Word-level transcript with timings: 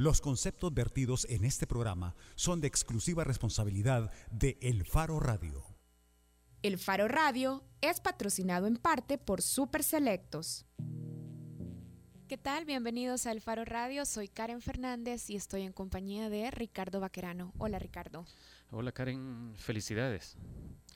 Los 0.00 0.20
conceptos 0.20 0.72
vertidos 0.72 1.26
en 1.28 1.44
este 1.44 1.66
programa 1.66 2.14
son 2.36 2.60
de 2.60 2.68
exclusiva 2.68 3.24
responsabilidad 3.24 4.12
de 4.30 4.56
El 4.62 4.84
Faro 4.84 5.18
Radio. 5.18 5.64
El 6.62 6.78
Faro 6.78 7.08
Radio 7.08 7.64
es 7.80 7.98
patrocinado 7.98 8.68
en 8.68 8.76
parte 8.76 9.18
por 9.18 9.42
Super 9.42 9.82
Selectos. 9.82 10.66
¿Qué 12.28 12.38
tal? 12.38 12.64
Bienvenidos 12.64 13.26
a 13.26 13.32
El 13.32 13.40
Faro 13.40 13.64
Radio. 13.64 14.06
Soy 14.06 14.28
Karen 14.28 14.60
Fernández 14.60 15.28
y 15.30 15.34
estoy 15.34 15.62
en 15.62 15.72
compañía 15.72 16.28
de 16.28 16.48
Ricardo 16.52 17.00
Vaquerano. 17.00 17.52
Hola 17.58 17.80
Ricardo. 17.80 18.24
Hola 18.70 18.92
Karen, 18.92 19.54
felicidades. 19.56 20.36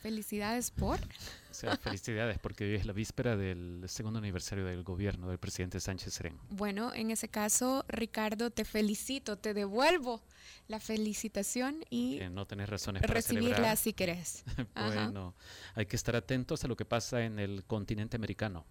Felicidades 0.03 0.73
por. 0.73 0.99
O 0.99 1.55
sea, 1.55 1.77
felicidades 1.77 2.37
porque 2.41 2.65
hoy 2.65 2.75
es 2.75 2.87
la 2.87 2.93
víspera 2.93 3.37
del 3.37 3.85
segundo 3.87 4.19
aniversario 4.19 4.65
del 4.65 4.83
gobierno 4.83 5.29
del 5.29 5.39
presidente 5.39 5.79
Sánchez 5.79 6.15
Serén. 6.15 6.37
Bueno, 6.51 6.93
en 6.93 7.13
ese 7.13 7.29
caso, 7.29 7.85
Ricardo, 7.87 8.51
te 8.51 8.65
felicito, 8.65 9.39
te 9.39 9.55
devuelvo 9.55 10.21
la 10.67 10.81
felicitación 10.81 11.85
y 11.89 12.19
no 12.33 12.49
tenés 12.49 12.69
razones 12.69 13.01
para 13.03 13.15
recibirla 13.15 13.77
si 13.77 13.93
querés. 13.93 14.43
bueno, 14.75 15.37
hay 15.77 15.87
que 15.87 15.95
estar 15.95 16.17
atentos 16.17 16.65
a 16.65 16.69
lo 16.69 16.75
que 16.75 16.85
pasa 16.85 17.25
en 17.25 17.39
el 17.39 17.65
continente 17.65 18.17
americano. 18.17 18.67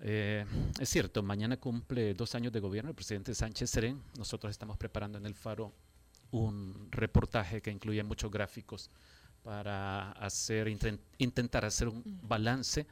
Eh, 0.00 0.44
es 0.80 0.88
cierto, 0.88 1.22
mañana 1.22 1.56
cumple 1.56 2.14
dos 2.14 2.34
años 2.34 2.52
de 2.52 2.58
gobierno 2.58 2.90
el 2.90 2.96
presidente 2.96 3.32
Sánchez 3.32 3.70
Serén. 3.70 4.02
Nosotros 4.18 4.50
estamos 4.50 4.76
preparando 4.76 5.18
en 5.18 5.26
el 5.26 5.36
Faro 5.36 5.72
un 6.32 6.88
reportaje 6.90 7.62
que 7.62 7.70
incluye 7.70 8.02
muchos 8.02 8.30
gráficos 8.30 8.90
para 9.42 10.12
hacer, 10.12 10.68
intentar 11.18 11.64
hacer 11.64 11.88
un 11.88 12.02
balance 12.22 12.86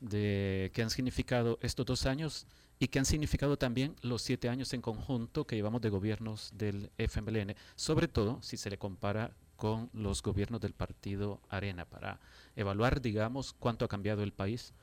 de 0.00 0.70
qué 0.74 0.82
han 0.82 0.90
significado 0.90 1.58
estos 1.62 1.86
dos 1.86 2.06
años 2.06 2.46
y 2.78 2.88
qué 2.88 2.98
han 2.98 3.06
significado 3.06 3.56
también 3.56 3.96
los 4.02 4.22
siete 4.22 4.48
años 4.48 4.72
en 4.74 4.82
conjunto 4.82 5.46
que 5.46 5.56
llevamos 5.56 5.80
de 5.80 5.88
gobiernos 5.88 6.52
del 6.54 6.90
FMLN, 6.98 7.54
sobre 7.74 8.08
todo 8.08 8.40
si 8.42 8.56
se 8.56 8.70
le 8.70 8.78
compara 8.78 9.32
con 9.56 9.88
los 9.94 10.22
gobiernos 10.22 10.60
del 10.60 10.74
partido 10.74 11.40
Arena, 11.48 11.86
para 11.86 12.20
evaluar, 12.54 13.00
digamos, 13.00 13.54
cuánto 13.54 13.86
ha 13.86 13.88
cambiado 13.88 14.22
el 14.22 14.32
país 14.32 14.74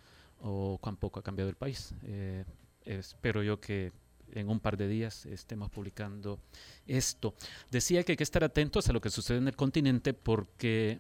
o 0.42 0.80
cuán 0.82 0.98
poco 0.98 1.20
ha 1.20 1.24
cambiado 1.24 1.50
el 1.50 1.56
país. 1.56 1.94
Eh, 2.04 2.44
espero 2.86 3.44
yo 3.44 3.60
que 3.60 3.92
en 4.34 4.50
un 4.50 4.60
par 4.60 4.78
de 4.78 4.88
días 4.88 5.28
estemos 5.28 5.70
publicando 5.70 6.40
esto. 6.88 7.36
Decía 7.70 8.04
que 8.04 8.14
hay 8.14 8.18
que 8.18 8.24
estar 8.24 8.44
atentos 8.44 8.90
a 8.90 8.94
lo 8.94 9.02
que 9.02 9.12
sucede 9.12 9.38
en 9.38 9.48
el 9.48 9.56
continente 9.56 10.16
porque 10.16 11.00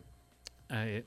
eh, 0.69 1.06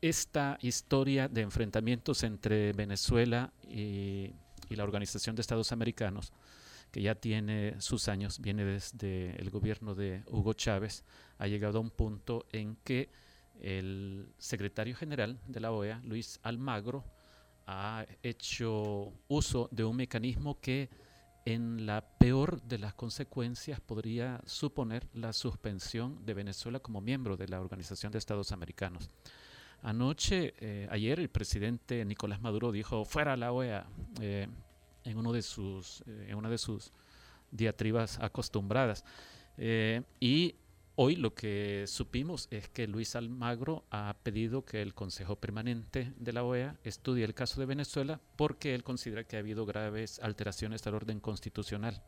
esta 0.00 0.58
historia 0.62 1.28
de 1.28 1.42
enfrentamientos 1.42 2.22
entre 2.22 2.72
Venezuela 2.72 3.52
y, 3.68 4.32
la 4.70 4.84
Organización 4.84 5.34
de 5.34 5.40
Estados 5.40 5.72
Americanos, 5.72 6.32
que 6.92 7.02
ya 7.02 7.16
tiene 7.16 7.80
sus 7.80 8.06
años, 8.06 8.40
viene 8.40 8.64
desde 8.64 9.34
el 9.40 9.50
gobierno 9.50 9.96
de 9.96 10.22
Hugo 10.28 10.52
Chávez, 10.52 11.02
ha 11.38 11.48
llegado 11.48 11.78
a 11.78 11.80
un 11.80 11.90
punto 11.90 12.46
en 12.52 12.76
que 12.84 13.10
el 13.60 14.32
secretario 14.38 14.94
general 14.94 15.40
de 15.48 15.58
la 15.58 15.72
OEA, 15.72 16.00
Luis 16.04 16.38
Almagro, 16.44 17.04
ha 17.66 18.06
hecho 18.22 19.12
uso 19.26 19.68
de 19.72 19.84
un 19.84 19.96
mecanismo 19.96 20.60
que 20.60 20.88
en 21.44 21.86
la 21.86 22.02
peor 22.02 22.62
de 22.62 22.78
las 22.78 22.94
consecuencias 22.94 23.80
podría 23.80 24.40
suponer 24.44 25.06
la 25.14 25.32
suspensión 25.32 26.24
de 26.24 26.34
Venezuela 26.34 26.80
como 26.80 27.00
miembro 27.00 27.36
de 27.36 27.48
la 27.48 27.60
Organización 27.60 28.12
de 28.12 28.18
Estados 28.18 28.52
Americanos. 28.52 29.08
Anoche, 29.82 30.54
eh, 30.58 30.86
ayer, 30.90 31.18
el 31.20 31.30
presidente 31.30 32.04
Nicolás 32.04 32.40
Maduro 32.42 32.70
dijo 32.70 33.04
fuera 33.04 33.36
la 33.36 33.52
OEA 33.52 33.86
eh, 34.20 34.46
uno 35.14 35.32
de 35.32 35.42
sus, 35.42 36.02
eh, 36.06 36.26
en 36.28 36.36
una 36.36 36.50
de 36.50 36.58
sus 36.58 36.92
diatribas 37.50 38.18
acostumbradas. 38.20 39.04
y 40.20 40.54
Hoy 41.02 41.16
lo 41.16 41.34
que 41.34 41.86
supimos 41.86 42.46
es 42.50 42.68
que 42.68 42.86
Luis 42.86 43.16
Almagro 43.16 43.86
ha 43.90 44.18
pedido 44.22 44.66
que 44.66 44.82
el 44.82 44.92
Consejo 44.92 45.36
Permanente 45.36 46.12
de 46.18 46.34
la 46.34 46.44
OEA 46.44 46.76
estudie 46.84 47.24
el 47.24 47.32
caso 47.32 47.58
de 47.58 47.64
Venezuela 47.64 48.20
porque 48.36 48.74
él 48.74 48.84
considera 48.84 49.24
que 49.24 49.36
ha 49.36 49.38
habido 49.38 49.64
graves 49.64 50.18
alteraciones 50.18 50.86
al 50.86 50.96
orden 50.96 51.18
constitucional 51.18 52.02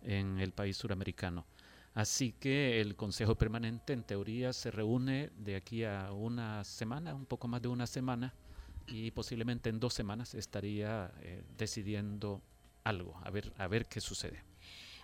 en 0.00 0.38
el 0.38 0.52
país 0.52 0.78
suramericano. 0.78 1.44
Así 1.92 2.32
que 2.32 2.80
el 2.80 2.96
Consejo 2.96 3.34
Permanente 3.34 3.92
en 3.92 4.04
teoría 4.04 4.54
se 4.54 4.70
reúne 4.70 5.28
de 5.36 5.56
aquí 5.56 5.84
a 5.84 6.10
una 6.10 6.64
semana, 6.64 7.14
un 7.14 7.26
poco 7.26 7.46
más 7.46 7.60
de 7.60 7.68
una 7.68 7.86
semana, 7.86 8.32
y 8.86 9.10
posiblemente 9.10 9.68
en 9.68 9.80
dos 9.80 9.92
semanas 9.92 10.34
estaría 10.34 11.12
eh, 11.20 11.42
decidiendo 11.58 12.40
algo, 12.84 13.20
a 13.22 13.28
ver, 13.28 13.52
a 13.58 13.68
ver 13.68 13.84
qué 13.84 14.00
sucede. 14.00 14.49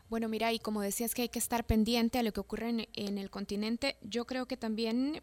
Bueno, 0.09 0.28
mira, 0.28 0.53
y 0.53 0.61
como 0.61 0.83
decías 0.83 1.15
que 1.15 1.22
hay 1.22 1.28
que 1.28 1.41
estar 1.41 1.65
pendiente 1.65 2.19
a 2.19 2.22
lo 2.22 2.33
que 2.33 2.39
ocurre 2.39 2.89
en, 2.94 3.19
el 3.19 3.28
continente, 3.28 3.97
yo 4.03 4.25
creo 4.25 4.47
que 4.47 4.56
también 4.56 5.21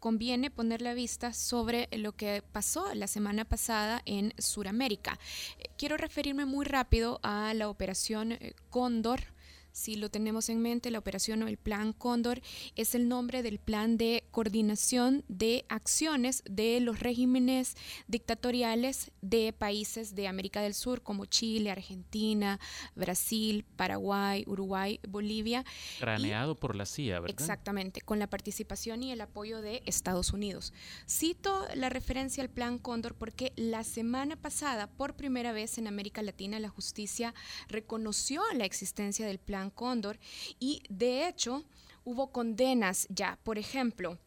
conviene 0.00 0.50
poner 0.50 0.80
la 0.80 0.94
vista 0.94 1.34
sobre 1.34 1.88
lo 1.92 2.12
que 2.12 2.42
pasó 2.50 2.94
la 2.94 3.06
semana 3.06 3.44
pasada 3.44 4.00
en 4.06 4.32
Sudamérica. 4.38 5.18
Eh, 5.58 5.68
quiero 5.76 5.98
referirme 5.98 6.46
muy 6.46 6.64
rápido 6.64 7.20
a 7.22 7.52
la 7.52 7.68
operación 7.68 8.32
eh, 8.32 8.54
Cóndor 8.70 9.31
si 9.72 9.96
lo 9.96 10.10
tenemos 10.10 10.48
en 10.48 10.60
mente, 10.60 10.90
la 10.90 10.98
operación 10.98 11.42
o 11.42 11.48
el 11.48 11.56
Plan 11.56 11.92
Cóndor 11.92 12.40
es 12.76 12.94
el 12.94 13.08
nombre 13.08 13.42
del 13.42 13.58
plan 13.58 13.96
de 13.96 14.24
coordinación 14.30 15.24
de 15.28 15.64
acciones 15.68 16.42
de 16.48 16.80
los 16.80 17.00
regímenes 17.00 17.76
dictatoriales 18.06 19.10
de 19.22 19.52
países 19.52 20.14
de 20.14 20.28
América 20.28 20.60
del 20.60 20.74
Sur 20.74 21.02
como 21.02 21.24
Chile, 21.24 21.70
Argentina, 21.70 22.60
Brasil, 22.94 23.64
Paraguay, 23.76 24.44
Uruguay, 24.46 25.00
Bolivia. 25.08 25.64
Craneado 25.98 26.58
por 26.58 26.76
la 26.76 26.86
CIA, 26.86 27.20
¿verdad? 27.20 27.40
Exactamente, 27.40 28.00
con 28.00 28.18
la 28.18 28.28
participación 28.28 29.02
y 29.02 29.12
el 29.12 29.20
apoyo 29.20 29.62
de 29.62 29.82
Estados 29.86 30.32
Unidos. 30.32 30.72
Cito 31.08 31.66
la 31.74 31.88
referencia 31.88 32.42
al 32.42 32.50
Plan 32.50 32.78
Cóndor 32.78 33.14
porque 33.14 33.52
la 33.56 33.84
semana 33.84 34.36
pasada, 34.36 34.86
por 34.86 35.14
primera 35.14 35.52
vez 35.52 35.78
en 35.78 35.86
América 35.86 36.22
Latina, 36.22 36.60
la 36.60 36.68
justicia 36.68 37.34
reconoció 37.68 38.42
la 38.54 38.64
existencia 38.64 39.26
del 39.26 39.38
Plan 39.38 39.61
Cóndor 39.70 40.18
y 40.58 40.82
de 40.88 41.28
hecho 41.28 41.64
hubo 42.04 42.32
condenas 42.32 43.06
ya, 43.10 43.38
por 43.42 43.58
ejemplo, 43.58 44.18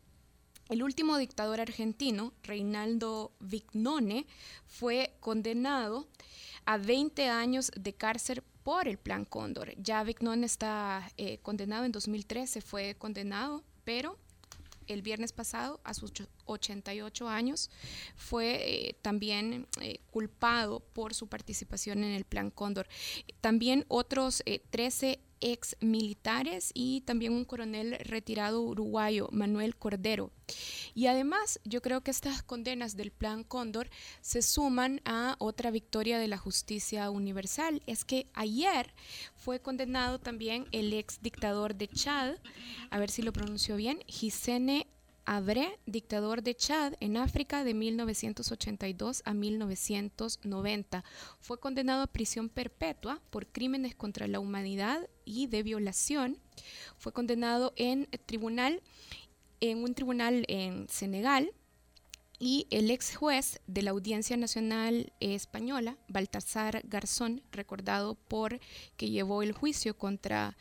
el 0.68 0.82
último 0.82 1.18
dictador 1.18 1.62
argentino, 1.62 2.34
Reinaldo 2.42 3.32
Vignone, 3.40 4.26
fue 4.66 5.16
condenado 5.20 6.08
a 6.66 6.78
20 6.78 7.30
años 7.30 7.72
de 7.80 7.94
cárcel 7.94 8.44
por 8.64 8.88
el 8.88 8.98
Plan 8.98 9.26
Cóndor. 9.26 9.76
Ya 9.78 10.04
Vignone 10.04 10.48
está 10.48 11.12
eh, 11.18 11.38
condenado 11.44 11.86
en 11.86 11.92
2013, 11.92 12.62
fue 12.62 12.96
condenado, 12.96 13.64
pero 13.84 14.18
el 14.88 15.04
viernes 15.04 15.34
pasado, 15.34 15.80
a 15.84 15.94
sus 15.94 16.12
88 16.46 17.30
años, 17.30 17.70
fue 18.16 18.88
eh, 18.88 18.96
también 19.04 19.68
eh, 19.82 20.00
culpado 20.10 20.80
por 20.80 21.14
su 21.14 21.28
participación 21.28 22.04
en 22.04 22.14
el 22.14 22.26
Plan 22.26 22.50
Cóndor. 22.50 22.88
También 23.40 23.86
otros 23.88 24.44
13 24.72 25.20
ex 25.42 25.76
militares 25.80 26.72
y 26.74 27.02
también 27.02 27.34
un 27.34 27.46
coronel 27.46 27.98
retirado 28.00 28.62
uruguayo, 28.62 29.30
Manuel 29.32 29.76
Cordero. 29.76 30.32
Y 30.94 31.08
además, 31.08 31.60
yo 31.64 31.82
creo 31.82 32.02
que 32.02 32.12
estas 32.12 32.44
condenas 32.44 32.96
del 32.96 33.12
Plan 33.12 33.44
Cóndor 33.44 33.90
se 34.22 34.42
suman 34.42 35.02
a 35.06 35.36
otra 35.40 35.72
victoria 35.72 36.20
de 36.20 36.28
la 36.28 36.38
justicia 36.38 37.10
universal. 37.10 37.82
Es 37.86 38.06
que 38.06 38.28
ayer 38.34 38.94
fue 39.36 39.60
condenado 39.60 40.20
también 40.20 40.66
el 40.72 40.94
ex 40.94 41.22
dictador 41.22 41.76
de 41.76 41.88
Chad, 41.88 42.36
a 42.90 43.00
ver 43.00 43.10
si 43.10 43.22
lo 43.22 43.34
pronunció 43.34 43.76
bien, 43.76 44.00
Gisene 44.08 44.88
Abré, 45.28 45.80
dictador 45.88 46.44
de 46.44 46.56
Chad 46.56 46.94
en 47.00 47.18
África 47.18 47.64
de 47.64 47.74
1982 47.74 49.24
a 49.26 49.34
1990. 49.34 51.04
Fue 51.40 51.60
condenado 51.60 52.04
a 52.04 52.08
prisión 52.08 52.48
perpetua 52.48 53.20
por 53.32 53.48
crímenes 53.48 53.96
contra 53.96 54.28
la 54.28 54.40
humanidad 54.40 55.10
y 55.26 55.48
de 55.48 55.64
violación. 55.64 56.38
Fue 57.00 57.12
condenado 57.12 57.74
en 57.76 58.08
tribunal 58.28 58.84
en 59.62 59.84
un 59.84 59.96
tribunal 59.96 60.46
en 60.48 60.88
Senegal 60.90 61.52
y 62.38 62.68
el 62.70 62.92
ex 62.92 63.16
juez 63.16 63.62
de 63.66 63.82
la 63.82 63.92
Audiencia 63.92 64.38
Nacional 64.38 65.14
Española, 65.20 65.98
Baltasar 66.08 66.82
Garzón, 66.86 67.42
recordado 67.52 68.16
por 68.16 68.60
que 68.98 69.10
llevó 69.10 69.42
el 69.42 69.54
juicio 69.54 69.98
contra 69.98 70.58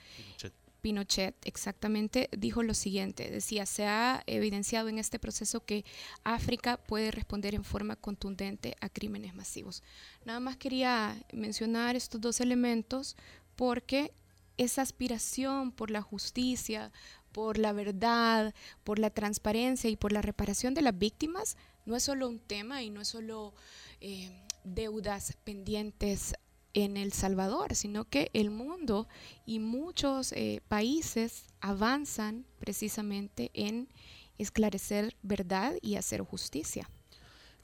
exactamente 1.45 2.29
dijo 2.37 2.63
lo 2.63 2.75
siguiente, 2.75 3.31
decía, 3.31 3.67
se 3.67 3.87
ha 3.87 4.23
evidenciado 4.27 4.89
en 4.89 4.99
este 4.99 5.19
proceso 5.19 5.65
que 5.65 5.85
África 6.25 6.77
puede 6.77 7.11
responder 7.11 7.55
en 7.55 7.65
forma 7.65 7.97
contundente 7.97 8.77
a 8.81 8.89
crímenes 8.89 9.35
masivos. 9.35 9.83
Nada 10.25 10.41
más 10.41 10.57
quería 10.57 11.17
mencionar 11.33 11.97
estos 11.97 12.21
dos 12.21 12.41
elementos 12.41 13.17
porque 13.57 14.13
esa 14.57 14.83
aspiración 14.83 15.73
por 15.73 15.91
la 15.91 16.03
justicia, 16.03 16.93
por 17.33 17.59
la 17.59 17.73
verdad, 17.73 18.55
por 18.85 18.99
la 18.99 19.11
transparencia 19.11 19.91
y 19.91 19.97
por 19.97 20.13
la 20.13 20.23
reparación 20.23 20.75
de 20.75 20.83
las 20.83 20.97
víctimas 20.97 21.57
no 21.87 21.97
es 21.97 22.05
solo 22.05 22.29
un 22.29 22.39
tema 22.39 22.83
y 22.83 22.91
no 22.91 23.01
es 23.01 23.09
solo 23.09 23.55
eh, 24.01 24.31
deudas 24.65 25.37
pendientes 25.45 26.35
en 26.75 26.97
El 26.97 27.13
Salvador, 27.13 27.75
sino 27.75 28.05
que 28.05 28.31
el 28.35 28.51
mundo 28.51 29.09
y 29.47 29.61
muchos 29.61 30.33
eh, 30.33 30.61
países 30.69 31.47
avanzan 31.61 32.45
precisamente 32.59 33.51
en 33.55 33.89
esclarecer 34.39 35.17
verdad 35.23 35.75
y 35.81 35.95
hacer 35.95 36.21
justicia. 36.23 36.91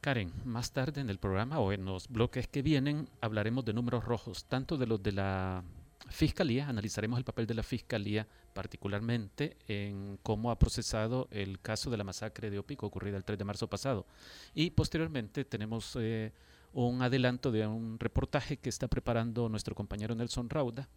Karen, 0.01 0.33
más 0.45 0.73
tarde 0.73 1.03
en 1.03 1.11
el 1.11 1.19
programa 1.19 1.59
o 1.59 1.73
en 1.73 1.85
los 1.85 2.09
bloques 2.09 2.49
que 2.49 2.63
vienen 2.63 3.09
hablaremos 3.21 3.65
de 3.65 3.75
números 3.75 4.05
rojos, 4.05 4.47
tanto 4.47 4.79
de 4.79 4.87
los 4.87 5.03
de 5.03 5.13
la 5.13 5.63
Fiscalía, 6.09 6.69
analizaremos 6.69 7.19
el 7.19 7.25
papel 7.25 7.47
de 7.47 7.55
la 7.55 7.63
Fiscalía 7.63 8.27
particularmente 8.53 9.57
en 9.69 10.19
cómo 10.23 10.51
ha 10.51 10.59
procesado 10.59 11.29
el 11.31 11.61
caso 11.61 11.91
de 11.91 11.97
la 11.97 12.05
masacre 12.05 12.51
de 12.51 12.59
Opico 12.59 12.87
ocurrida 12.87 13.17
el 13.17 13.25
3 13.25 13.39
de 13.39 13.45
marzo 13.45 13.69
pasado. 13.69 14.07
Y 14.55 14.71
posteriormente 14.71 15.45
tenemos 15.45 15.97
eh, 16.01 16.33
un 16.73 17.03
adelanto 17.03 17.51
de 17.51 17.67
un 17.67 17.99
reportaje 17.99 18.57
que 18.59 18.69
está 18.69 18.89
preparando 18.89 19.49
nuestro 19.49 19.75
compañero 19.75 20.15
Nelson 20.15 20.49
Rauda, 20.49 20.89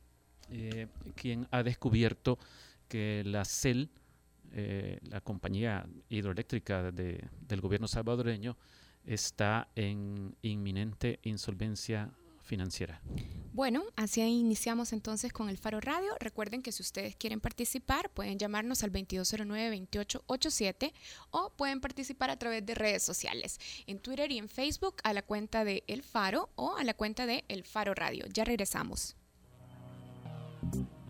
eh, 0.49 0.87
quien 1.15 1.47
ha 1.51 1.63
descubierto 1.63 2.37
que 2.87 3.23
la 3.25 3.45
CEL, 3.45 3.89
eh, 4.51 4.99
la 5.09 5.21
compañía 5.21 5.87
hidroeléctrica 6.09 6.91
del 6.91 7.61
gobierno 7.61 7.87
salvadoreño, 7.87 8.57
está 9.05 9.69
en 9.75 10.35
inminente 10.41 11.19
insolvencia 11.23 12.11
financiera. 12.43 13.01
Bueno, 13.53 13.83
así 13.95 14.21
iniciamos 14.21 14.91
entonces 14.93 15.31
con 15.31 15.47
el 15.47 15.59
Faro 15.59 15.79
Radio. 15.79 16.09
Recuerden 16.19 16.63
que 16.63 16.71
si 16.71 16.81
ustedes 16.81 17.15
quieren 17.15 17.39
participar, 17.39 18.09
pueden 18.09 18.39
llamarnos 18.39 18.83
al 18.83 18.91
2209-2887 18.91 20.91
o 21.29 21.51
pueden 21.51 21.79
participar 21.79 22.31
a 22.31 22.37
través 22.37 22.65
de 22.65 22.73
redes 22.73 23.03
sociales, 23.03 23.59
en 23.85 23.99
Twitter 23.99 24.31
y 24.31 24.39
en 24.39 24.49
Facebook 24.49 24.95
a 25.03 25.13
la 25.13 25.21
cuenta 25.21 25.63
de 25.63 25.83
El 25.87 26.01
Faro 26.01 26.49
o 26.55 26.77
a 26.77 26.83
la 26.83 26.95
cuenta 26.95 27.27
de 27.27 27.45
El 27.47 27.63
Faro 27.63 27.93
Radio. 27.93 28.25
Ya 28.33 28.43
regresamos. 28.43 29.15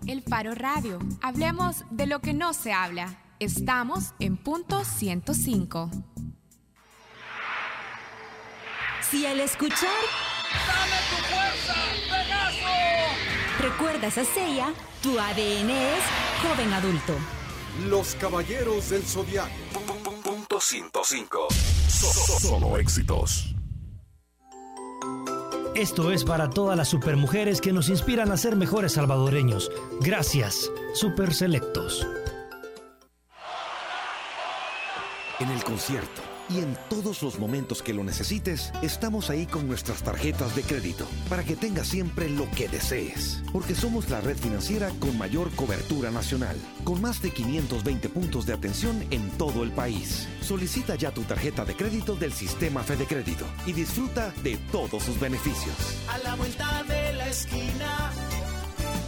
El 0.05 0.21
Faro 0.21 0.53
Radio. 0.53 0.99
Hablemos 1.21 1.85
de 1.91 2.07
lo 2.07 2.19
que 2.19 2.33
no 2.33 2.53
se 2.53 2.73
habla. 2.73 3.21
Estamos 3.39 4.13
en 4.19 4.35
punto 4.35 4.83
105. 4.83 5.89
Si 9.09 9.25
al 9.25 9.39
escuchar 9.39 9.89
¡Dame 10.67 10.97
tu 11.09 11.15
fuerza, 11.33 11.75
Pegaso! 12.09 12.73
Recuerdas 13.59 14.17
a 14.17 14.25
Seiya, 14.25 14.73
tu 15.01 15.19
ADN 15.19 15.69
es 15.69 16.03
joven 16.41 16.73
adulto. 16.73 17.15
Los 17.87 18.15
Caballeros 18.15 18.89
del 18.89 19.03
Zodiaco. 19.03 19.49
Punto 20.23 20.59
105. 20.59 21.47
Solo 22.39 22.77
éxitos. 22.77 23.55
Esto 25.75 26.11
es 26.11 26.23
para 26.23 26.51
todas 26.51 26.77
las 26.77 26.87
supermujeres 26.87 27.59
que 27.59 27.73
nos 27.73 27.89
inspiran 27.89 28.31
a 28.31 28.37
ser 28.37 28.55
mejores 28.55 28.93
salvadoreños. 28.93 29.71
Gracias, 30.01 30.69
Super 30.93 31.33
Selectos. 31.33 32.05
En 35.39 35.49
el 35.49 35.63
concierto 35.63 36.32
y 36.49 36.59
en 36.59 36.77
todos 36.89 37.21
los 37.23 37.39
momentos 37.39 37.81
que 37.81 37.93
lo 37.93 38.03
necesites, 38.03 38.71
estamos 38.81 39.29
ahí 39.29 39.45
con 39.45 39.67
nuestras 39.67 40.03
tarjetas 40.03 40.55
de 40.55 40.63
crédito 40.63 41.07
para 41.29 41.43
que 41.43 41.55
tengas 41.55 41.87
siempre 41.87 42.29
lo 42.29 42.49
que 42.51 42.67
desees. 42.67 43.43
Porque 43.51 43.75
somos 43.75 44.09
la 44.09 44.21
red 44.21 44.37
financiera 44.37 44.89
con 44.99 45.17
mayor 45.17 45.51
cobertura 45.51 46.11
nacional, 46.11 46.55
con 46.83 47.01
más 47.01 47.21
de 47.21 47.31
520 47.31 48.09
puntos 48.09 48.45
de 48.45 48.53
atención 48.53 49.05
en 49.11 49.29
todo 49.31 49.63
el 49.63 49.71
país. 49.71 50.27
Solicita 50.41 50.95
ya 50.95 51.11
tu 51.11 51.21
tarjeta 51.23 51.65
de 51.65 51.75
crédito 51.75 52.15
del 52.15 52.33
sistema 52.33 52.83
Fede 52.83 53.05
Crédito 53.05 53.45
y 53.65 53.73
disfruta 53.73 54.33
de 54.43 54.57
todos 54.71 55.03
sus 55.03 55.19
beneficios. 55.19 55.75
A 56.09 56.17
la 56.19 56.35
vuelta 56.35 56.83
de 56.87 57.13
la 57.13 57.27
esquina, 57.27 58.11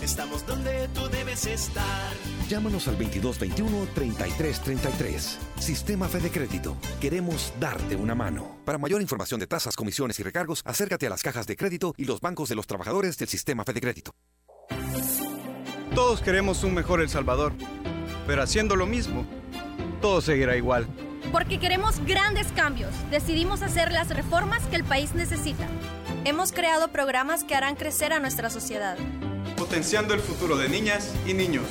estamos 0.05 0.45
donde 0.45 0.87
tú 0.93 1.09
debes 1.09 1.47
estar. 1.47 2.13
Llámanos 2.47 2.87
al 2.87 2.95
2221-3333. 2.99 5.37
Sistema 5.59 6.07
Fede 6.07 6.29
Crédito. 6.29 6.77
Queremos 7.01 7.51
darte 7.59 7.95
una 7.95 8.13
mano. 8.13 8.59
Para 8.65 8.77
mayor 8.77 9.01
información 9.01 9.39
de 9.39 9.47
tasas, 9.47 9.75
comisiones 9.75 10.19
y 10.19 10.23
recargos, 10.23 10.61
acércate 10.63 11.07
a 11.07 11.09
las 11.09 11.23
cajas 11.23 11.47
de 11.47 11.55
crédito 11.57 11.95
y 11.97 12.05
los 12.05 12.21
bancos 12.21 12.49
de 12.49 12.55
los 12.55 12.67
trabajadores 12.67 13.17
del 13.17 13.27
Sistema 13.27 13.63
Fede 13.63 13.81
Crédito. 13.81 14.13
Todos 15.95 16.21
queremos 16.21 16.63
un 16.63 16.75
mejor 16.75 17.01
El 17.01 17.09
Salvador, 17.09 17.53
pero 18.27 18.43
haciendo 18.43 18.75
lo 18.75 18.85
mismo, 18.85 19.25
todo 20.01 20.21
seguirá 20.21 20.55
igual. 20.55 20.85
Porque 21.31 21.59
queremos 21.59 21.99
grandes 22.05 22.51
cambios, 22.51 22.91
decidimos 23.09 23.63
hacer 23.63 23.91
las 23.91 24.09
reformas 24.09 24.61
que 24.67 24.75
el 24.75 24.83
país 24.83 25.15
necesita. 25.15 25.67
Hemos 26.25 26.51
creado 26.51 26.89
programas 26.89 27.43
que 27.43 27.55
harán 27.55 27.75
crecer 27.75 28.13
a 28.13 28.19
nuestra 28.19 28.51
sociedad. 28.51 28.99
Potenciando 29.65 30.13
el 30.13 30.19
futuro 30.19 30.57
de 30.57 30.69
niñas 30.69 31.11
y 31.25 31.33
niños 31.33 31.63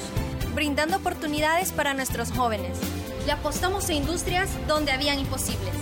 brindando 0.55 0.97
oportunidades 0.97 1.73
para 1.73 1.95
nuestros 1.95 2.31
jóvenes. 2.31 2.79
Le 3.27 3.33
apostamos 3.33 3.89
a 3.89 3.93
industrias 3.93 4.49
donde 4.67 4.93
habían 4.93 5.19
imposibles. 5.19 5.75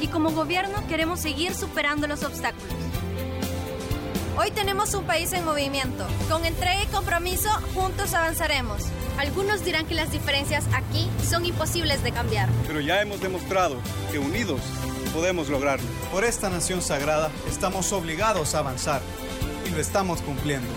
Y 0.00 0.08
como 0.08 0.30
gobierno 0.30 0.86
queremos 0.88 1.20
seguir 1.20 1.54
superando 1.54 2.06
los 2.06 2.22
obstáculos. 2.22 2.68
Hoy 4.36 4.50
tenemos 4.52 4.94
un 4.94 5.04
país 5.04 5.32
en 5.32 5.44
movimiento. 5.44 6.06
Con 6.28 6.44
entrega 6.44 6.82
y 6.82 6.86
compromiso, 6.86 7.50
juntos 7.74 8.14
avanzaremos. 8.14 8.82
Algunos 9.18 9.64
dirán 9.64 9.86
que 9.86 9.94
las 9.94 10.10
diferencias 10.10 10.64
aquí 10.72 11.08
son 11.28 11.44
imposibles 11.44 12.02
de 12.02 12.12
cambiar. 12.12 12.48
Pero 12.66 12.80
ya 12.80 13.02
hemos 13.02 13.20
demostrado 13.20 13.76
que 14.10 14.18
unidos 14.18 14.60
podemos 15.12 15.48
lograrlo. 15.48 15.86
Por 16.10 16.24
esta 16.24 16.48
nación 16.48 16.80
sagrada 16.80 17.30
estamos 17.48 17.92
obligados 17.92 18.54
a 18.54 18.60
avanzar 18.60 19.02
y 19.70 19.74
lo 19.74 19.80
estamos 19.80 20.20
cumpliendo 20.22 20.68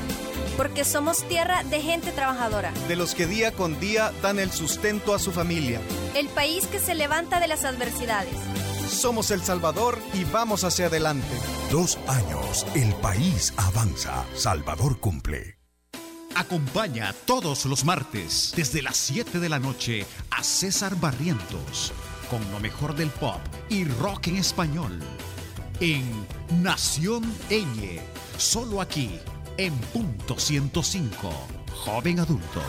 porque 0.57 0.85
somos 0.85 1.27
tierra 1.27 1.63
de 1.63 1.81
gente 1.81 2.11
trabajadora. 2.11 2.71
De 2.87 2.95
los 2.95 3.15
que 3.15 3.25
día 3.25 3.51
con 3.51 3.79
día 3.79 4.11
dan 4.21 4.39
el 4.39 4.51
sustento 4.51 5.13
a 5.13 5.19
su 5.19 5.31
familia. 5.31 5.81
El 6.15 6.29
país 6.29 6.67
que 6.67 6.79
se 6.79 6.95
levanta 6.95 7.39
de 7.39 7.47
las 7.47 7.65
adversidades. 7.65 8.35
Somos 8.87 9.31
El 9.31 9.41
Salvador 9.41 9.97
y 10.13 10.23
vamos 10.25 10.63
hacia 10.63 10.87
adelante. 10.87 11.35
Dos 11.71 11.97
años, 12.07 12.65
el 12.75 12.93
país 12.95 13.53
avanza. 13.57 14.25
Salvador 14.35 14.99
cumple. 14.99 15.57
Acompaña 16.35 17.13
todos 17.25 17.65
los 17.65 17.85
martes 17.85 18.53
desde 18.55 18.81
las 18.81 18.97
7 18.97 19.39
de 19.39 19.49
la 19.49 19.59
noche 19.59 20.05
a 20.31 20.43
César 20.43 20.95
Barrientos 20.99 21.93
con 22.29 22.51
lo 22.51 22.59
mejor 22.59 22.95
del 22.95 23.09
pop 23.09 23.39
y 23.69 23.83
rock 23.85 24.27
en 24.27 24.37
español 24.37 24.99
en 25.79 26.03
Nación 26.61 27.23
Eñe, 27.49 27.99
solo 28.37 28.81
aquí 28.81 29.11
en 29.57 29.73
punto 29.93 30.37
105, 30.37 31.29
joven 31.85 32.19
adulto. 32.19 32.61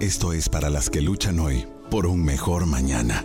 Esto 0.00 0.32
es 0.32 0.48
para 0.48 0.68
las 0.68 0.90
que 0.90 1.00
luchan 1.00 1.38
hoy 1.38 1.64
por 1.90 2.06
un 2.06 2.24
mejor 2.24 2.66
mañana, 2.66 3.24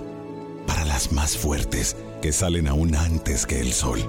para 0.67 0.85
las 0.85 1.11
más 1.11 1.35
fuertes 1.37 1.95
que 2.21 2.31
salen 2.31 2.67
aún 2.67 2.95
antes 2.95 3.45
que 3.45 3.59
el 3.59 3.73
sol, 3.73 3.99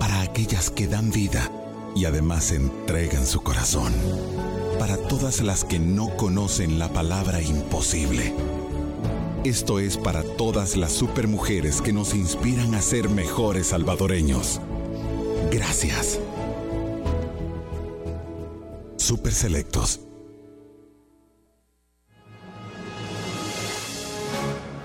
para 0.00 0.22
aquellas 0.22 0.70
que 0.70 0.88
dan 0.88 1.10
vida 1.10 1.50
y 1.94 2.04
además 2.04 2.52
entregan 2.52 3.26
su 3.26 3.42
corazón, 3.42 3.92
para 4.78 4.96
todas 4.96 5.40
las 5.40 5.64
que 5.64 5.78
no 5.78 6.16
conocen 6.16 6.78
la 6.78 6.92
palabra 6.92 7.40
imposible. 7.40 8.34
Esto 9.46 9.78
es 9.78 9.96
para 9.96 10.24
todas 10.24 10.76
las 10.76 10.90
supermujeres 10.90 11.80
que 11.80 11.92
nos 11.92 12.14
inspiran 12.14 12.74
a 12.74 12.82
ser 12.82 13.08
mejores 13.08 13.68
salvadoreños 13.68 14.60
Gracias. 15.52 16.18
Super 18.96 19.32
Selectos. 19.32 20.00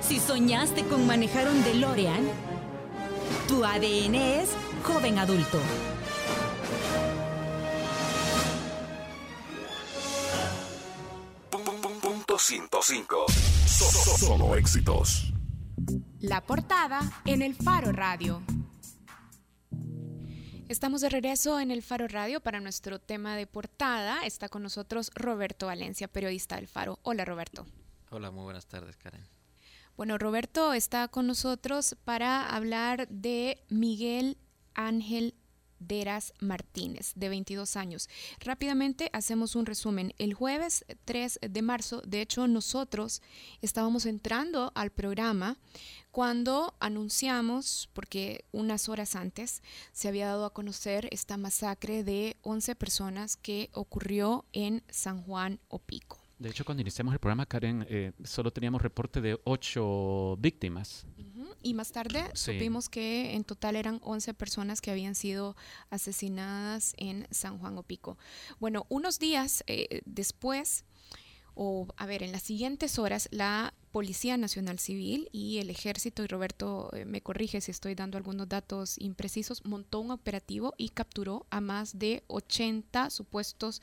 Si 0.07 0.19
soñaste 0.19 0.83
con 0.85 1.07
manejar 1.07 1.47
un 1.49 1.63
DeLorean, 1.63 2.29
tu 3.47 3.65
ADN 3.65 4.13
es 4.13 4.49
joven 4.83 5.17
adulto. 5.17 5.57
Punto 12.01 12.37
105. 12.37 13.25
Solo 13.71 14.57
éxitos. 14.57 15.31
La 16.19 16.41
portada 16.41 16.99
en 17.23 17.41
el 17.41 17.55
Faro 17.55 17.93
Radio. 17.93 18.43
Estamos 20.67 20.99
de 20.99 21.07
regreso 21.07 21.57
en 21.57 21.71
el 21.71 21.81
Faro 21.81 22.09
Radio 22.09 22.41
para 22.41 22.59
nuestro 22.59 22.99
tema 22.99 23.37
de 23.37 23.47
portada. 23.47 24.25
Está 24.25 24.49
con 24.49 24.61
nosotros 24.61 25.09
Roberto 25.15 25.67
Valencia, 25.67 26.09
periodista 26.09 26.57
del 26.57 26.67
Faro. 26.67 26.99
Hola 27.03 27.23
Roberto. 27.23 27.65
Hola, 28.09 28.29
muy 28.29 28.43
buenas 28.43 28.65
tardes 28.65 28.97
Karen. 28.97 29.23
Bueno, 29.95 30.17
Roberto 30.17 30.73
está 30.73 31.07
con 31.07 31.25
nosotros 31.25 31.95
para 32.03 32.53
hablar 32.53 33.07
de 33.07 33.63
Miguel 33.69 34.37
Ángel 34.73 35.33
Deras 35.81 36.33
Martínez, 36.39 37.11
de 37.15 37.27
22 37.29 37.75
años. 37.75 38.07
Rápidamente 38.39 39.09
hacemos 39.13 39.55
un 39.55 39.65
resumen. 39.65 40.13
El 40.17 40.33
jueves 40.33 40.85
3 41.05 41.39
de 41.41 41.61
marzo, 41.61 42.01
de 42.05 42.21
hecho, 42.21 42.47
nosotros 42.47 43.21
estábamos 43.61 44.05
entrando 44.05 44.71
al 44.75 44.91
programa 44.91 45.57
cuando 46.11 46.75
anunciamos, 46.79 47.89
porque 47.93 48.45
unas 48.51 48.89
horas 48.89 49.15
antes 49.15 49.63
se 49.91 50.07
había 50.07 50.27
dado 50.27 50.45
a 50.45 50.53
conocer 50.53 51.07
esta 51.11 51.37
masacre 51.37 52.03
de 52.03 52.37
11 52.41 52.75
personas 52.75 53.37
que 53.37 53.69
ocurrió 53.73 54.45
en 54.53 54.83
San 54.89 55.23
Juan 55.23 55.59
Opico. 55.69 56.19
De 56.41 56.49
hecho, 56.49 56.65
cuando 56.65 56.81
iniciamos 56.81 57.13
el 57.13 57.19
programa, 57.19 57.45
Karen, 57.45 57.85
eh, 57.87 58.13
solo 58.23 58.51
teníamos 58.51 58.81
reporte 58.81 59.21
de 59.21 59.39
ocho 59.43 60.37
víctimas. 60.39 61.05
Y 61.61 61.73
más 61.73 61.91
tarde 61.91 62.29
supimos 62.33 62.89
que 62.89 63.33
en 63.33 63.43
total 63.43 63.75
eran 63.75 63.99
11 64.03 64.33
personas 64.33 64.81
que 64.81 64.91
habían 64.91 65.15
sido 65.15 65.55
asesinadas 65.89 66.93
en 66.97 67.27
San 67.31 67.59
Juan 67.59 67.77
Opico. 67.77 68.17
Bueno, 68.59 68.85
unos 68.89 69.19
días 69.19 69.63
eh, 69.67 70.01
después, 70.05 70.85
o 71.53 71.87
a 71.97 72.05
ver, 72.05 72.23
en 72.23 72.31
las 72.31 72.43
siguientes 72.43 72.97
horas, 72.99 73.27
la 73.31 73.73
Policía 73.91 74.37
Nacional 74.37 74.79
Civil 74.79 75.29
y 75.31 75.57
el 75.57 75.69
Ejército, 75.69 76.23
y 76.23 76.27
Roberto 76.27 76.89
eh, 76.93 77.05
me 77.05 77.21
corrige 77.21 77.61
si 77.61 77.71
estoy 77.71 77.95
dando 77.95 78.17
algunos 78.17 78.47
datos 78.47 78.97
imprecisos, 78.97 79.65
montó 79.65 79.99
un 79.99 80.11
operativo 80.11 80.73
y 80.77 80.89
capturó 80.89 81.45
a 81.49 81.61
más 81.61 81.99
de 81.99 82.23
80 82.27 83.09
supuestos 83.09 83.81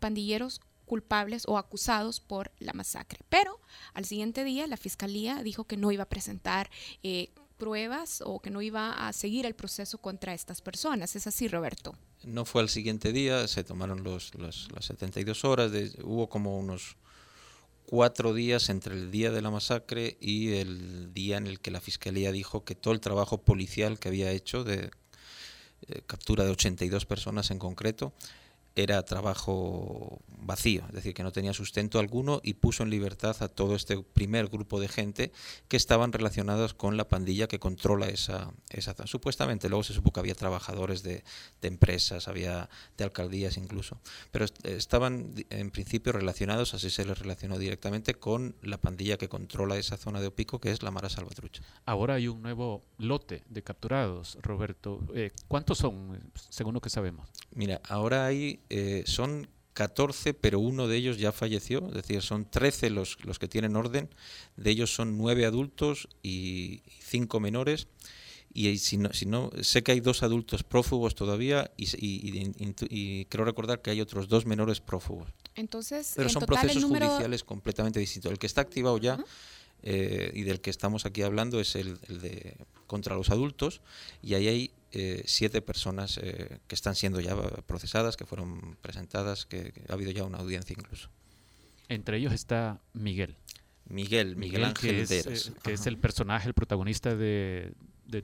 pandilleros 0.00 0.60
culpables 0.84 1.44
o 1.46 1.58
acusados 1.58 2.20
por 2.20 2.52
la 2.58 2.72
masacre. 2.72 3.20
Pero 3.28 3.60
al 3.92 4.04
siguiente 4.04 4.44
día 4.44 4.66
la 4.66 4.76
fiscalía 4.76 5.42
dijo 5.42 5.64
que 5.64 5.76
no 5.76 5.92
iba 5.92 6.04
a 6.04 6.08
presentar 6.08 6.70
eh, 7.02 7.30
pruebas 7.56 8.22
o 8.24 8.40
que 8.40 8.50
no 8.50 8.62
iba 8.62 9.08
a 9.08 9.12
seguir 9.12 9.46
el 9.46 9.54
proceso 9.54 9.98
contra 9.98 10.34
estas 10.34 10.60
personas. 10.60 11.16
¿Es 11.16 11.26
así, 11.26 11.48
Roberto? 11.48 11.94
No 12.24 12.44
fue 12.44 12.62
al 12.62 12.68
siguiente 12.68 13.12
día, 13.12 13.46
se 13.48 13.64
tomaron 13.64 14.02
los, 14.02 14.34
las 14.34 14.68
72 14.80 15.44
horas, 15.44 15.72
hubo 16.02 16.28
como 16.28 16.58
unos 16.58 16.96
cuatro 17.86 18.32
días 18.32 18.70
entre 18.70 18.94
el 18.94 19.10
día 19.10 19.30
de 19.30 19.42
la 19.42 19.50
masacre 19.50 20.16
y 20.20 20.54
el 20.54 21.12
día 21.12 21.36
en 21.36 21.46
el 21.46 21.60
que 21.60 21.70
la 21.70 21.80
fiscalía 21.80 22.32
dijo 22.32 22.64
que 22.64 22.74
todo 22.74 22.94
el 22.94 23.00
trabajo 23.00 23.38
policial 23.38 23.98
que 23.98 24.08
había 24.08 24.30
hecho 24.30 24.64
de 24.64 24.90
eh, 25.88 26.02
captura 26.06 26.44
de 26.44 26.50
82 26.50 27.04
personas 27.04 27.50
en 27.50 27.58
concreto, 27.58 28.12
era 28.76 29.02
trabajo 29.04 30.20
vacío, 30.38 30.84
es 30.88 30.94
decir, 30.94 31.14
que 31.14 31.22
no 31.22 31.32
tenía 31.32 31.52
sustento 31.52 31.98
alguno 31.98 32.40
y 32.42 32.54
puso 32.54 32.82
en 32.82 32.90
libertad 32.90 33.36
a 33.40 33.48
todo 33.48 33.76
este 33.76 34.02
primer 34.02 34.48
grupo 34.48 34.80
de 34.80 34.88
gente 34.88 35.32
que 35.68 35.76
estaban 35.76 36.12
relacionados 36.12 36.74
con 36.74 36.96
la 36.96 37.08
pandilla 37.08 37.46
que 37.46 37.58
controla 37.58 38.08
esa, 38.08 38.52
esa 38.70 38.94
zona. 38.94 39.06
Supuestamente, 39.06 39.68
luego 39.68 39.84
se 39.84 39.94
supo 39.94 40.12
que 40.12 40.20
había 40.20 40.34
trabajadores 40.34 41.02
de, 41.02 41.24
empresas, 41.62 42.28
había 42.28 42.68
de 42.98 43.04
alcaldías 43.04 43.56
incluso, 43.56 44.00
pero 44.30 44.44
estaban 44.64 45.34
en 45.48 45.70
principio 45.70 46.12
relacionados, 46.12 46.74
así 46.74 46.90
se 46.90 47.04
les 47.04 47.18
relacionó 47.18 47.58
directamente, 47.58 48.14
con 48.14 48.54
la 48.60 48.78
pandilla 48.78 49.16
que 49.16 49.28
controla 49.28 49.76
esa 49.76 49.96
zona 49.96 50.20
de 50.20 50.26
Opico, 50.26 50.60
que 50.60 50.70
es 50.70 50.82
la 50.82 50.90
Mara 50.90 51.08
Salvatrucha. 51.08 51.62
Ahora 51.86 52.14
hay 52.14 52.28
un 52.28 52.42
nuevo 52.42 52.82
lote 52.98 53.44
de 53.48 53.62
capturados, 53.62 54.36
Roberto. 54.42 55.00
Eh, 55.14 55.30
¿Cuántos 55.48 55.78
son, 55.78 56.20
según 56.50 56.74
lo 56.74 56.80
que 56.80 56.90
sabemos? 56.90 57.28
Mira, 57.54 57.80
ahora 57.88 58.26
hay 58.26 58.60
eh, 58.70 59.04
son 59.06 59.48
14, 59.74 60.34
pero 60.34 60.60
uno 60.60 60.86
de 60.88 60.96
ellos 60.96 61.18
ya 61.18 61.32
falleció, 61.32 61.86
es 61.88 61.94
decir, 61.94 62.22
son 62.22 62.48
13 62.48 62.90
los, 62.90 63.18
los 63.24 63.38
que 63.38 63.48
tienen 63.48 63.76
orden, 63.76 64.08
de 64.56 64.70
ellos 64.70 64.94
son 64.94 65.18
9 65.18 65.44
adultos 65.44 66.08
y 66.22 66.82
5 67.00 67.40
menores. 67.40 67.88
Y 68.56 68.78
si 68.78 68.98
no, 68.98 69.12
si 69.12 69.26
no, 69.26 69.50
sé 69.62 69.82
que 69.82 69.90
hay 69.90 69.98
dos 69.98 70.22
adultos 70.22 70.62
prófugos 70.62 71.16
todavía 71.16 71.72
y, 71.76 71.88
y, 71.96 73.24
creo 73.24 73.44
recordar 73.44 73.82
que 73.82 73.90
hay 73.90 74.00
otros 74.00 74.28
dos 74.28 74.46
menores 74.46 74.80
prófugos. 74.80 75.28
Entonces, 75.56 76.12
pero 76.14 76.28
son 76.28 76.46
procesos 76.46 76.84
judiciales 76.84 77.42
completamente 77.42 77.98
distintos. 77.98 78.30
El 78.30 78.38
que 78.38 78.46
está 78.46 78.60
activado 78.60 78.96
ya 78.98 79.18
eh, 79.82 80.30
y 80.34 80.42
del 80.44 80.60
que 80.60 80.70
estamos 80.70 81.04
aquí 81.04 81.22
hablando 81.22 81.58
es 81.58 81.74
el, 81.74 81.98
el, 82.08 82.20
de 82.20 82.56
contra 82.86 83.16
los 83.16 83.30
adultos 83.30 83.80
y 84.22 84.34
ahí 84.34 84.46
hay 84.46 84.70
eh, 84.96 85.24
siete 85.26 85.60
personas 85.60 86.20
eh, 86.22 86.60
que 86.68 86.74
están 86.76 86.94
siendo 86.94 87.20
ya 87.20 87.36
procesadas, 87.66 88.16
que 88.16 88.24
fueron 88.24 88.76
presentadas, 88.80 89.44
que, 89.44 89.72
ha 89.88 89.92
habido 89.92 90.12
ya 90.12 90.22
una 90.22 90.38
audiencia 90.38 90.76
incluso. 90.78 91.10
Entre 91.88 92.16
ellos 92.16 92.32
está 92.32 92.80
Miguel. 92.92 93.36
Miguel, 93.86 94.36
Miguel, 94.36 94.62
Ángel 94.62 94.90
que 94.90 95.02
es, 95.02 95.10
eh, 95.26 95.52
que 95.64 95.72
es 95.72 95.86
el 95.88 95.98
personaje, 95.98 96.46
el 96.46 96.54
protagonista 96.54 97.16
de, 97.16 97.74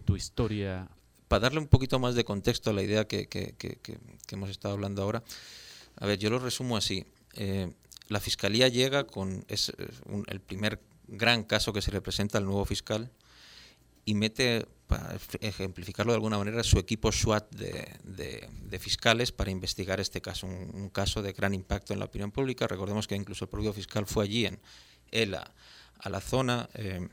tu 0.04 0.14
historia. 0.14 0.88
Para 1.26 1.40
darle 1.40 1.58
un 1.58 1.66
poquito 1.66 1.98
más 1.98 2.14
de 2.14 2.22
contexto 2.22 2.70
a 2.70 2.72
la 2.72 2.82
idea 2.82 3.04
que, 3.08 3.50
hemos 4.30 4.48
estado 4.48 4.74
hablando 4.74 5.02
ahora, 5.02 5.24
a 5.96 6.06
ver, 6.06 6.20
yo 6.20 6.30
lo 6.30 6.38
resumo 6.38 6.76
así. 6.76 7.04
la 8.08 8.20
fiscalía 8.20 8.68
llega 8.68 9.08
con 9.08 9.44
es, 9.48 9.72
el 10.28 10.40
primer 10.40 10.80
gran 11.08 11.42
caso 11.42 11.72
que 11.72 11.82
se 11.82 11.90
le 11.90 12.00
presenta 12.00 12.38
al 12.38 12.44
nuevo 12.44 12.64
fiscal 12.64 13.10
y 14.10 14.14
mete 14.14 14.66
para 14.88 15.16
ejemplificarlo 15.40 16.10
de 16.12 16.16
alguna 16.16 16.36
manera, 16.36 16.64
su 16.64 16.78
equipo 16.80 17.12
SWAT 17.12 17.54
de, 17.54 18.78
fiscales 18.80 19.30
para 19.30 19.52
investigar 19.52 20.00
este 20.00 20.20
caso, 20.20 20.48
un, 20.48 20.90
caso 20.90 21.22
de 21.22 21.32
gran 21.32 21.54
impacto 21.54 21.92
en 21.92 22.00
la 22.00 22.06
opinión 22.06 22.32
pública. 22.32 22.66
Recordemos 22.66 23.06
que 23.06 23.14
incluso 23.14 23.44
el 23.44 23.50
propio 23.50 23.72
fiscal 23.72 24.06
fue 24.06 24.24
allí, 24.24 24.46
en 24.46 24.58
ELA, 25.12 25.54
a 26.00 26.10
la 26.10 26.20
zona. 26.20 26.68
Eh, 26.74 27.08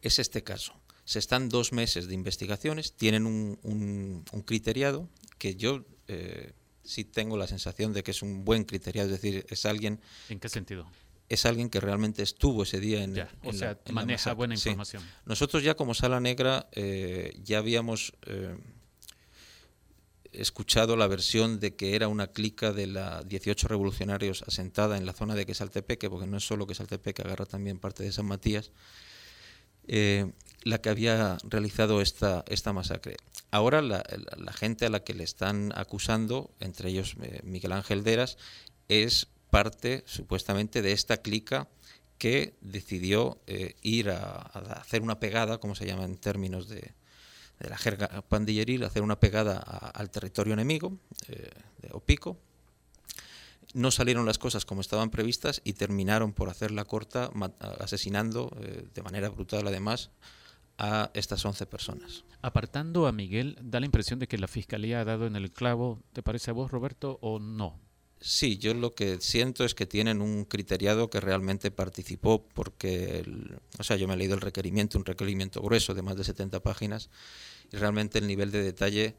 es 0.00 0.18
este 0.18 0.42
caso. 0.42 0.72
Se 1.04 1.18
están 1.18 1.50
dos 1.50 1.72
meses 1.72 2.08
de 2.08 2.14
investigaciones, 2.14 2.94
tienen 2.94 3.26
un, 3.26 4.24
criteriado 4.46 5.10
que 5.36 5.56
yo 5.56 5.84
eh, 6.08 6.52
sí 6.84 7.04
tengo 7.04 7.36
la 7.36 7.46
sensación 7.46 7.92
de 7.92 8.02
que 8.02 8.12
es 8.12 8.22
un 8.22 8.46
buen 8.46 8.64
criteriado, 8.64 9.14
es 9.14 9.20
decir, 9.20 9.44
es 9.50 9.66
alguien... 9.66 10.00
¿En 10.30 10.40
qué 10.40 10.48
sentido? 10.48 10.88
Es 11.32 11.46
alguien 11.46 11.70
que 11.70 11.80
realmente 11.80 12.22
estuvo 12.22 12.64
ese 12.64 12.78
día 12.78 13.02
en, 13.02 13.18
o 13.42 13.52
sea, 13.54 13.78
maneja 13.90 14.34
buena 14.34 14.54
información. 14.54 15.02
Nosotros 15.24 15.62
ya 15.62 15.74
como 15.74 15.94
Sala 15.94 16.20
Negra 16.20 16.68
eh, 16.72 17.40
ya 17.42 17.56
habíamos 17.56 18.12
eh, 18.26 18.54
escuchado 20.32 20.94
la 20.94 21.06
versión 21.06 21.58
de 21.58 21.74
que 21.74 21.96
era 21.96 22.08
una 22.08 22.26
clica 22.26 22.74
de 22.74 22.86
la 22.86 23.22
18 23.22 23.66
revolucionarios 23.66 24.42
asentada 24.46 24.98
en 24.98 25.06
la 25.06 25.14
zona 25.14 25.34
de 25.34 25.46
Quesaltepeque, 25.46 26.10
porque 26.10 26.26
no 26.26 26.36
es 26.36 26.46
solo 26.46 26.66
Quesaltepeque, 26.66 27.22
agarra 27.22 27.46
también 27.46 27.78
parte 27.78 28.04
de 28.04 28.12
San 28.12 28.26
Matías, 28.26 28.70
eh, 29.88 30.30
la 30.64 30.82
que 30.82 30.90
había 30.90 31.38
realizado 31.44 32.02
esta, 32.02 32.44
esta 32.46 32.74
masacre. 32.74 33.16
Ahora 33.50 33.80
la, 33.80 34.04
la, 34.36 34.52
gente 34.52 34.84
a 34.84 34.90
la 34.90 35.02
que 35.02 35.14
le 35.14 35.24
están 35.24 35.72
acusando, 35.76 36.50
entre 36.60 36.90
ellos 36.90 37.16
Miguel 37.42 37.72
Ángel 37.72 38.04
Deras, 38.04 38.36
es 38.88 39.28
parte 39.52 40.02
supuestamente 40.06 40.80
de 40.80 40.92
esta 40.92 41.18
clica 41.18 41.68
que 42.16 42.56
decidió 42.62 43.42
eh, 43.46 43.76
ir 43.82 44.08
a, 44.08 44.32
hacer 44.80 45.02
una 45.02 45.20
pegada, 45.20 45.58
como 45.58 45.74
se 45.74 45.84
llama 45.84 46.04
en 46.04 46.16
términos 46.16 46.68
de, 46.68 46.94
la 47.58 47.76
jerga 47.76 48.22
pandilleril, 48.22 48.82
hacer 48.82 49.02
una 49.02 49.20
pegada 49.20 49.58
al 49.58 50.10
territorio 50.10 50.54
enemigo 50.54 50.96
eh, 51.28 51.50
de 51.82 51.90
Opico. 51.92 52.38
No 53.74 53.90
salieron 53.90 54.24
las 54.24 54.38
cosas 54.38 54.64
como 54.64 54.80
estaban 54.80 55.10
previstas 55.10 55.60
y 55.64 55.74
terminaron 55.74 56.32
por 56.32 56.48
hacer 56.48 56.70
la 56.70 56.86
corta 56.86 57.30
asesinando 57.78 58.56
eh, 58.58 58.88
de 58.92 59.02
manera 59.02 59.28
brutal 59.28 59.68
además 59.68 60.10
a 60.78 61.10
estas 61.12 61.44
11 61.44 61.66
personas. 61.66 62.24
Apartando 62.40 63.06
a 63.06 63.12
Miguel, 63.12 63.58
da 63.60 63.80
la 63.80 63.86
impresión 63.86 64.18
de 64.18 64.28
que 64.28 64.38
la 64.38 64.48
Fiscalía 64.48 65.00
ha 65.00 65.04
dado 65.04 65.26
en 65.26 65.36
el 65.36 65.52
clavo, 65.52 66.00
¿te 66.14 66.22
parece 66.22 66.50
a 66.50 66.54
vos 66.54 66.70
Roberto 66.70 67.18
o 67.20 67.38
no? 67.38 67.78
Sí, 68.24 68.56
yo 68.56 68.72
lo 68.72 68.94
que 68.94 69.20
siento 69.20 69.64
es 69.64 69.74
que 69.74 69.84
tienen 69.84 70.22
un 70.22 70.44
criteriado 70.44 71.10
que 71.10 71.20
realmente 71.20 71.72
participó 71.72 72.46
porque, 72.54 73.24
o 73.80 73.82
sea, 73.82 73.96
yo 73.96 74.06
me 74.06 74.14
he 74.14 74.16
leído 74.16 74.34
el 74.34 74.40
requerimiento, 74.40 74.96
un 74.96 75.04
requerimiento 75.04 75.60
grueso 75.60 75.92
de 75.92 76.02
más 76.02 76.16
de 76.16 76.22
70 76.22 76.60
páginas 76.60 77.10
y 77.72 77.76
realmente 77.78 78.20
el 78.20 78.28
nivel 78.28 78.52
de 78.52 78.62
detalle 78.62 79.16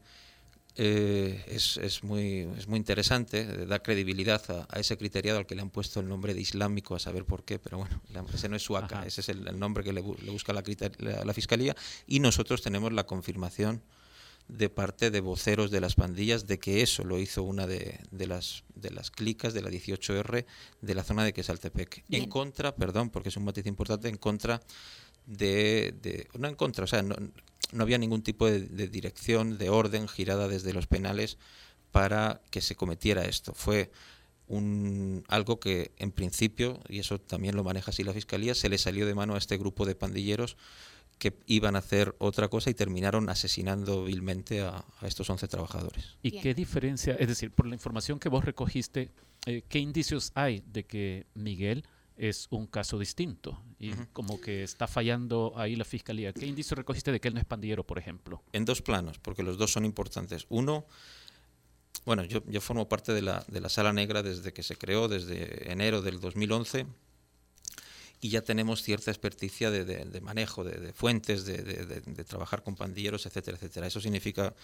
eh, 0.76 1.44
es, 1.48 1.76
es, 1.76 2.02
muy, 2.02 2.48
es 2.56 2.66
muy 2.66 2.78
interesante, 2.78 3.66
da 3.66 3.80
credibilidad 3.80 4.66
a, 4.70 4.80
ese 4.80 4.96
criteriado 4.96 5.38
al 5.38 5.46
que 5.46 5.54
le 5.54 5.60
han 5.60 5.70
puesto 5.70 6.00
el 6.00 6.08
nombre 6.08 6.32
de 6.32 6.40
islámico, 6.40 6.94
a 6.94 6.98
saber 6.98 7.26
por 7.26 7.44
qué, 7.44 7.58
pero 7.58 7.76
bueno, 7.76 8.00
ese 8.32 8.48
no 8.48 8.56
es 8.56 8.62
suaca, 8.62 9.04
ese 9.04 9.20
es 9.20 9.28
el, 9.28 9.58
nombre 9.58 9.84
que 9.84 9.92
le, 9.92 10.00
busca 10.00 10.54
la, 10.54 10.62
la 11.24 11.34
Fiscalía 11.34 11.76
y 12.06 12.20
nosotros 12.20 12.62
tenemos 12.62 12.90
la 12.90 13.04
confirmación 13.04 13.82
de 14.48 14.68
parte 14.68 15.10
de 15.10 15.20
voceros 15.20 15.70
de 15.70 15.80
las 15.80 15.94
pandillas 15.94 16.46
de 16.46 16.58
que 16.58 16.82
eso 16.82 17.04
lo 17.04 17.18
hizo 17.18 17.42
una 17.42 17.66
de, 17.66 18.00
de 18.10 18.26
las, 18.26 18.64
de 18.74 18.90
las 18.90 19.10
clicas 19.10 19.54
de 19.54 19.62
la 19.62 19.70
18R 19.70 20.44
de 20.80 20.94
la 20.94 21.02
zona 21.02 21.24
de 21.24 21.32
Quesaltepec. 21.32 22.04
En 22.10 22.28
contra, 22.28 22.74
perdón, 22.74 23.10
porque 23.10 23.30
es 23.30 23.36
un 23.36 23.44
matiz 23.44 23.66
importante, 23.66 24.08
en 24.08 24.16
contra 24.16 24.60
de, 25.26 25.94
de 26.02 26.28
no 26.38 26.48
en 26.48 26.54
contra, 26.56 26.84
o 26.84 26.86
sea, 26.86 27.02
no, 27.02 27.16
no 27.74 27.82
había 27.82 27.98
ningún 27.98 28.22
tipo 28.22 28.48
de, 28.48 28.88
dirección, 28.88 29.58
de 29.58 29.68
orden 29.68 30.08
girada 30.08 30.48
desde 30.48 30.72
los 30.72 30.86
penales 30.86 31.38
para 31.90 32.40
que 32.50 32.60
se 32.60 32.76
cometiera 32.76 33.24
esto. 33.24 33.52
Fue 33.54 33.90
un, 34.46 35.24
algo 35.28 35.58
que 35.58 35.92
en 35.96 36.12
principio, 36.12 36.80
y 36.88 37.00
eso 37.00 37.18
también 37.18 37.56
lo 37.56 37.64
maneja 37.64 37.90
así 37.90 38.04
la 38.04 38.12
Fiscalía, 38.12 38.54
se 38.54 38.68
le 38.68 38.78
salió 38.78 39.06
de 39.06 39.14
mano 39.14 39.34
a 39.34 39.38
este 39.38 39.56
grupo 39.56 39.86
de 39.86 39.94
pandilleros 39.94 40.56
que 41.24 41.32
iban 41.46 41.74
a 41.74 41.78
hacer 41.78 42.14
otra 42.18 42.48
cosa 42.48 42.68
y 42.68 42.74
terminaron 42.74 43.30
asesinando 43.30 44.04
vilmente 44.04 44.60
a, 44.60 44.84
estos 45.00 45.30
11 45.30 45.48
trabajadores. 45.48 46.18
¿Y 46.22 46.32
qué 46.32 46.52
diferencia, 46.52 47.14
es 47.14 47.28
decir, 47.28 47.50
por 47.50 47.66
la 47.66 47.74
información 47.74 48.18
que 48.18 48.28
vos 48.28 48.44
recogiste, 48.44 49.10
eh, 49.46 49.62
qué 49.66 49.78
indicios 49.78 50.32
hay 50.34 50.62
de 50.66 50.84
que 50.84 51.26
Miguel 51.32 51.84
es 52.18 52.46
un 52.50 52.66
caso 52.66 52.98
distinto 52.98 53.58
y 53.78 53.92
como 54.12 54.38
que 54.38 54.64
está 54.64 54.86
fallando 54.86 55.54
ahí 55.56 55.76
la 55.76 55.86
fiscalía. 55.86 56.34
¿Qué 56.34 56.44
indicios 56.44 56.76
recogiste 56.76 57.10
de 57.10 57.20
que 57.20 57.28
él 57.28 57.34
no 57.34 57.40
es 57.40 57.46
pandillero, 57.46 57.84
por 57.84 57.98
ejemplo? 57.98 58.42
En 58.52 58.66
dos 58.66 58.82
planos, 58.82 59.18
porque 59.18 59.42
los 59.42 59.56
dos 59.56 59.72
son 59.72 59.86
importantes. 59.86 60.44
Uno, 60.50 60.84
bueno, 62.04 62.22
yo, 62.24 62.44
yo 62.46 62.60
formo 62.60 62.86
parte 62.86 63.14
de 63.14 63.22
la, 63.22 63.42
de 63.48 63.62
la 63.62 63.70
Sala 63.70 63.94
Negra 63.94 64.22
desde 64.22 64.52
que 64.52 64.62
se 64.62 64.76
creó, 64.76 65.08
desde 65.08 65.72
enero 65.72 66.02
del 66.02 66.20
2011 66.20 66.86
y 68.24 68.30
ya 68.30 68.40
tenemos 68.40 68.82
cierta 68.82 69.10
experticia 69.10 69.70
de, 69.70 70.20
manejo 70.22 70.64
de, 70.64 70.94
fuentes, 70.94 71.44
de, 71.44 72.24
trabajar 72.26 72.62
con 72.62 72.74
pandilleros, 72.74 73.26
etcétera, 73.26 73.58
etcétera. 73.58 73.86
¿Eso 73.86 74.00
significa 74.00 74.54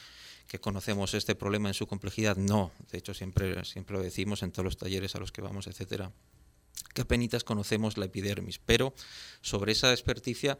que 0.48 0.58
conocemos 0.58 1.12
este 1.12 1.34
problema 1.34 1.68
en 1.68 1.74
su 1.74 1.86
complejidad? 1.86 2.38
No, 2.38 2.72
de 2.90 2.96
hecho 2.96 3.12
siempre, 3.12 3.62
siempre 3.66 3.98
lo 3.98 4.02
decimos 4.02 4.42
en 4.42 4.50
todos 4.50 4.64
los 4.64 4.78
talleres 4.78 5.14
a 5.14 5.18
los 5.18 5.30
que 5.30 5.42
vamos, 5.42 5.66
etcétera, 5.66 6.10
que 6.94 7.02
apenas 7.02 7.44
conocemos 7.44 7.98
la 7.98 8.06
epidermis, 8.06 8.58
pero 8.64 8.94
sobre 9.42 9.72
esa 9.72 9.90
experticia 9.90 10.58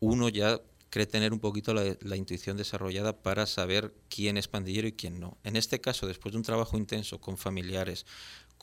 uno 0.00 0.28
ya 0.28 0.60
cree 0.88 1.06
tener 1.06 1.32
un 1.32 1.38
poquito 1.38 1.72
la, 1.72 1.96
la, 2.00 2.16
intuición 2.16 2.56
desarrollada 2.56 3.22
para 3.22 3.46
saber 3.46 3.94
quién 4.08 4.36
es 4.36 4.48
pandillero 4.48 4.88
y 4.88 4.92
quién 4.92 5.20
no. 5.20 5.38
En 5.44 5.54
este 5.54 5.80
caso, 5.80 6.08
después 6.08 6.32
de 6.32 6.38
un 6.38 6.42
trabajo 6.42 6.76
intenso 6.76 7.20
con 7.20 7.36
familiares, 7.38 8.06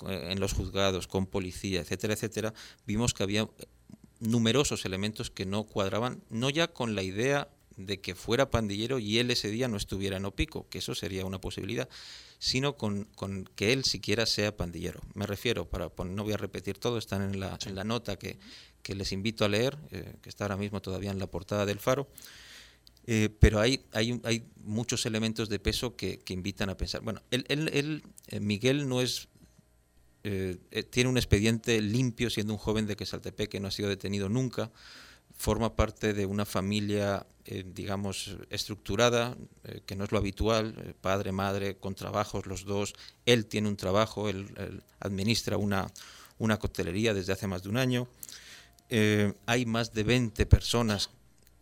en 0.05 0.39
los 0.39 0.53
juzgados, 0.53 1.07
con 1.07 1.25
policía, 1.25 1.81
etcétera, 1.81 2.13
etcétera, 2.13 2.53
vimos 2.85 3.13
que 3.13 3.23
había 3.23 3.49
numerosos 4.19 4.85
elementos 4.85 5.31
que 5.31 5.45
no 5.45 5.63
cuadraban, 5.63 6.21
no 6.29 6.49
ya 6.49 6.67
con 6.67 6.95
la 6.95 7.03
idea 7.03 7.49
de 7.77 8.01
que 8.01 8.15
fuera 8.15 8.49
pandillero 8.49 8.99
y 8.99 9.19
él 9.19 9.29
ese 9.31 9.49
día 9.49 9.67
no 9.67 9.77
estuviera 9.77 10.17
en 10.17 10.25
Opico, 10.25 10.67
que 10.69 10.79
eso 10.79 10.95
sería 10.95 11.25
una 11.25 11.39
posibilidad, 11.39 11.87
sino 12.39 12.75
con, 12.75 13.07
que 13.55 13.71
él 13.71 13.83
siquiera 13.83 14.25
sea 14.25 14.57
pandillero. 14.57 15.01
Me 15.13 15.25
refiero, 15.25 15.69
para 15.69 15.91
no 16.05 16.23
voy 16.23 16.33
a 16.33 16.37
repetir 16.37 16.77
todo, 16.79 16.97
están 16.97 17.21
en 17.21 17.39
la, 17.39 17.57
en 17.65 17.75
la 17.75 17.83
nota 17.83 18.17
que, 18.17 18.37
que, 18.81 18.95
les 18.95 19.11
invito 19.11 19.45
a 19.45 19.49
leer, 19.49 19.77
eh, 19.91 20.15
que 20.21 20.29
está 20.29 20.45
ahora 20.45 20.57
mismo 20.57 20.81
todavía 20.81 21.11
en 21.11 21.19
la 21.19 21.27
portada 21.27 21.65
del 21.65 21.79
Faro. 21.79 22.07
Eh, 23.09 23.29
pero 23.39 23.61
hay, 23.61 23.85
hay, 23.93 24.19
hay, 24.25 24.43
muchos 24.63 25.05
elementos 25.05 25.47
de 25.47 25.59
peso 25.59 25.95
que, 25.95 26.19
que 26.19 26.33
invitan 26.33 26.69
a 26.69 26.75
pensar. 26.75 27.01
Bueno, 27.01 27.21
él, 27.31 27.45
él, 27.47 28.03
eh, 28.27 28.41
Miguel 28.41 28.89
no 28.89 29.01
es 29.01 29.29
eh, 30.23 30.57
eh, 30.71 30.83
tiene 30.83 31.09
un 31.09 31.17
expediente 31.17 31.81
limpio 31.81 32.29
siendo 32.29 32.53
un 32.53 32.59
joven 32.59 32.85
de 32.85 32.95
Quesaltepec 32.95 33.49
que 33.49 33.59
no 33.59 33.67
ha 33.67 33.71
sido 33.71 33.89
detenido 33.89 34.29
nunca, 34.29 34.71
forma 35.37 35.75
parte 35.75 36.13
de 36.13 36.25
una 36.25 36.45
familia, 36.45 37.25
eh, 37.45 37.63
digamos, 37.65 38.37
estructurada, 38.49 39.37
que 39.85 39.95
no 39.95 40.03
es 40.03 40.11
lo 40.11 40.17
habitual, 40.17 40.95
padre, 40.99 41.31
madre, 41.31 41.77
con 41.77 41.93
trabajos 41.93 42.47
los 42.47 42.65
dos, 42.65 42.95
él 43.25 43.45
tiene 43.45 43.67
un 43.67 43.77
trabajo, 43.77 44.29
él, 44.29 44.47
administra 44.99 45.57
una, 45.57 45.91
una 46.39 46.57
coctelería 46.57 47.13
desde 47.13 47.33
hace 47.33 47.47
más 47.47 47.63
de 47.63 47.69
un 47.69 47.77
año. 47.77 48.07
hay 49.45 49.65
más 49.65 49.93
de 49.93 50.03
20 50.03 50.45
personas 50.47 51.11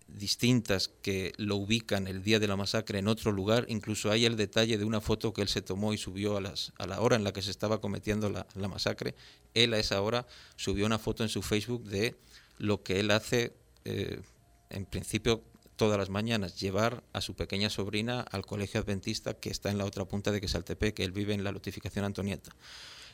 distintas 0.07 0.87
que 0.87 1.33
lo 1.37 1.55
ubican 1.55 2.07
el 2.07 2.23
día 2.23 2.39
de 2.39 2.47
la 2.47 2.55
masacre 2.55 2.99
en 2.99 3.07
otro 3.07 3.31
lugar. 3.31 3.65
Incluso 3.69 4.11
hay 4.11 4.25
el 4.25 4.37
detalle 4.37 4.77
de 4.77 4.85
una 4.85 5.01
foto 5.01 5.33
que 5.33 5.41
él 5.41 5.47
se 5.47 5.61
tomó 5.61 5.93
y 5.93 5.97
subió 5.97 6.37
a, 6.37 6.41
las, 6.41 6.73
a 6.77 6.87
la 6.87 7.01
hora 7.01 7.15
en 7.15 7.23
la 7.23 7.33
que 7.33 7.41
se 7.41 7.51
estaba 7.51 7.81
cometiendo 7.81 8.29
la, 8.29 8.67
masacre. 8.67 9.15
Él 9.53 9.73
a 9.73 9.79
esa 9.79 10.01
hora 10.01 10.27
subió 10.55 10.85
una 10.85 10.99
foto 10.99 11.23
en 11.23 11.29
su 11.29 11.41
Facebook 11.41 11.83
de 11.83 12.15
lo 12.57 12.83
que 12.83 12.99
él 12.99 13.11
hace, 13.11 13.53
eh, 13.83 14.21
en 14.69 14.85
principio, 14.85 15.43
todas 15.75 15.97
las 15.97 16.09
mañanas, 16.09 16.59
llevar 16.59 17.03
a 17.11 17.21
su 17.21 17.35
pequeña 17.35 17.69
sobrina 17.69 18.21
al 18.21 18.45
colegio 18.45 18.79
adventista 18.79 19.33
que 19.33 19.49
está 19.49 19.69
en 19.71 19.77
la 19.77 19.85
otra 19.85 20.05
punta 20.05 20.31
de 20.31 20.39
Quesaltepec, 20.39 20.95
que 20.95 21.03
él 21.03 21.11
vive 21.11 21.33
en 21.33 21.43
la 21.43 21.51
notificación 21.51 22.05
Antonieta. 22.05 22.55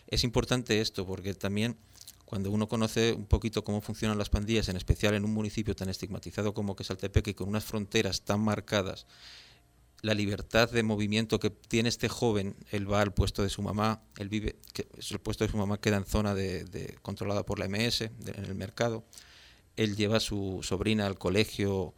Es 0.08 0.24
importante 0.24 0.82
esto 0.82 1.06
porque 1.06 1.34
también 1.34 1.78
cuando 2.32 2.50
uno 2.50 2.70
conoce 2.70 3.12
un 3.12 3.26
poquito 3.26 3.66
cómo 3.66 3.82
funcionan 3.82 4.18
las 4.18 4.30
pandillas, 4.30 4.70
en 4.70 4.78
especial 4.78 5.16
en 5.16 5.26
un 5.26 5.34
municipio 5.34 5.76
tan 5.76 5.90
estigmatizado 5.90 6.54
como 6.54 6.78
que 6.78 6.86
y 7.26 7.34
con 7.34 7.50
unas 7.50 7.66
fronteras 7.66 8.22
tan 8.22 8.40
marcadas, 8.40 9.06
la 10.02 10.14
libertad 10.14 10.70
de 10.70 10.82
movimiento 10.82 11.42
que 11.42 11.50
tiene 11.50 11.90
este 11.90 12.08
joven, 12.08 12.56
él 12.72 12.90
va 12.90 13.02
al 13.02 13.14
puesto 13.14 13.44
de 13.44 13.50
su 13.50 13.62
mamá, 13.62 14.02
él 14.18 14.30
vive, 14.30 14.56
el 15.10 15.20
puesto 15.20 15.44
de 15.44 15.52
su 15.52 15.58
mamá 15.58 15.80
queda 15.80 15.98
en 15.98 16.06
zona 16.06 16.34
de, 16.34 16.98
controlada 17.02 17.44
por 17.44 17.60
la 17.60 17.68
MS, 17.68 18.02
en 18.02 18.46
el 18.46 18.56
mercado, 18.56 19.04
él 19.76 19.98
lleva 19.98 20.16
a 20.18 20.22
su 20.22 20.62
sobrina 20.64 21.08
al 21.08 21.18
colegio 21.18 21.94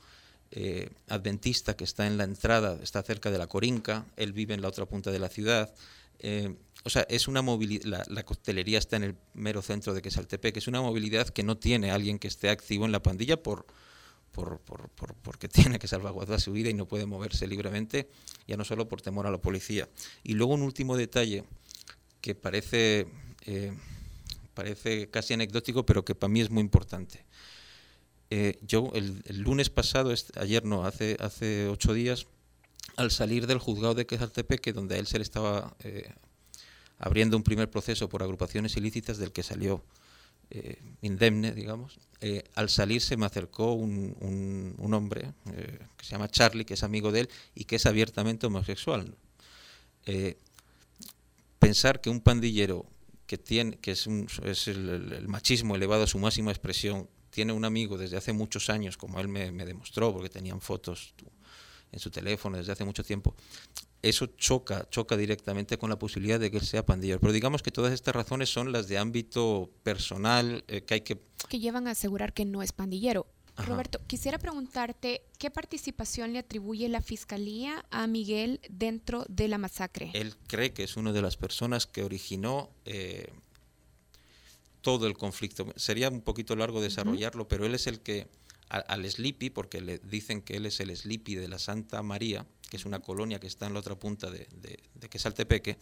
eh, 0.49 0.89
adventista 1.09 1.75
que 1.75 1.83
está 1.83 2.07
en 2.07 2.17
la 2.17 2.23
entrada, 2.23 2.79
está 2.81 3.03
cerca 3.03 3.29
de 3.29 3.37
la 3.37 3.45
Corinca, 3.45 4.05
él 4.17 4.33
vive 4.33 4.55
en 4.55 4.63
la 4.63 4.67
otra 4.67 4.87
punta 4.87 5.11
de 5.11 5.19
la 5.19 5.29
ciudad, 5.29 5.73
eh, 6.17 6.55
o 6.83 6.89
sea, 6.89 7.05
es 7.09 7.27
una 7.27 7.41
movilidad, 7.41 8.05
la, 8.07 8.23
costelería 8.23 8.77
está 8.77 8.97
en 8.97 9.03
el 9.03 9.15
mero 9.33 9.61
centro 9.61 9.93
de 9.93 10.01
Quesaltepec, 10.01 10.57
es 10.57 10.67
una 10.67 10.81
movilidad 10.81 11.29
que 11.29 11.43
no 11.43 11.57
tiene 11.57 11.91
alguien 11.91 12.19
que 12.19 12.27
esté 12.27 12.49
activo 12.49 12.85
en 12.85 12.91
la 12.91 13.01
pandilla 13.01 13.41
por, 13.41 13.65
por, 14.31 14.59
por, 14.59 14.89
porque 15.21 15.47
tiene 15.49 15.79
que 15.79 15.87
salvaguardar 15.87 16.41
su 16.41 16.51
vida 16.51 16.69
y 16.69 16.73
no 16.73 16.87
puede 16.87 17.05
moverse 17.05 17.47
libremente, 17.47 18.09
ya 18.47 18.57
no 18.57 18.65
solo 18.65 18.89
por 18.89 19.01
temor 19.01 19.27
a 19.27 19.31
la 19.31 19.37
policía. 19.37 19.87
Y 20.23 20.33
luego 20.33 20.53
un 20.53 20.61
último 20.61 20.97
detalle 20.97 21.45
que 22.19 22.35
parece, 22.35 23.07
eh, 23.45 23.73
parece 24.53 25.09
casi 25.09 25.33
anecdótico, 25.33 25.85
pero 25.85 26.03
que 26.03 26.15
para 26.15 26.31
mí 26.31 26.41
es 26.41 26.49
muy 26.49 26.61
importante. 26.61 27.25
Eh, 28.29 28.57
yo 28.61 28.91
el, 28.93 29.21
lunes 29.41 29.69
pasado, 29.69 30.13
ayer 30.35 30.65
no, 30.65 30.85
hace, 30.85 31.17
hace 31.19 31.67
ocho 31.67 31.93
días, 31.93 32.27
al 32.97 33.11
salir 33.11 33.47
del 33.47 33.59
juzgado 33.59 33.93
de 33.93 34.05
Quesaltepeque, 34.05 34.73
donde 34.73 34.95
a 34.95 34.97
él 34.99 35.07
se 35.07 35.17
le 35.17 35.23
estaba 35.23 35.75
eh, 35.83 36.11
abriendo 37.03 37.35
un 37.35 37.43
primer 37.43 37.69
proceso 37.69 38.07
por 38.07 38.23
agrupaciones 38.23 38.77
ilícitas 38.77 39.17
del 39.17 39.33
que 39.33 39.43
salió 39.43 39.83
eh, 40.49 40.81
indemne, 41.01 41.51
digamos, 41.51 41.99
eh, 42.21 42.43
al 42.55 42.69
salir 42.69 43.01
se 43.01 43.17
me 43.17 43.25
acercó 43.25 43.73
un, 43.73 44.15
un, 44.77 44.93
hombre 44.93 45.33
que 45.97 46.05
se 46.05 46.11
llama 46.11 46.29
Charlie, 46.29 46.63
que 46.63 46.75
es 46.75 46.83
amigo 46.83 47.11
de 47.11 47.21
él 47.21 47.29
y 47.55 47.65
que 47.65 47.75
es 47.75 47.85
abiertamente 47.85 48.47
homosexual. 48.47 49.13
pensar 51.59 51.99
que 51.99 52.09
un 52.09 52.21
pandillero 52.21 52.85
que, 53.27 53.37
tiene, 53.37 53.77
que 53.79 53.91
es, 53.91 54.07
es 54.45 54.67
el, 54.69 55.27
machismo 55.27 55.75
elevado 55.75 56.03
a 56.03 56.07
su 56.07 56.19
máxima 56.19 56.51
expresión, 56.51 57.09
tiene 57.31 57.51
un 57.51 57.65
amigo 57.65 57.97
desde 57.97 58.15
hace 58.15 58.31
muchos 58.31 58.69
años, 58.69 58.95
como 58.95 59.19
él 59.19 59.27
me, 59.27 59.51
me 59.51 59.65
demostró, 59.65 60.13
porque 60.13 60.29
tenían 60.29 60.61
fotos 60.61 61.13
en 61.91 61.99
su 61.99 62.09
teléfono 62.11 62.57
desde 62.57 62.71
hace 62.71 62.85
mucho 62.85 63.03
tiempo, 63.03 63.35
eso 64.03 64.27
choca, 64.27 64.87
choca 64.89 65.17
directamente 65.17 65.77
con 65.77 65.89
la 65.89 65.97
posibilidad 65.97 66.39
de 66.39 66.51
que 66.51 66.57
él 66.57 66.65
sea 66.65 66.85
pandillero. 66.85 67.19
Pero 67.19 67.33
digamos 67.33 67.63
que 67.63 67.71
todas 67.71 67.93
estas 67.93 68.13
razones 68.13 68.49
son 68.49 68.71
las 68.71 68.87
de 68.87 68.97
ámbito 68.97 69.71
personal 69.81 70.63
eh, 70.67 70.81
que 70.81 70.93
hay 70.95 71.01
que... 71.01 71.21
Que 71.47 71.59
llevan 71.59 71.87
a 71.87 71.91
asegurar 71.91 72.33
que 72.33 72.45
no 72.45 72.61
es 72.61 72.73
pandillero. 72.73 73.25
Roberto, 73.55 74.01
quisiera 74.07 74.39
preguntarte 74.39 75.21
qué 75.37 75.51
participación 75.51 76.33
le 76.33 76.39
atribuye 76.39 76.89
la 76.89 77.01
Fiscalía 77.01 77.85
a 77.91 78.07
Miguel 78.07 78.59
dentro 78.67 79.25
de 79.29 79.47
la 79.47 79.57
masacre. 79.57 80.09
Él 80.13 80.35
cree 80.47 80.73
que 80.73 80.83
es 80.83 80.97
una 80.97 81.13
de 81.13 81.21
las 81.21 81.37
personas 81.37 81.85
que 81.85 82.03
originó 82.03 82.71
eh, 82.85 83.31
todo 84.81 85.05
el 85.07 85.15
conflicto. 85.15 85.71
Sería 85.75 86.09
un 86.09 86.21
poquito 86.21 86.55
largo 86.55 86.81
desarrollarlo, 86.81 87.47
pero 87.47 87.65
él 87.65 87.75
es 87.75 87.85
el 87.85 88.01
que 88.01 88.27
al 88.69 89.09
Sleepy, 89.09 89.49
porque 89.49 89.81
le 89.81 89.99
dicen 89.99 90.41
que 90.41 90.57
él 90.57 90.65
es 90.65 90.79
el 90.79 90.95
Sleepy 90.95 91.35
de 91.35 91.47
la 91.47 91.59
Santa 91.59 92.01
María, 92.01 92.45
que 92.69 92.77
es 92.77 92.85
una 92.85 92.99
colonia 92.99 93.39
que 93.39 93.47
está 93.47 93.67
en 93.67 93.73
la 93.73 93.79
otra 93.79 93.95
punta 93.95 94.31
de, 94.31 94.47
de, 94.61 94.79
de 94.95 95.09
Quesaltepeque, 95.09 95.77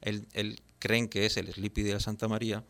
él, 0.00 0.28
él, 0.32 0.60
creen 0.78 1.08
que 1.08 1.26
es 1.26 1.36
el 1.36 1.52
Sleepy 1.52 1.82
de 1.82 1.94
la 1.94 2.00
Santa 2.00 2.28
María, 2.28 2.62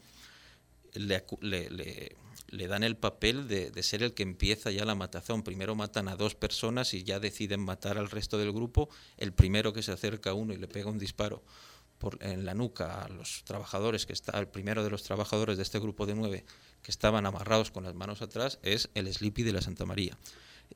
le, 0.95 1.23
le, 1.41 2.17
le, 2.49 2.67
dan 2.69 2.83
el 2.83 2.97
papel 2.97 3.49
de, 3.49 3.71
de, 3.71 3.83
ser 3.83 4.03
el 4.03 4.15
que 4.15 4.23
empieza 4.23 4.71
ya 4.71 4.87
la 4.87 4.95
matazón. 4.95 5.43
Primero 5.43 5.75
matan 5.75 6.09
a 6.09 6.17
dos 6.17 6.35
personas 6.35 6.95
y 6.95 7.05
ya 7.05 7.21
deciden 7.21 7.61
matar 7.61 7.99
al 7.99 8.09
resto 8.09 8.39
del 8.39 8.53
grupo. 8.53 8.89
El 9.19 9.35
primero 9.35 9.75
que 9.75 9.83
se 9.83 9.93
acerca 9.93 10.31
a 10.31 10.35
uno 10.35 10.55
y 10.55 10.57
le 10.57 10.69
pega 10.69 10.89
un 10.89 10.99
disparo 10.99 11.43
en 12.21 12.45
la 12.45 12.55
nuca 12.55 13.03
a 13.03 13.09
los 13.09 13.43
trabajadores, 13.45 14.07
que 14.07 14.13
está 14.13 14.39
el 14.39 14.49
primero 14.49 14.85
de 14.85 14.91
los 14.91 15.03
trabajadores 15.03 15.57
de 15.57 15.63
este 15.63 15.79
grupo 15.79 16.07
de 16.07 16.15
nueve, 16.15 16.45
que 16.83 16.91
estaban 16.91 17.27
amarrados 17.27 17.71
con 17.71 17.85
las 17.85 17.95
manos 17.95 18.23
atrás 18.23 18.59
es 18.63 18.91
el 18.95 19.13
Sleepy 19.13 19.43
de 19.43 19.53
la 19.53 19.61
Santa 19.61 19.85
María. 19.87 20.17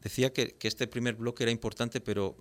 Decía 0.02 0.32
que, 0.32 0.56
este 0.62 0.86
primer 0.86 1.14
bloque 1.16 1.44
era 1.44 1.52
importante, 1.52 2.00
pero 2.00 2.36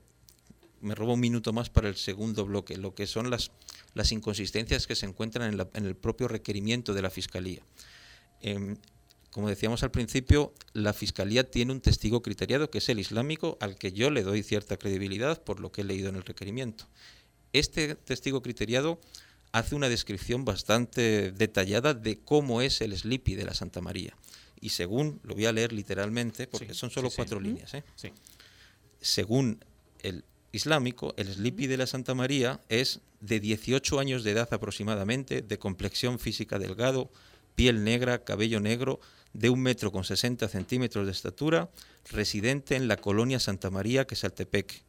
me 0.82 0.96
robo 0.96 1.13
un 1.13 1.20
minuto 1.20 1.52
más 1.52 1.70
para 1.70 1.89
el 1.89 1.96
segundo 1.96 2.46
bloque, 2.46 2.78
lo 2.78 2.96
que 2.96 3.06
son 3.06 3.30
las, 3.30 3.52
las 3.94 4.12
inconsistencias 4.12 4.88
que 4.88 4.96
se 4.96 5.06
encuentran 5.06 5.60
en, 5.74 5.86
el 5.86 5.96
propio 5.96 6.28
requerimiento 6.28 6.94
de 6.94 7.02
la 7.02 7.10
Fiscalía. 7.10 7.62
Em, 8.42 8.78
como 9.32 9.50
decíamos 9.50 9.84
al 9.84 9.92
principio, 9.92 10.54
la 10.74 10.94
Fiscalía 10.94 11.50
tiene 11.50 11.72
un 11.72 11.82
testigo 11.82 12.22
criteriado 12.22 12.72
que 12.72 12.80
es 12.80 12.89
el 12.89 13.00
islámico, 13.00 13.58
al 13.60 13.78
que 13.78 13.92
yo 13.92 14.10
le 14.10 14.24
doy 14.24 14.42
cierta 14.42 14.78
credibilidad 14.78 15.44
por 15.44 15.60
lo 15.60 15.72
que 15.72 15.82
he 15.82 15.84
leído 15.84 16.10
en 16.10 16.15
el 16.15 16.24
requerimiento. 16.24 16.88
Este 17.54 17.96
testigo 17.96 18.42
criteriado 18.42 19.00
hace 19.52 19.76
una 19.76 19.90
descripción 19.90 20.46
bastante 20.46 21.32
detallada 21.32 21.94
de 21.94 22.20
cómo 22.20 22.62
es 22.62 22.82
el 22.82 22.96
Sleepy 22.96 23.36
de 23.36 23.46
la 23.46 23.54
Santa 23.54 23.82
María. 23.82 24.16
Y 24.62 24.70
según, 24.70 25.20
lo 25.24 25.36
voy 25.36 25.46
a 25.46 25.52
leer 25.52 25.72
literalmente, 25.72 26.48
porque 26.48 26.74
son 26.74 26.92
solo 26.92 27.10
cuatro 27.10 27.40
líneas. 27.40 27.74
¿eh? 27.74 27.84
Según 29.00 29.64
el 30.02 30.26
islámico, 30.52 31.14
el 31.18 31.34
Sleepy 31.34 31.68
de 31.68 31.78
la 31.78 31.88
Santa 31.88 32.14
María 32.14 32.60
es 32.70 33.00
de 33.22 33.40
18 33.40 34.00
años 34.00 34.24
de 34.24 34.32
edad 34.32 34.50
aproximadamente, 34.52 35.42
de 35.42 35.60
complexión 35.60 36.20
física 36.20 36.60
delgado, 36.60 37.10
piel 37.56 37.84
negra, 37.84 38.24
cabello 38.24 38.60
negro, 38.60 39.00
de 39.34 39.50
un 39.50 39.62
metro 39.62 39.92
con 39.92 40.04
60 40.04 40.48
centímetros 40.48 41.06
de 41.06 41.12
estatura, 41.12 41.70
residente 42.12 42.76
en 42.76 42.88
la 42.88 42.98
colonia 42.98 43.40
Santa 43.40 43.70
María, 43.70 44.06
que 44.06 44.16
es 44.16 44.24
Altepeque. 44.24 44.82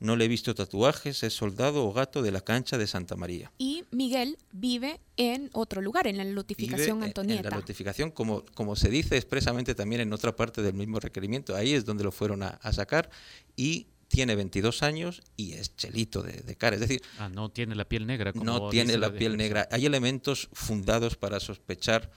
No 0.00 0.16
le 0.16 0.24
he 0.24 0.28
visto 0.28 0.54
tatuajes, 0.54 1.22
es 1.22 1.32
soldado 1.34 1.86
o 1.86 1.92
gato 1.92 2.20
de 2.20 2.32
la 2.32 2.40
cancha 2.40 2.76
de 2.76 2.86
Santa 2.86 3.16
María. 3.16 3.52
Y 3.58 3.84
Miguel 3.90 4.36
vive 4.52 5.00
en 5.16 5.50
otro 5.52 5.80
lugar, 5.80 6.06
en 6.06 6.16
la 6.18 6.24
notificación 6.24 6.98
Vive 6.98 7.06
Antonieta. 7.06 7.48
En 7.48 7.50
la 7.50 7.56
notificación, 7.56 8.10
como, 8.10 8.44
como 8.54 8.76
se 8.76 8.90
dice 8.90 9.16
expresamente 9.16 9.74
también 9.74 10.00
en 10.02 10.12
otra 10.12 10.34
parte 10.36 10.62
del 10.62 10.74
mismo 10.74 11.00
requerimiento, 11.00 11.54
ahí 11.56 11.72
es 11.72 11.84
donde 11.84 12.04
lo 12.04 12.12
fueron 12.12 12.42
a, 12.42 12.48
a 12.48 12.72
sacar 12.72 13.08
y 13.56 13.86
tiene 14.08 14.36
22 14.36 14.82
años 14.82 15.22
y 15.36 15.54
es 15.54 15.74
chelito 15.76 16.22
de, 16.22 16.32
de 16.42 16.56
cara. 16.56 16.74
Es 16.76 16.80
decir, 16.80 17.00
Ah, 17.18 17.28
no 17.28 17.48
tiene 17.50 17.74
la 17.74 17.84
piel 17.88 18.06
negra. 18.06 18.32
Como 18.32 18.44
no 18.44 18.68
tiene 18.68 18.88
dice 18.92 18.98
la 18.98 19.12
piel 19.12 19.36
negra. 19.36 19.68
Hay 19.72 19.86
elementos 19.86 20.48
fundados 20.52 21.16
para 21.16 21.40
sospechar 21.40 22.10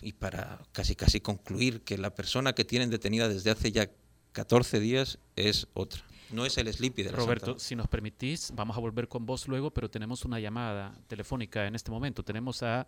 y 0.00 0.12
para 0.14 0.60
casi 0.72 0.96
casi 0.96 1.20
concluir 1.20 1.82
que 1.82 1.96
la 1.96 2.14
persona 2.14 2.54
que 2.54 2.64
tienen 2.64 2.90
detenida 2.90 3.28
desde 3.28 3.50
hace 3.50 3.70
ya 3.70 3.88
14 4.32 4.80
días 4.80 5.18
es 5.36 5.68
otra. 5.74 6.02
No 6.32 6.46
es 6.46 6.56
el 6.58 6.72
Sleepy 6.72 7.02
de 7.02 7.12
la 7.12 7.16
Roberto, 7.18 7.58
si 7.58 7.76
nos 7.76 7.88
permitís, 7.88 8.52
vamos 8.54 8.76
a 8.76 8.80
volver 8.80 9.06
con 9.06 9.26
vos 9.26 9.46
luego, 9.48 9.70
pero 9.70 9.90
tenemos 9.90 10.24
una 10.24 10.40
llamada 10.40 10.92
telefónica 11.06 11.66
en 11.66 11.74
este 11.74 11.90
momento. 11.90 12.22
Tenemos 12.22 12.62
a 12.62 12.86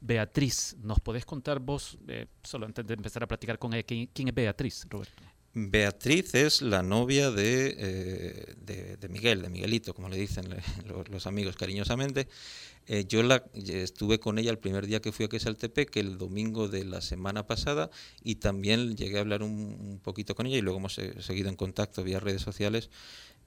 Beatriz. 0.00 0.76
¿Nos 0.82 1.00
podés 1.00 1.24
contar 1.24 1.58
vos, 1.58 1.98
eh, 2.08 2.26
solo 2.42 2.66
antes 2.66 2.86
de 2.86 2.94
empezar 2.94 3.22
a 3.22 3.26
platicar 3.26 3.58
con 3.58 3.72
ella, 3.72 3.84
quién 3.84 4.28
es 4.28 4.34
Beatriz, 4.34 4.86
Roberto? 4.88 5.22
Beatriz 5.54 6.34
es 6.34 6.62
la 6.62 6.82
novia 6.82 7.30
de, 7.30 7.74
eh, 7.78 8.54
de, 8.64 8.96
de 8.96 9.08
Miguel, 9.08 9.42
de 9.42 9.50
Miguelito, 9.50 9.92
como 9.94 10.08
le 10.08 10.16
dicen 10.16 10.48
le- 10.48 10.62
los, 10.88 11.08
los 11.08 11.26
amigos 11.26 11.56
cariñosamente. 11.56 12.28
Eh, 12.88 13.04
yo 13.06 13.22
la, 13.22 13.44
estuve 13.54 14.18
con 14.18 14.38
ella 14.38 14.50
el 14.50 14.58
primer 14.58 14.86
día 14.86 15.00
que 15.00 15.12
fui 15.12 15.26
a 15.26 15.28
Quesaltepec, 15.28 15.94
el 15.98 16.18
domingo 16.18 16.68
de 16.68 16.84
la 16.84 17.00
semana 17.00 17.46
pasada, 17.46 17.90
y 18.24 18.36
también 18.36 18.96
llegué 18.96 19.18
a 19.18 19.20
hablar 19.20 19.42
un, 19.42 19.50
un 19.78 20.00
poquito 20.02 20.34
con 20.34 20.46
ella 20.46 20.56
y 20.56 20.62
luego 20.62 20.78
hemos 20.78 20.98
eh, 20.98 21.14
seguido 21.20 21.48
en 21.48 21.56
contacto 21.56 22.02
vía 22.02 22.18
redes 22.18 22.42
sociales 22.42 22.90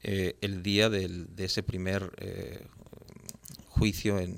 eh, 0.03 0.35
el 0.41 0.61
día 0.63 0.89
del- 0.89 1.35
de 1.35 1.45
ese 1.45 1.63
primer 1.63 2.11
eh, 2.17 2.65
juicio, 3.67 4.19
en, 4.19 4.37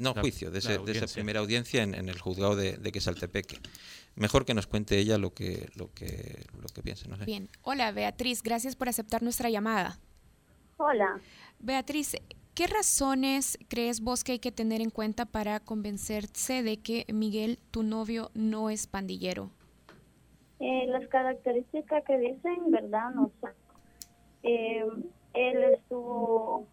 no 0.00 0.12
La- 0.14 0.20
juicio, 0.22 0.50
de, 0.50 0.58
ese- 0.58 0.68
de 0.86 0.92
esa 0.92 1.00
primera 1.14 1.40
audiencia 1.40 1.82
en, 1.82 1.94
en 1.94 2.08
el 2.08 2.18
juzgado 2.18 2.56
de, 2.56 2.78
de 2.78 2.90
Quesaltepeque. 2.92 3.58
Mejor 4.14 4.44
que 4.44 4.54
nos 4.54 4.66
cuente 4.66 4.98
ella 4.98 5.18
lo 5.18 5.32
que, 5.32 5.68
lo 5.74 5.92
que, 5.92 6.44
lo 6.60 6.68
que 6.68 6.82
piense. 6.82 7.08
No 7.08 7.16
sé. 7.16 7.24
Bien. 7.24 7.48
Hola, 7.62 7.92
Beatriz, 7.92 8.42
gracias 8.42 8.76
por 8.76 8.88
aceptar 8.88 9.22
nuestra 9.22 9.48
llamada. 9.48 9.98
Hola. 10.76 11.20
Beatriz, 11.58 12.16
¿qué 12.54 12.66
razones 12.66 13.58
crees 13.68 14.00
vos 14.00 14.24
que 14.24 14.32
hay 14.32 14.38
que 14.38 14.52
tener 14.52 14.80
en 14.80 14.90
cuenta 14.90 15.24
para 15.24 15.60
convencerse 15.60 16.62
de 16.62 16.78
que 16.78 17.06
Miguel, 17.12 17.58
tu 17.70 17.82
novio, 17.82 18.30
no 18.34 18.68
es 18.68 18.86
pandillero? 18.86 19.50
Eh, 20.60 20.86
las 20.88 21.06
características 21.08 22.04
que 22.04 22.18
dicen, 22.18 22.70
¿verdad? 22.70 23.10
No 23.14 23.30
sé. 23.40 23.48
Eh, 24.42 24.84
él 25.34 25.64
estuvo 25.74 26.66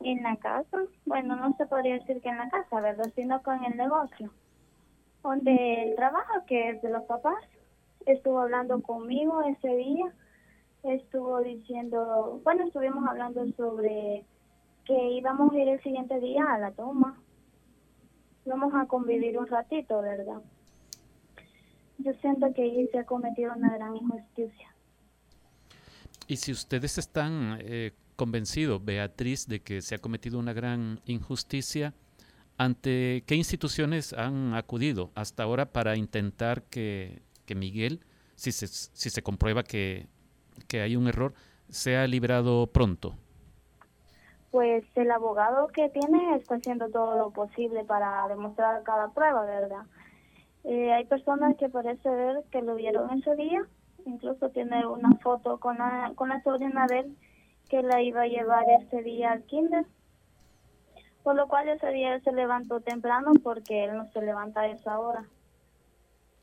en 0.00 0.22
la 0.22 0.36
casa, 0.36 0.78
bueno, 1.06 1.36
no 1.36 1.54
se 1.56 1.66
podría 1.66 1.94
decir 1.94 2.20
que 2.20 2.28
en 2.28 2.38
la 2.38 2.50
casa, 2.50 2.80
¿verdad? 2.80 3.10
Sino 3.14 3.42
con 3.42 3.64
el 3.64 3.76
negocio, 3.76 4.32
donde 5.22 5.82
él 5.82 5.94
trabaja, 5.96 6.44
que 6.46 6.70
es 6.70 6.82
de 6.82 6.90
los 6.90 7.04
papás. 7.04 7.36
Estuvo 8.06 8.40
hablando 8.40 8.82
conmigo 8.82 9.42
ese 9.42 9.76
día, 9.76 10.12
estuvo 10.82 11.40
diciendo, 11.40 12.40
bueno, 12.42 12.66
estuvimos 12.66 13.06
hablando 13.08 13.46
sobre 13.52 14.24
que 14.84 15.10
íbamos 15.12 15.52
a 15.52 15.58
ir 15.58 15.68
el 15.68 15.82
siguiente 15.82 16.18
día 16.20 16.44
a 16.52 16.58
la 16.58 16.72
toma. 16.72 17.20
Vamos 18.44 18.74
a 18.74 18.86
convivir 18.86 19.38
un 19.38 19.46
ratito, 19.46 20.02
¿verdad? 20.02 20.42
Yo 21.98 22.12
siento 22.14 22.52
que 22.52 22.62
ahí 22.62 22.88
se 22.88 22.98
ha 22.98 23.04
cometido 23.04 23.52
una 23.54 23.72
gran 23.76 23.94
injusticia. 23.94 24.74
Y 26.26 26.36
si 26.36 26.50
ustedes 26.50 26.98
están 26.98 27.58
eh, 27.60 27.92
convencidos, 28.16 28.84
Beatriz, 28.84 29.46
de 29.46 29.60
que 29.60 29.80
se 29.82 29.94
ha 29.94 29.98
cometido 29.98 30.38
una 30.40 30.52
gran 30.52 31.00
injusticia, 31.04 31.94
¿ante 32.64 33.24
qué 33.26 33.34
instituciones 33.34 34.12
han 34.12 34.54
acudido 34.54 35.10
hasta 35.14 35.42
ahora 35.42 35.66
para 35.66 35.96
intentar 35.96 36.62
que, 36.64 37.22
que 37.44 37.54
Miguel, 37.54 38.00
si 38.34 38.52
se, 38.52 38.66
si 38.66 39.10
se 39.10 39.22
comprueba 39.22 39.62
que, 39.62 40.06
que 40.68 40.80
hay 40.80 40.96
un 40.96 41.08
error, 41.08 41.34
sea 41.68 42.06
liberado 42.06 42.66
pronto? 42.68 43.14
Pues 44.50 44.84
el 44.96 45.10
abogado 45.10 45.68
que 45.68 45.88
tiene 45.88 46.36
está 46.36 46.56
haciendo 46.56 46.90
todo 46.90 47.16
lo 47.16 47.30
posible 47.30 47.84
para 47.84 48.28
demostrar 48.28 48.82
cada 48.82 49.08
prueba, 49.12 49.44
¿verdad? 49.44 49.86
Eh, 50.64 50.92
hay 50.92 51.04
personas 51.06 51.56
que 51.56 51.68
parece 51.68 52.08
ver 52.08 52.44
que 52.50 52.62
lo 52.62 52.74
vieron 52.76 53.10
ese 53.18 53.34
día, 53.34 53.62
incluso 54.04 54.50
tiene 54.50 54.86
una 54.86 55.10
foto 55.22 55.58
con 55.58 55.78
la, 55.78 56.12
con 56.14 56.28
la 56.28 56.42
sobrina 56.42 56.86
de 56.86 57.00
él 57.00 57.16
que 57.68 57.82
la 57.82 58.02
iba 58.02 58.22
a 58.22 58.26
llevar 58.26 58.64
ese 58.82 59.02
día 59.02 59.32
al 59.32 59.42
kinder. 59.44 59.86
Por 61.22 61.36
lo 61.36 61.46
cual 61.46 61.68
ese 61.68 61.90
día 61.90 62.14
él 62.14 62.22
se 62.24 62.32
levantó 62.32 62.80
temprano 62.80 63.32
porque 63.42 63.84
él 63.84 63.96
no 63.96 64.10
se 64.12 64.20
levanta 64.22 64.62
a 64.62 64.68
esa 64.68 64.98
hora. 64.98 65.24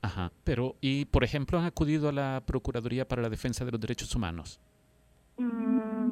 Ajá. 0.01 0.31
Pero, 0.43 0.75
y 0.79 1.05
por 1.05 1.23
ejemplo, 1.23 1.59
han 1.59 1.65
acudido 1.65 2.09
a 2.09 2.13
la 2.13 2.41
Procuraduría 2.45 3.07
para 3.07 3.21
la 3.21 3.29
Defensa 3.29 3.65
de 3.65 3.71
los 3.71 3.81
Derechos 3.81 4.15
Humanos. 4.15 4.59
Mm, 5.37 6.11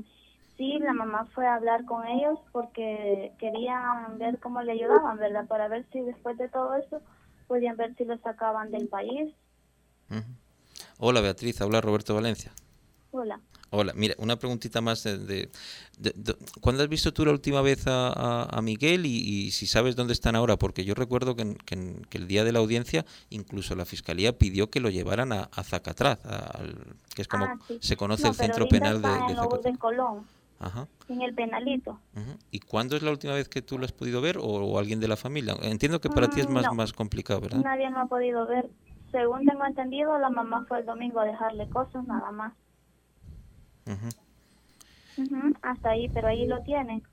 sí, 0.58 0.80
la 0.80 0.94
mamá 0.94 1.26
fue 1.34 1.48
a 1.48 1.56
hablar 1.56 1.86
con 1.86 2.06
ellos 2.06 2.40
porque 2.52 3.34
querían 3.40 4.18
ver 4.18 4.40
cómo 4.40 4.62
le 4.62 4.74
ayudaban, 4.74 5.18
¿verdad? 5.18 5.48
Para 5.48 5.68
ver 5.68 5.86
si 5.92 6.02
después 6.02 6.38
de 6.38 6.50
todo 6.50 6.76
eso 6.76 7.02
podían 7.48 7.78
ver 7.78 7.96
si 7.96 8.06
lo 8.06 8.18
sacaban 8.18 8.72
del 8.72 8.88
país. 8.88 9.34
Hola 11.00 11.22
Beatriz, 11.22 11.62
habla 11.62 11.82
Roberto 11.82 12.16
Valencia. 12.16 12.52
Hola. 13.12 13.40
Hola, 13.70 13.92
mira, 13.96 14.16
una 14.18 14.38
preguntita 14.38 14.80
más 14.80 15.04
de, 15.04 15.18
de- 15.18 15.50
de- 16.00 16.14
de- 16.16 16.36
¿cuándo 16.62 16.84
has 16.84 16.90
visto 16.90 17.12
tú 17.12 17.26
la 17.26 17.32
última 17.32 17.62
vez 17.62 17.86
a, 17.88 18.08
a- 18.08 18.44
a 18.58 18.62
Miguel 18.62 19.06
y, 19.06 19.10
y 19.18 19.52
si 19.52 19.68
sabes 19.68 19.96
dónde 19.98 20.14
están 20.14 20.36
ahora? 20.38 20.56
Porque 20.58 20.86
yo 20.86 20.94
recuerdo 20.96 21.36
que, 21.36 21.42
en- 21.42 22.02
que 22.10 22.18
el 22.18 22.28
día 22.28 22.44
de 22.46 22.54
la 22.54 22.60
audiencia 22.60 23.06
incluso 23.30 23.76
la 23.76 23.86
fiscalía 23.86 24.38
pidió 24.38 24.70
que 24.70 24.80
lo 24.80 24.90
llevaran 24.90 25.34
a, 25.34 25.50
a 25.54 25.64
Zacatraz, 25.64 26.26
al- 26.26 26.96
que 27.14 27.22
es 27.24 27.28
como 27.28 27.46
Ah, 27.46 27.58
sí. 27.68 27.78
se 27.82 27.98
conoce 27.98 28.24
No, 28.24 28.30
el 28.30 28.36
centro 28.36 28.68
penal 28.70 29.02
de, 29.02 29.10
en 29.10 29.36
Zacatraz. 29.36 29.64
de 29.64 29.78
Colón, 29.78 30.26
Ajá. 30.60 30.88
en 31.10 31.22
el 31.22 31.34
penalito. 31.36 32.00
¿Y 32.52 32.60
cuándo 32.62 32.96
es 32.96 33.04
la 33.04 33.12
última 33.12 33.34
vez 33.34 33.50
que 33.50 33.62
tú 33.62 33.78
lo 33.78 33.84
has 33.86 33.92
podido 33.92 34.22
ver 34.22 34.38
o, 34.38 34.44
o 34.44 34.80
alguien 34.80 35.02
de 35.02 35.10
la 35.10 35.18
familia? 35.18 35.56
Entiendo 35.62 36.00
que 36.00 36.10
para 36.10 36.30
ti 36.30 36.40
es 36.40 36.48
Mm, 36.50 36.54
más, 36.54 36.64
no. 36.68 36.74
más 36.74 36.94
complicado, 36.94 37.42
¿verdad? 37.42 37.62
Nadie 37.64 37.90
lo 37.90 38.00
ha 38.00 38.06
podido 38.08 38.48
ver. 38.48 38.70
Según 39.12 39.46
tengo 39.46 39.66
entendido, 39.66 40.18
la 40.20 40.30
mamá 40.30 40.66
fue 40.70 40.80
el 40.80 40.86
domingo 40.86 41.20
a 41.20 41.26
dejarle 41.26 41.68
cosas 41.70 42.06
nada 42.08 42.32
más. 42.32 42.54
Ujú, 45.18 45.54
hasta 45.62 45.90
ahí, 45.92 46.08
pero 46.10 46.28
ahí 46.28 46.46
lo 46.48 46.62
tiene. 46.64 47.04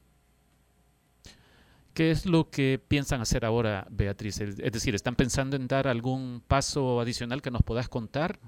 ¿Qué 1.94 2.10
es 2.10 2.26
lo 2.26 2.50
que 2.50 2.80
piensan 2.88 3.20
hacer 3.20 3.44
ahora, 3.44 3.87
Beatriz? 3.88 4.40
Es 4.40 4.56
decir, 4.72 4.94
¿están 4.96 5.14
pensando 5.14 5.54
en 5.56 5.68
dar 5.68 5.87
algún 5.87 6.42
paso 6.46 7.00
adicional 7.00 7.40
que 7.40 7.52
nos 7.52 7.62
puedas 7.62 7.88
contar? 7.88 8.38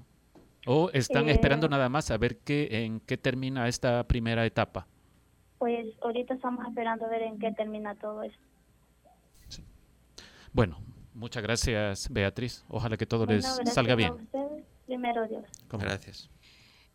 ¿O 0.65 0.89
están 0.93 1.29
Eh, 1.29 1.31
esperando 1.31 1.69
nada 1.69 1.87
más 1.87 2.11
a 2.11 2.17
ver 2.17 2.39
qué, 2.39 2.67
en 2.85 2.99
qué 2.99 3.17
termina 3.17 3.67
esta 3.69 4.03
primera 4.05 4.45
etapa? 4.45 4.87
Pues 5.59 5.87
ahorita 6.01 6.33
estamos 6.35 6.65
esperando 6.67 7.05
a 7.05 7.09
ver 7.09 7.21
en 7.23 7.39
qué 7.39 7.51
termina 7.51 7.95
todo 7.95 8.23
esto. 8.23 8.39
Bueno, 10.53 10.79
muchas 11.13 11.43
gracias, 11.43 12.09
Beatriz. 12.11 12.65
Ojalá 12.69 12.97
que 12.97 13.05
todo 13.05 13.25
les 13.25 13.43
Bueno, 13.43 13.55
gracias 13.55 13.75
salga 13.75 13.93
a 13.93 13.95
bien. 13.95 14.13
ustedes. 14.13 14.65
Primero 14.85 15.27
Dios. 15.27 15.45
Gracias. 15.71 16.29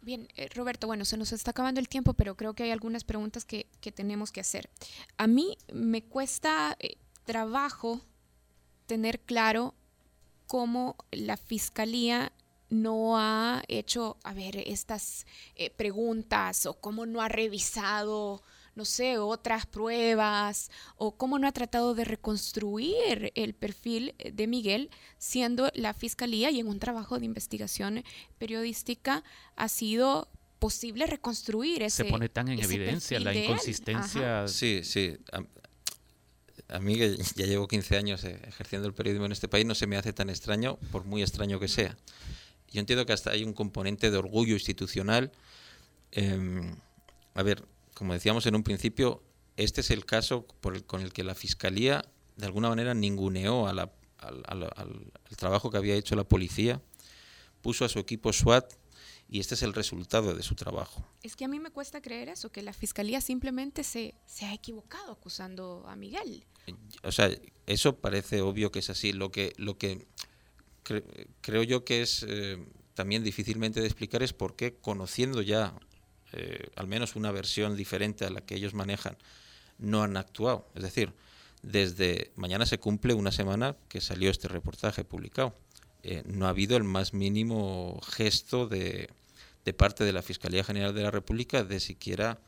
Bien, 0.03 0.27
eh, 0.35 0.49
Roberto, 0.53 0.88
bueno, 0.88 1.05
se 1.05 1.17
nos 1.17 1.33
está 1.33 1.53
acabando 1.53 1.81
el 1.81 1.88
tiempo, 1.88 2.12
pero 2.15 2.37
creo 2.37 2.55
que 2.55 2.65
hay 2.65 2.73
algunas 2.73 3.05
preguntas 3.05 3.45
que, 3.45 3.69
que 3.81 3.93
tenemos 3.93 4.33
que 4.33 4.41
hacer. 4.41 4.69
A 5.17 5.29
mí 5.29 5.57
me 5.73 6.03
cuesta 6.03 6.77
eh, 6.81 6.97
trabajo 7.25 8.01
tener 8.87 9.21
claro 9.21 9.75
cómo 10.49 10.97
la 11.12 11.37
fiscalía 11.37 12.33
no 12.69 13.17
ha 13.17 13.62
hecho, 13.69 14.17
a 14.25 14.35
ver, 14.35 14.57
estas 14.57 15.25
eh, 15.55 15.71
preguntas 15.71 16.67
o 16.67 16.75
cómo 16.75 17.07
no 17.07 17.21
ha 17.21 17.29
revisado, 17.29 18.43
no 18.75 18.85
sé, 18.85 19.19
otras 19.19 19.67
pruebas 19.67 20.71
o 20.97 21.17
cómo 21.17 21.39
no 21.39 21.47
ha 21.47 21.53
tratado 21.53 21.95
de 21.95 22.05
reconstruir 22.05 23.33
el 23.35 23.55
perfil 23.55 24.15
de 24.33 24.47
Miguel 24.47 24.91
siendo 25.19 25.71
la 25.75 25.93
fiscalía 25.93 26.51
y 26.51 26.61
en 26.61 26.69
un 26.69 26.79
trabajo 26.79 27.19
de 27.19 27.27
investigación 27.27 28.03
periodística 28.39 29.23
ha 29.57 29.69
sido 29.69 30.29
posible 30.59 31.07
reconstruir 31.07 31.83
ese 31.83 32.05
Se 32.05 32.11
pone 32.11 32.29
tan 32.29 32.49
en 32.49 32.63
evidencia 32.63 33.19
la 33.19 33.35
inconsistencia. 33.35 34.47
Sí, 34.47 34.83
sí. 34.85 35.17
A 36.69 36.79
mí 36.79 36.97
que 36.97 37.17
ya 37.35 37.47
llevo 37.47 37.67
15 37.67 37.97
años 37.97 38.25
eh, 38.25 38.41
ejerciendo 38.47 38.87
el 38.87 38.95
periodismo 38.95 39.27
en 39.27 39.33
este 39.33 39.49
país 39.49 39.67
no 39.67 39.75
se 39.75 39.87
me 39.87 39.97
hace 39.97 40.13
tan 40.13 40.31
extraño, 40.31 40.79
por 40.93 41.05
muy 41.05 41.21
extraño 41.21 41.59
que 41.59 41.69
sea. 41.69 41.97
Yo 42.71 42.81
entiendo 42.81 43.05
que 43.05 43.13
hasta 43.13 43.33
hay 43.33 43.45
un 43.45 43.53
componente 43.53 44.11
de 44.11 44.17
orgullo 44.17 44.55
institucional. 44.55 45.33
Em, 46.13 46.77
a 47.35 47.43
ver, 47.43 47.65
como 47.95 48.13
decíamos 48.13 48.47
en 48.47 48.55
un 48.55 48.63
principio, 48.63 49.23
este 49.57 49.81
es 49.83 49.91
el 49.91 50.05
caso 50.05 50.47
con 50.87 51.03
el 51.03 51.13
que 51.13 51.25
la 51.25 51.35
Fiscalía 51.35 52.05
de 52.37 52.47
alguna 52.47 52.69
manera 52.69 52.95
ninguneó 52.95 53.67
al, 53.67 53.91
trabajo 55.37 55.71
que 55.71 55.77
había 55.77 55.95
hecho 55.95 56.17
la 56.17 56.25
policía, 56.25 56.81
puso 57.61 57.85
a 57.85 57.89
su 57.89 57.99
equipo 57.99 58.33
SWAT 58.33 58.73
y 59.29 59.41
este 59.41 59.55
es 59.55 59.63
el 59.63 59.73
resultado 59.73 60.35
de 60.35 60.43
su 60.43 60.55
trabajo. 60.55 61.05
Es 61.23 61.37
que 61.37 61.45
a 61.45 61.49
mí 61.49 61.59
me 61.59 61.71
cuesta 61.71 62.03
creer 62.03 62.29
eso, 62.29 62.51
que 62.51 62.63
la 62.63 62.73
Fiscalía 62.73 63.21
simplemente 63.21 63.85
se, 63.85 64.15
se 64.27 64.47
ha 64.47 64.53
equivocado 64.53 65.13
acusando 65.13 65.85
a 65.89 65.97
Miguel. 65.97 66.45
O 67.03 67.13
sea, 67.13 67.31
eso 67.67 67.97
parece 67.97 68.43
obvio 68.43 68.71
que 68.71 68.81
es 68.81 68.91
así. 68.91 69.13
Lo 69.13 69.31
que, 69.31 69.53
lo 69.57 69.79
que 69.79 70.07
creo 71.41 71.63
yo 71.63 71.85
que 71.85 72.03
es 72.03 72.25
eh, 72.29 72.59
también 72.95 73.25
difícilmente 73.25 73.81
de 73.81 73.87
explicar 73.87 74.23
es 74.23 74.33
por 74.33 74.55
qué, 74.55 74.75
conociendo 74.75 75.41
ya 75.43 75.75
eh, 76.33 76.71
al 76.77 76.87
menos 76.87 77.16
una 77.16 77.31
versión 77.31 77.77
diferente 77.77 78.25
a 78.25 78.31
la 78.31 78.40
que 78.40 78.55
ellos 78.55 78.75
manejan, 78.75 79.16
no 79.79 80.03
han 80.03 80.16
actuado. 80.16 80.66
Es 80.75 80.83
decir, 80.83 81.12
desde 81.62 82.33
mañana 82.37 82.66
se 82.66 82.79
cumple 82.79 83.14
una 83.14 83.33
semana 83.33 83.77
que 83.88 84.01
salió 84.01 84.31
este 84.31 84.49
reportaje 84.49 85.05
publicado. 85.05 85.55
Eh, 86.03 86.23
no 86.27 86.47
ha 86.47 86.51
habido 86.51 86.77
el 86.77 86.85
más 86.85 87.14
mínimo 87.14 88.01
gesto 88.05 88.66
de, 88.66 89.11
de 89.64 89.73
parte 89.73 90.05
de 90.05 90.12
la 90.12 90.23
Fiscalía 90.23 90.64
General 90.64 90.95
de 90.95 91.03
la 91.03 91.11
República 91.11 91.62
de 91.64 91.81
siquiera 91.81 92.40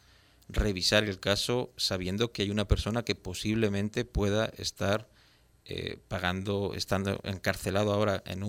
revisar 0.49 1.05
el 1.05 1.21
caso 1.21 1.73
sabiendo 1.77 2.33
que 2.33 2.43
hay 2.43 2.51
una 2.51 2.67
persona 2.67 3.05
que 3.05 3.15
posiblemente 3.15 4.05
pueda 4.05 4.47
estar 4.57 5.09
eh, 5.67 5.99
pagando, 6.09 6.75
estando 6.75 7.19
encarcelado 7.25 7.95
ahora 7.95 8.23
en, 8.27 8.43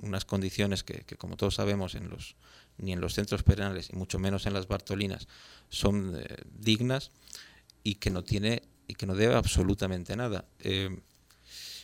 unas 0.00 0.24
condiciones 0.24 0.82
que, 0.82 1.04
como 1.18 1.36
todos 1.36 1.56
sabemos, 1.56 1.94
en 1.94 2.08
los, 2.08 2.34
ni 2.80 2.92
en 2.92 3.00
los 3.00 3.14
centros 3.14 3.42
penales 3.42 3.90
y 3.90 3.96
mucho 3.96 4.18
menos 4.18 4.46
en 4.46 4.54
las 4.54 4.66
Bartolinas 4.66 5.28
son 5.68 6.16
eh, 6.16 6.26
dignas 6.58 7.10
y 7.82 7.96
que 7.96 8.10
no 8.10 8.24
tiene 8.24 8.62
y 8.86 8.94
que 8.94 9.06
no 9.06 9.14
debe 9.14 9.34
absolutamente 9.34 10.16
nada. 10.16 10.44
Eh, 10.58 11.00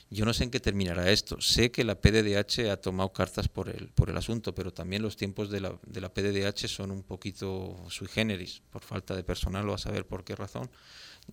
yo 0.09 0.25
no 0.25 0.33
sé 0.33 0.45
en 0.45 0.51
qué 0.51 0.61
terminará 0.61 1.11
esto. 1.11 1.41
Sé 1.41 1.71
que 1.73 1.83
la 1.83 2.01
PDDH 2.01 2.71
ha 2.71 2.77
tomado 2.77 3.13
cartas 3.13 3.49
por 3.49 3.69
el, 3.69 3.89
por 3.89 4.09
el 4.09 4.17
asunto, 4.17 4.55
pero 4.55 4.73
también 4.73 5.03
los 5.03 5.17
tiempos 5.17 5.51
de 5.51 5.61
la, 5.61 5.79
de 5.85 6.01
la 6.01 6.13
PDDH 6.13 6.69
son 6.69 6.93
un 6.93 7.03
poquito 7.03 7.77
sui 7.89 8.07
generis, 8.07 8.63
por 8.71 8.83
falta 8.83 9.17
de 9.17 9.25
personal 9.25 9.69
o 9.69 9.75
a 9.75 9.79
saber 9.79 10.07
por 10.07 10.23
qué 10.23 10.37
razón. 10.37 10.71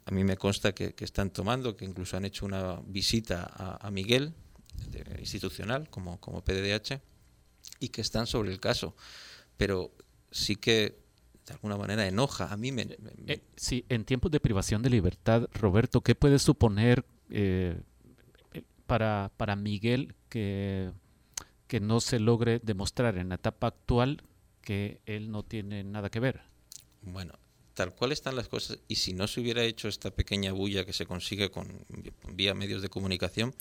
A 0.06 0.12
mí 0.12 0.24
me 0.24 0.38
consta 0.38 0.74
que, 0.74 0.96
están 1.00 1.30
tomando, 1.30 1.76
que 1.78 1.86
incluso 1.86 2.18
han 2.18 2.26
hecho 2.26 2.48
una 2.48 2.82
visita 2.88 3.52
a, 3.80 3.92
Miguel, 3.92 4.34
institucional, 5.20 5.88
como, 5.92 6.20
como 6.20 6.44
PDDH, 6.44 7.00
y 7.80 7.90
que 7.90 8.02
están 8.02 8.26
sobre 8.26 8.52
el 8.52 8.60
caso. 8.60 8.96
Pero 9.58 9.92
sí 10.32 10.56
que 10.56 11.04
de 11.46 11.54
alguna 11.54 11.78
manera 11.78 12.08
enoja. 12.08 12.52
A 12.52 12.58
mí 12.58 12.72
me... 12.72 12.88
Eh, 13.28 13.42
sí, 13.56 13.86
en 13.90 14.06
tiempos 14.06 14.32
de 14.32 14.40
privación 14.40 14.82
de 14.82 14.90
libertad, 14.90 15.48
Roberto, 15.54 16.02
¿qué 16.02 16.16
puede 16.16 16.40
suponer 16.40 17.06
eh, 17.30 17.82
para, 18.86 19.32
para 19.38 19.56
Miguel 19.56 20.16
que, 20.30 20.92
que 21.68 21.80
no 21.80 22.00
se 22.00 22.20
logre 22.20 22.60
demostrar 22.64 23.18
en 23.18 23.30
la 23.30 23.36
etapa 23.36 23.68
actual 23.68 24.24
que 24.62 25.02
él 25.06 25.32
no 25.32 25.44
tiene 25.44 25.84
nada 25.84 26.10
que 26.10 26.20
ver? 26.20 26.42
Bueno, 27.02 27.34
tal 27.74 27.94
cual 27.94 28.12
están 28.12 28.36
las 28.36 28.48
cosas, 28.48 28.80
y 28.88 28.96
si 28.96 29.14
no 29.14 29.28
se 29.28 29.42
hubiera 29.42 29.64
hecho 29.64 29.88
esta 29.88 30.12
pequeña 30.12 30.54
bulla 30.54 30.86
que 30.86 30.94
se 30.94 31.06
consigue 31.06 31.52
con 31.52 31.86
vía 32.34 32.54
medios 32.54 32.82
de 32.82 32.90
comunicación, 32.90 33.54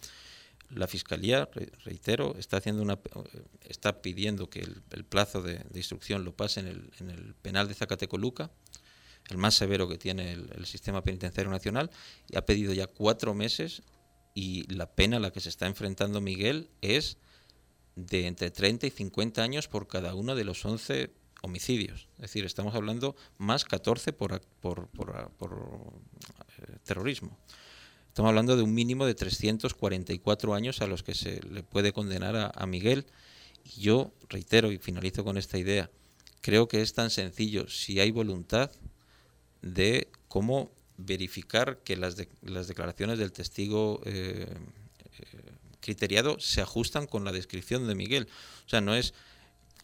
la 0.74 0.86
fiscalía, 0.86 1.48
reitero, 1.84 2.34
está 2.38 2.56
haciendo 2.56 2.82
una 2.82 2.98
está 3.62 4.00
pidiendo 4.00 4.48
que 4.48 4.60
el, 4.60 5.04
plazo 5.04 5.42
de, 5.42 5.64
instrucción 5.74 6.24
lo 6.24 6.34
pase 6.34 6.60
en 6.60 6.68
el, 6.68 6.90
en 7.00 7.10
el, 7.10 7.34
penal 7.34 7.68
de 7.68 7.74
Zacatecoluca, 7.74 8.50
el 9.28 9.38
más 9.38 9.54
severo 9.54 9.88
que 9.88 9.98
tiene 9.98 10.32
el, 10.32 10.66
sistema 10.66 11.02
penitenciario 11.02 11.50
nacional, 11.50 11.90
y 12.28 12.36
ha 12.36 12.46
pedido 12.46 12.72
ya 12.72 12.86
cuatro 12.86 13.34
meses 13.34 13.82
y 14.34 14.72
la 14.72 14.90
pena 14.90 15.18
a 15.18 15.20
la 15.20 15.30
que 15.30 15.40
se 15.40 15.50
está 15.50 15.66
enfrentando 15.66 16.20
Miguel 16.20 16.70
es 16.80 17.18
de 17.94 18.26
entre 18.26 18.50
30 18.50 18.86
y 18.86 18.90
50 18.90 19.42
años 19.42 19.68
por 19.68 19.86
cada 19.86 20.14
uno 20.14 20.34
de 20.34 20.44
los 20.44 20.64
11 20.64 21.12
homicidios. 21.42 22.08
Es 22.14 22.22
decir, 22.22 22.44
estamos 22.46 22.74
hablando 22.74 23.14
más 23.36 23.64
14 23.64 24.12
por, 24.14 24.40
por, 24.60 24.88
por, 24.88 25.30
eh, 26.58 26.76
terrorismo. 26.84 27.36
Estamos 28.12 28.28
hablando 28.28 28.58
de 28.58 28.62
un 28.62 28.74
mínimo 28.74 29.06
de 29.06 29.14
344 29.14 30.52
años 30.52 30.82
a 30.82 30.86
los 30.86 31.02
que 31.02 31.14
se 31.14 31.40
le 31.48 31.62
puede 31.62 31.94
condenar 31.94 32.52
a, 32.54 32.66
Miguel. 32.66 33.06
Y 33.64 33.80
yo 33.80 34.12
reitero 34.28 34.70
y 34.70 34.76
finalizo 34.76 35.24
con 35.24 35.38
esta 35.38 35.56
idea. 35.56 35.90
Creo 36.42 36.68
que 36.68 36.82
es 36.82 36.92
tan 36.92 37.08
sencillo 37.08 37.70
si 37.70 38.00
hay 38.00 38.10
voluntad 38.10 38.70
de 39.62 40.08
cómo 40.28 40.70
verificar 40.98 41.78
que 41.78 41.96
las, 41.96 42.16
las 42.42 42.68
declaraciones 42.68 43.18
del 43.18 43.32
testigo 43.32 44.02
eh, 44.04 44.46
eh, 44.46 45.26
criteriado 45.80 46.38
se 46.38 46.60
ajustan 46.60 47.06
con 47.06 47.24
la 47.24 47.32
descripción 47.32 47.88
de 47.88 47.94
Miguel. 47.94 48.28
O 48.66 48.68
sea, 48.68 48.82
no 48.82 48.94
es 48.94 49.14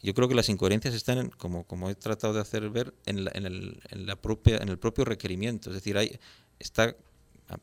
yo 0.02 0.12
creo 0.12 0.28
que 0.28 0.34
las 0.34 0.50
incoherencias 0.50 0.92
están, 0.92 1.30
como, 1.30 1.64
como 1.64 1.88
he 1.88 1.94
tratado 1.94 2.34
de 2.34 2.42
hacer 2.42 2.68
ver, 2.68 2.92
en, 3.06 3.24
la, 3.24 3.30
en, 3.34 3.46
el, 3.46 3.80
en, 3.88 4.06
la 4.06 4.16
propia, 4.16 4.58
en 4.58 4.68
el 4.68 4.78
propio 4.78 5.06
requerimiento. 5.06 5.70
Es 5.70 5.74
decir, 5.74 5.96
hay, 5.96 6.20
está, 6.58 6.94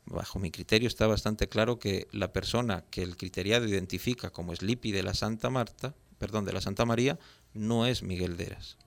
bajo 0.05 0.39
mi 0.39 0.51
criterio, 0.51 0.87
está 0.87 1.07
bastante 1.07 1.47
claro 1.47 1.79
que 1.79 2.07
la 2.11 2.33
persona 2.33 2.83
que 2.89 3.03
el 3.03 3.17
criteriado 3.17 3.67
identifica 3.67 4.29
como 4.29 4.55
Sleepy 4.55 4.91
de 4.91 5.03
la 5.03 5.13
Santa 5.13 5.49
Marta, 5.49 5.93
perdón, 6.17 6.45
de 6.45 6.53
la 6.53 6.61
Santa 6.61 6.85
María, 6.85 7.19
no 7.55 7.85
es 7.85 8.03
Miguel 8.03 8.37
Deras. 8.37 8.77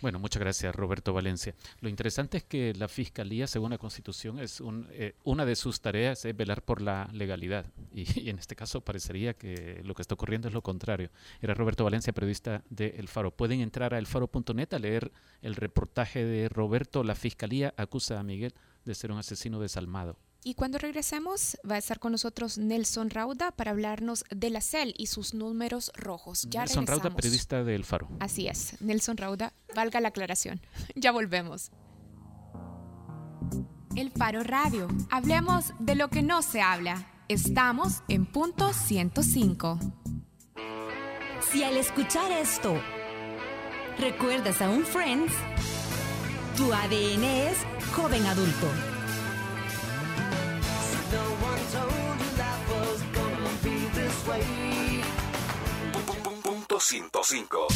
Bueno, 0.00 0.18
muchas 0.18 0.40
gracias, 0.40 0.74
Roberto 0.74 1.12
Valencia. 1.12 1.54
Lo 1.80 1.88
interesante 1.88 2.38
es 2.38 2.44
que 2.44 2.72
la 2.74 2.88
Fiscalía, 2.88 3.46
según 3.46 3.70
la 3.70 3.78
Constitución, 3.78 4.38
es 4.38 4.62
eh, 4.90 5.14
una 5.24 5.44
de 5.44 5.56
sus 5.56 5.80
tareas 5.80 6.24
es 6.24 6.36
velar 6.36 6.62
por 6.62 6.80
la 6.80 7.08
legalidad. 7.12 7.66
Y, 7.94 8.28
en 8.28 8.38
este 8.38 8.56
caso 8.56 8.80
parecería 8.80 9.34
que 9.34 9.80
lo 9.84 9.94
que 9.94 10.02
está 10.02 10.14
ocurriendo 10.14 10.48
es 10.48 10.54
lo 10.54 10.62
contrario. 10.62 11.10
Era 11.40 11.54
Roberto 11.54 11.84
Valencia, 11.84 12.12
periodista 12.12 12.64
de 12.70 12.94
El 12.98 13.08
Faro. 13.08 13.30
Pueden 13.30 13.60
entrar 13.60 13.94
a 13.94 13.98
elfaro.net 13.98 14.72
a 14.72 14.78
leer 14.78 15.12
el 15.42 15.54
reportaje 15.54 16.24
de 16.24 16.48
Roberto. 16.48 17.04
La 17.04 17.14
Fiscalía 17.14 17.72
acusa 17.76 18.18
a 18.18 18.24
Miguel 18.24 18.52
de 18.84 18.94
ser 18.94 19.12
un 19.12 19.18
asesino 19.18 19.60
desalmado. 19.60 20.18
Y 20.46 20.54
cuando 20.54 20.76
regresemos 20.76 21.56
va 21.68 21.76
a 21.76 21.78
estar 21.78 21.98
con 21.98 22.12
nosotros 22.12 22.58
Nelson 22.58 23.08
Rauda 23.08 23.50
para 23.52 23.70
hablarnos 23.70 24.26
de 24.28 24.50
la 24.50 24.60
CEL 24.60 24.94
y 24.98 25.06
sus 25.06 25.32
números 25.32 25.90
rojos. 25.96 26.46
Ya 26.50 26.60
Nelson 26.60 26.86
Rauda, 26.86 27.16
periodista 27.16 27.64
del 27.64 27.82
Faro. 27.82 28.08
Así 28.20 28.46
es, 28.46 28.78
Nelson 28.82 29.16
Rauda, 29.16 29.54
valga 29.74 30.00
la 30.00 30.08
aclaración. 30.08 30.60
ya 30.94 31.12
volvemos. 31.12 31.70
El 33.96 34.10
Faro 34.10 34.42
Radio. 34.42 34.88
Hablemos 35.10 35.72
de 35.78 35.94
lo 35.94 36.10
que 36.10 36.20
no 36.20 36.42
se 36.42 36.60
habla. 36.60 37.10
Estamos 37.28 38.02
en 38.08 38.26
punto 38.26 38.74
105. 38.74 39.78
Si 41.50 41.64
al 41.64 41.78
escuchar 41.78 42.30
esto 42.32 42.78
recuerdas 43.98 44.60
a 44.60 44.68
un 44.68 44.84
Friends, 44.84 45.32
tu 46.58 46.70
ADN 46.70 47.24
es 47.24 47.56
joven 47.94 48.26
adulto. 48.26 48.93
Punto 56.42 56.80
105. 56.80 57.66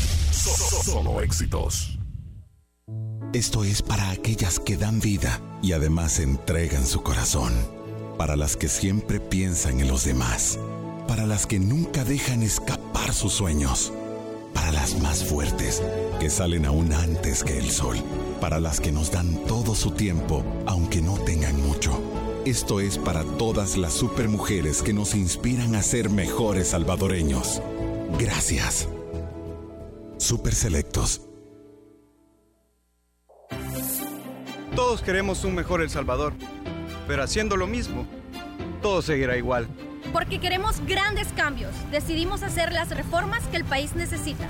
Solo 0.82 1.20
éxitos. 1.20 1.98
Esto 3.34 3.64
es 3.64 3.82
para 3.82 4.08
aquellas 4.08 4.58
que 4.58 4.78
dan 4.78 4.98
vida 4.98 5.42
y 5.62 5.72
además 5.72 6.18
entregan 6.18 6.86
su 6.86 7.02
corazón. 7.02 7.52
Para 8.16 8.34
las 8.36 8.56
que 8.56 8.68
siempre 8.68 9.20
piensan 9.20 9.80
en 9.80 9.88
los 9.88 10.04
demás. 10.04 10.58
Para 11.06 11.26
las 11.26 11.46
que 11.46 11.58
nunca 11.58 12.04
dejan 12.04 12.42
escapar 12.42 13.12
sus 13.12 13.34
sueños. 13.34 13.92
Para 14.54 14.72
las 14.72 14.98
más 15.00 15.24
fuertes, 15.24 15.82
que 16.18 16.30
salen 16.30 16.64
aún 16.64 16.94
antes 16.94 17.44
que 17.44 17.58
el 17.58 17.70
sol. 17.70 17.98
Para 18.40 18.58
las 18.58 18.80
que 18.80 18.90
nos 18.90 19.10
dan 19.12 19.36
todo 19.44 19.74
su 19.74 19.90
tiempo, 19.90 20.42
aunque 20.66 21.02
no 21.02 21.18
tengan 21.18 21.60
mucho 21.60 22.00
esto 22.48 22.80
es 22.80 22.96
para 22.96 23.24
todas 23.24 23.76
las 23.76 23.92
supermujeres 23.92 24.82
que 24.82 24.94
nos 24.94 25.14
inspiran 25.14 25.74
a 25.74 25.82
ser 25.82 26.08
mejores 26.08 26.68
salvadoreños. 26.68 27.60
Gracias. 28.18 28.88
Super 30.16 30.54
Selectos. 30.54 31.20
Todos 34.74 35.02
queremos 35.02 35.44
un 35.44 35.54
mejor 35.54 35.82
El 35.82 35.90
Salvador, 35.90 36.32
pero 37.06 37.22
haciendo 37.22 37.56
lo 37.56 37.66
mismo, 37.66 38.06
todo 38.80 39.02
seguirá 39.02 39.36
igual. 39.36 39.68
Porque 40.12 40.40
queremos 40.40 40.80
grandes 40.86 41.28
cambios, 41.36 41.72
decidimos 41.90 42.42
hacer 42.42 42.72
las 42.72 42.88
reformas 42.96 43.46
que 43.48 43.58
el 43.58 43.64
país 43.64 43.94
necesita. 43.94 44.48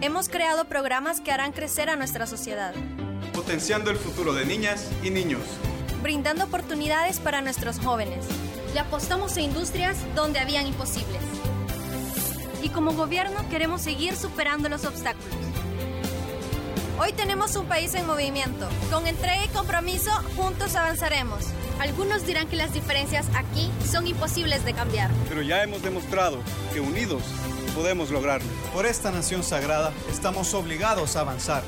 Hemos 0.00 0.30
creado 0.30 0.64
programas 0.64 1.20
que 1.20 1.30
harán 1.30 1.52
crecer 1.52 1.90
a 1.90 1.96
nuestra 1.96 2.26
sociedad. 2.26 2.72
Potenciando 3.34 3.90
el 3.90 3.98
futuro 3.98 4.32
de 4.32 4.46
niñas 4.46 4.90
y 5.02 5.10
niños 5.10 5.42
brindando 6.04 6.44
oportunidades 6.44 7.18
para 7.18 7.40
nuestros 7.40 7.78
jóvenes. 7.78 8.26
Le 8.74 8.80
apostamos 8.80 9.38
a 9.38 9.40
industrias 9.40 9.96
donde 10.14 10.38
habían 10.38 10.66
imposibles. 10.66 11.22
Y 12.62 12.68
como 12.68 12.92
gobierno 12.92 13.48
queremos 13.48 13.80
seguir 13.80 14.14
superando 14.14 14.68
los 14.68 14.84
obstáculos. 14.84 15.34
Hoy 17.00 17.12
tenemos 17.14 17.56
un 17.56 17.66
país 17.66 17.94
en 17.94 18.06
movimiento. 18.06 18.68
Con 18.90 19.06
entrega 19.06 19.46
y 19.46 19.48
compromiso, 19.48 20.10
juntos 20.36 20.76
avanzaremos. 20.76 21.46
Algunos 21.80 22.26
dirán 22.26 22.48
que 22.48 22.56
las 22.56 22.74
diferencias 22.74 23.26
aquí 23.34 23.70
son 23.90 24.06
imposibles 24.06 24.62
de 24.66 24.74
cambiar. 24.74 25.10
Pero 25.30 25.40
ya 25.40 25.62
hemos 25.62 25.82
demostrado 25.82 26.38
que 26.74 26.80
unidos 26.80 27.22
podemos 27.74 28.10
lograrlo. 28.10 28.48
Por 28.74 28.84
esta 28.84 29.10
nación 29.10 29.42
sagrada 29.42 29.90
estamos 30.12 30.52
obligados 30.52 31.16
a 31.16 31.20
avanzar 31.20 31.62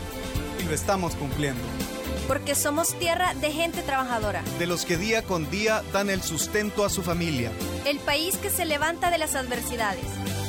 y 0.61 0.65
lo 0.65 0.75
estamos 0.75 1.15
cumpliendo. 1.15 1.65
Porque 2.27 2.55
somos 2.55 2.99
tierra 2.99 3.35
de 3.35 3.53
gente 3.53 3.83
trabajadora. 3.83 4.43
De 4.59 4.67
los 4.67 4.85
que 4.85 4.97
día 4.97 5.23
con 5.23 5.51
día 5.51 5.83
dan 5.93 6.11
el 6.11 6.23
sustento 6.23 6.85
a 6.85 6.91
su 6.91 7.03
familia. 7.03 7.53
El 7.85 7.99
país 8.01 8.37
que 8.37 8.51
se 8.51 8.65
levanta 8.65 9.11
de 9.11 9.19
las 9.19 9.35
adversidades. 9.35 10.05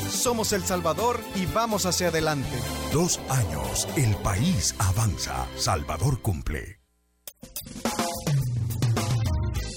Somos 0.10 0.54
El 0.54 0.64
Salvador 0.64 1.20
y 1.36 1.46
vamos 1.46 1.86
hacia 1.86 2.08
adelante. 2.08 2.58
Dos 2.92 3.20
años, 3.30 3.88
el 3.96 4.16
país 4.18 4.74
avanza. 4.80 5.46
Salvador 5.58 6.22
cumple. 6.22 6.80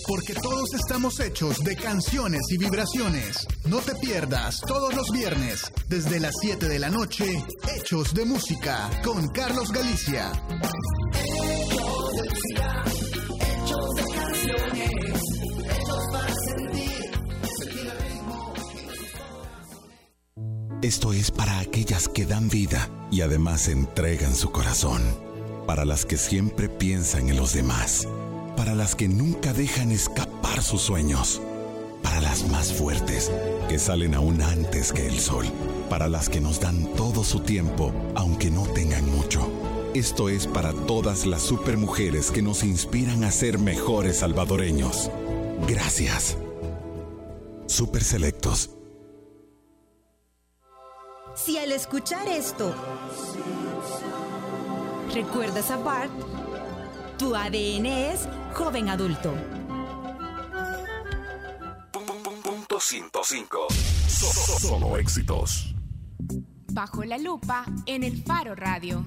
Porque 0.06 0.34
todos 0.34 0.74
estamos 0.74 1.20
hechos 1.20 1.62
de 1.62 1.76
canciones 1.76 2.40
y 2.50 2.58
vibraciones. 2.58 3.46
No 3.66 3.78
te 3.78 3.94
pierdas 3.94 4.60
todos 4.66 4.92
los 4.92 5.08
viernes, 5.12 5.70
desde 5.88 6.18
las 6.18 6.34
7 6.40 6.66
de 6.66 6.80
la 6.80 6.88
noche, 6.88 7.26
Hechos 7.76 8.12
de 8.12 8.24
Música, 8.24 8.90
con 9.04 9.28
Carlos 9.28 9.70
Galicia. 9.70 10.32
Esto 20.82 21.12
es 21.12 21.30
para 21.30 21.58
aquellas 21.58 22.08
que 22.08 22.24
dan 22.24 22.48
vida 22.48 22.88
y 23.10 23.20
además 23.20 23.68
entregan 23.68 24.34
su 24.34 24.50
corazón. 24.50 25.02
Para 25.66 25.84
las 25.84 26.06
que 26.06 26.16
siempre 26.16 26.70
piensan 26.70 27.28
en 27.28 27.36
los 27.36 27.52
demás. 27.52 28.08
Para 28.56 28.74
las 28.74 28.94
que 28.94 29.06
nunca 29.06 29.52
dejan 29.52 29.92
escapar 29.92 30.62
sus 30.62 30.80
sueños. 30.80 31.42
Para 32.02 32.22
las 32.22 32.48
más 32.48 32.72
fuertes, 32.72 33.30
que 33.68 33.78
salen 33.78 34.14
aún 34.14 34.40
antes 34.40 34.90
que 34.90 35.06
el 35.06 35.20
sol. 35.20 35.44
Para 35.90 36.08
las 36.08 36.30
que 36.30 36.40
nos 36.40 36.60
dan 36.60 36.86
todo 36.94 37.24
su 37.24 37.40
tiempo, 37.40 37.92
aunque 38.14 38.50
no 38.50 38.62
tengan 38.62 39.04
mucho. 39.04 39.52
Esto 39.92 40.30
es 40.30 40.46
para 40.46 40.72
todas 40.72 41.26
las 41.26 41.42
supermujeres 41.42 42.30
que 42.30 42.40
nos 42.40 42.64
inspiran 42.64 43.22
a 43.24 43.30
ser 43.30 43.58
mejores 43.58 44.20
salvadoreños. 44.20 45.10
Gracias. 45.68 46.38
Super 47.66 48.02
Selectos. 48.02 48.70
Si 51.44 51.57
al 51.57 51.72
escuchar 51.72 52.29
esto 52.29 52.74
recuerdas 55.14 55.70
a 55.70 55.79
Bart, 55.79 56.11
tu 57.18 57.35
ADN 57.35 57.87
es 57.87 58.29
joven 58.55 58.90
adulto. 58.90 59.33
Punto 62.42 62.79
105. 62.79 63.59
Solo 64.07 64.98
éxitos. 64.98 65.74
Bajo 66.72 67.05
la 67.05 67.16
lupa 67.16 67.64
en 67.87 68.05
el 68.05 68.22
Faro 68.22 68.55
Radio. 68.55 69.07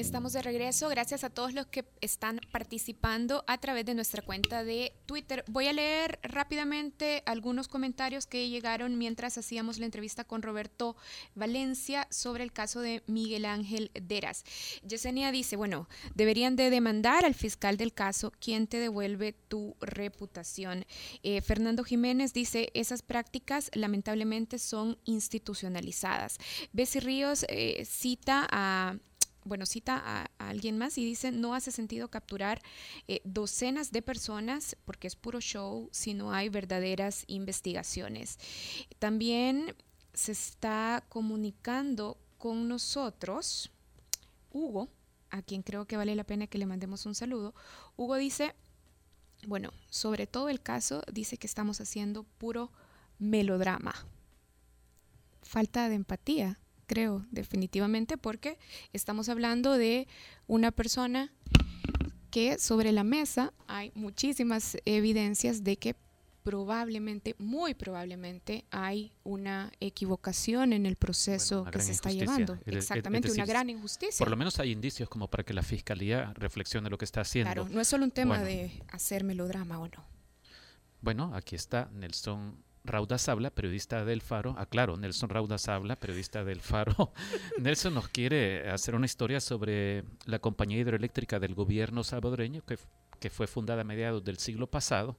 Estamos 0.00 0.32
de 0.32 0.40
regreso. 0.40 0.88
Gracias 0.88 1.24
a 1.24 1.30
todos 1.30 1.52
los 1.52 1.66
que 1.66 1.84
están 2.00 2.40
participando 2.50 3.44
a 3.46 3.58
través 3.58 3.84
de 3.84 3.94
nuestra 3.94 4.22
cuenta 4.22 4.64
de 4.64 4.94
Twitter. 5.04 5.44
Voy 5.46 5.66
a 5.66 5.74
leer 5.74 6.18
rápidamente 6.22 7.22
algunos 7.26 7.68
comentarios 7.68 8.26
que 8.26 8.48
llegaron 8.48 8.96
mientras 8.96 9.36
hacíamos 9.36 9.78
la 9.78 9.84
entrevista 9.84 10.24
con 10.24 10.40
Roberto 10.40 10.96
Valencia 11.34 12.06
sobre 12.10 12.44
el 12.44 12.52
caso 12.52 12.80
de 12.80 13.02
Miguel 13.08 13.44
Ángel 13.44 13.90
Deras. 13.92 14.44
Yesenia 14.88 15.32
dice, 15.32 15.56
bueno, 15.56 15.86
deberían 16.14 16.56
de 16.56 16.70
demandar 16.70 17.26
al 17.26 17.34
fiscal 17.34 17.76
del 17.76 17.92
caso 17.92 18.32
quien 18.40 18.68
te 18.68 18.78
devuelve 18.78 19.34
tu 19.34 19.76
reputación. 19.82 20.86
Eh, 21.22 21.42
Fernando 21.42 21.84
Jiménez 21.84 22.32
dice, 22.32 22.70
esas 22.72 23.02
prácticas 23.02 23.70
lamentablemente 23.74 24.58
son 24.58 24.96
institucionalizadas. 25.04 26.38
Bessie 26.72 27.02
Ríos 27.02 27.44
eh, 27.50 27.84
cita 27.84 28.48
a 28.50 28.96
bueno, 29.44 29.66
cita 29.66 30.00
a, 30.04 30.30
alguien 30.38 30.78
más 30.78 30.98
y 30.98 31.04
dice, 31.04 31.32
no 31.32 31.54
hace 31.54 31.72
sentido 31.72 32.08
capturar 32.08 32.60
eh, 33.08 33.20
docenas 33.24 33.92
de 33.92 34.02
personas 34.02 34.76
porque 34.84 35.06
es 35.06 35.16
puro 35.16 35.40
show 35.40 35.88
si 35.92 36.14
no 36.14 36.32
hay 36.32 36.48
verdaderas 36.48 37.24
investigaciones. 37.26 38.38
También 38.98 39.74
se 40.12 40.32
está 40.32 41.04
comunicando 41.08 42.18
con 42.38 42.68
nosotros 42.68 43.70
Hugo, 44.52 44.88
a 45.30 45.42
quien 45.42 45.62
creo 45.62 45.86
que 45.86 45.96
vale 45.96 46.14
la 46.14 46.24
pena 46.24 46.46
que 46.46 46.58
le 46.58 46.66
mandemos 46.66 47.06
un 47.06 47.14
saludo. 47.14 47.54
Hugo 47.96 48.16
dice, 48.16 48.54
bueno, 49.46 49.72
sobre 49.88 50.26
todo 50.26 50.48
el 50.48 50.60
caso, 50.60 51.02
dice 51.12 51.36
que 51.36 51.46
estamos 51.46 51.80
haciendo 51.80 52.24
puro 52.24 52.72
melodrama. 53.18 53.94
Falta 55.42 55.88
de 55.88 55.94
empatía 55.94 56.59
creo, 56.90 57.24
definitivamente, 57.30 58.18
porque 58.18 58.58
estamos 58.92 59.28
hablando 59.28 59.78
de 59.78 60.08
una 60.48 60.72
persona 60.72 61.32
que 62.32 62.58
sobre 62.58 62.90
la 62.90 63.04
mesa 63.04 63.52
hay 63.68 63.92
muchísimas 63.94 64.76
evidencias 64.84 65.62
de 65.62 65.76
que 65.76 65.94
probablemente, 66.42 67.36
muy 67.38 67.74
probablemente, 67.74 68.64
hay 68.72 69.12
una 69.22 69.70
equivocación 69.78 70.72
en 70.72 70.84
el 70.84 70.96
proceso 70.96 71.58
bueno, 71.58 71.70
que 71.70 71.80
se 71.80 71.92
está 71.92 72.10
llevando. 72.10 72.58
Exactamente, 72.66 73.28
decir, 73.28 73.40
una 73.40 73.46
gran 73.46 73.70
injusticia. 73.70 74.18
Por 74.18 74.30
lo 74.30 74.36
menos 74.36 74.58
hay 74.58 74.72
indicios 74.72 75.08
como 75.08 75.28
para 75.28 75.44
que 75.44 75.54
la 75.54 75.62
fiscalía 75.62 76.32
reflexione 76.34 76.90
lo 76.90 76.98
que 76.98 77.04
está 77.04 77.20
haciendo. 77.20 77.52
Claro, 77.52 77.68
no 77.68 77.80
es 77.80 77.86
solo 77.86 78.02
un 78.02 78.10
tema 78.10 78.38
bueno. 78.38 78.46
de 78.46 78.82
hacer 78.88 79.22
melodrama 79.22 79.78
o 79.78 79.86
no. 79.86 80.04
Bueno, 81.02 81.30
aquí 81.36 81.54
está 81.54 81.88
Nelson 81.92 82.56
Rauda 82.84 83.18
Sabla, 83.18 83.50
periodista 83.50 84.04
del 84.04 84.22
Faro. 84.22 84.54
Aclaro, 84.58 84.96
Nelson 84.96 85.28
Rauda 85.28 85.58
Sabla, 85.58 85.96
periodista 85.96 86.44
del 86.44 86.60
Faro. 86.60 87.12
Nelson 87.58 87.94
nos 87.94 88.08
quiere 88.08 88.68
hacer 88.70 88.94
una 88.94 89.06
historia 89.06 89.40
sobre 89.40 90.04
la 90.26 90.38
compañía 90.38 90.78
hidroeléctrica 90.78 91.38
del 91.38 91.54
gobierno 91.54 92.04
salvadoreño 92.04 92.62
que, 92.64 92.78
que 93.18 93.30
fue 93.30 93.46
fundada 93.46 93.82
a 93.82 93.84
mediados 93.84 94.24
del 94.24 94.38
siglo 94.38 94.66
pasado 94.66 95.16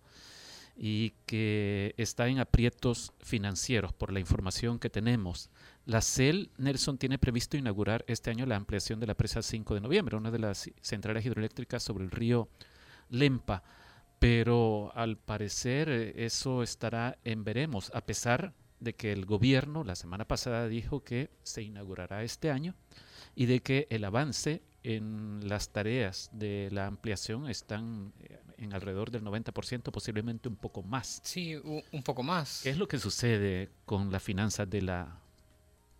y 0.75 1.11
que 1.25 1.93
está 1.97 2.27
en 2.27 2.39
aprietos 2.39 3.13
financieros 3.19 3.93
por 3.93 4.11
la 4.11 4.19
información 4.19 4.79
que 4.79 4.89
tenemos. 4.89 5.49
La 5.85 6.01
CEL, 6.01 6.49
Nelson, 6.57 6.97
tiene 6.97 7.19
previsto 7.19 7.57
inaugurar 7.57 8.03
este 8.07 8.31
año 8.31 8.45
la 8.45 8.55
ampliación 8.55 8.99
de 8.99 9.07
la 9.07 9.15
presa 9.15 9.41
5 9.41 9.75
de 9.75 9.81
noviembre, 9.81 10.17
una 10.17 10.31
de 10.31 10.39
las 10.39 10.71
centrales 10.81 11.25
hidroeléctricas 11.25 11.83
sobre 11.83 12.05
el 12.05 12.11
río 12.11 12.49
Lempa 13.09 13.63
pero 14.21 14.91
al 14.93 15.17
parecer 15.17 15.89
eso 15.89 16.61
estará 16.61 17.17
en 17.23 17.43
veremos, 17.43 17.91
a 17.95 18.01
pesar 18.01 18.53
de 18.79 18.93
que 18.93 19.11
el 19.11 19.25
gobierno 19.25 19.83
la 19.83 19.95
semana 19.95 20.25
pasada 20.25 20.67
dijo 20.67 21.03
que 21.03 21.31
se 21.41 21.63
inaugurará 21.63 22.21
este 22.21 22.51
año 22.51 22.75
y 23.33 23.47
de 23.47 23.61
que 23.61 23.87
el 23.89 24.03
avance 24.03 24.61
en 24.83 25.49
las 25.49 25.69
tareas 25.69 26.29
de 26.33 26.69
la 26.71 26.85
ampliación 26.85 27.49
están 27.49 28.13
en 28.59 28.73
alrededor 28.73 29.09
del 29.09 29.23
90%, 29.23 29.91
posiblemente 29.91 30.49
un 30.49 30.55
poco 30.55 30.83
más. 30.83 31.19
Sí, 31.23 31.55
un 31.55 32.03
poco 32.03 32.21
más. 32.21 32.59
¿Qué 32.61 32.69
es 32.69 32.77
lo 32.77 32.87
que 32.87 32.99
sucede 32.99 33.71
con 33.85 34.11
las 34.11 34.21
finanzas 34.21 34.69
de 34.69 34.83
la, 34.83 35.19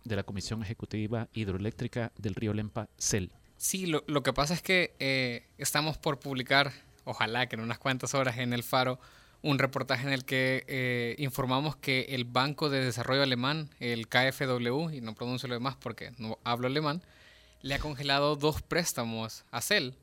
de 0.04 0.14
la 0.14 0.22
Comisión 0.22 0.62
Ejecutiva 0.62 1.28
Hidroeléctrica 1.32 2.12
del 2.16 2.36
Río 2.36 2.54
Lempa, 2.54 2.88
CEL? 2.96 3.32
Sí, 3.56 3.86
lo, 3.86 4.04
lo 4.06 4.22
que 4.22 4.32
pasa 4.32 4.54
es 4.54 4.62
que 4.62 4.94
eh, 5.00 5.48
estamos 5.58 5.98
por 5.98 6.20
publicar 6.20 6.72
ojalá 7.04 7.46
que 7.46 7.56
en 7.56 7.62
unas 7.62 7.78
cuantas 7.78 8.14
horas 8.14 8.38
en 8.38 8.52
el 8.52 8.62
Faro, 8.62 8.98
un 9.42 9.58
reportaje 9.58 10.06
en 10.06 10.12
el 10.12 10.24
que 10.24 10.64
eh, 10.68 11.16
informamos 11.18 11.76
que 11.76 12.06
el 12.10 12.24
Banco 12.24 12.70
de 12.70 12.84
Desarrollo 12.84 13.22
Alemán, 13.22 13.70
el 13.80 14.08
KfW, 14.08 14.90
y 14.90 15.00
no 15.00 15.14
pronuncio 15.14 15.48
lo 15.48 15.54
demás 15.54 15.76
porque 15.76 16.12
no 16.18 16.38
hablo 16.44 16.68
alemán, 16.68 17.02
le 17.60 17.74
ha 17.74 17.78
congelado 17.78 18.36
dos 18.36 18.62
préstamos 18.62 19.44
a 19.50 19.60
CEL. 19.60 19.96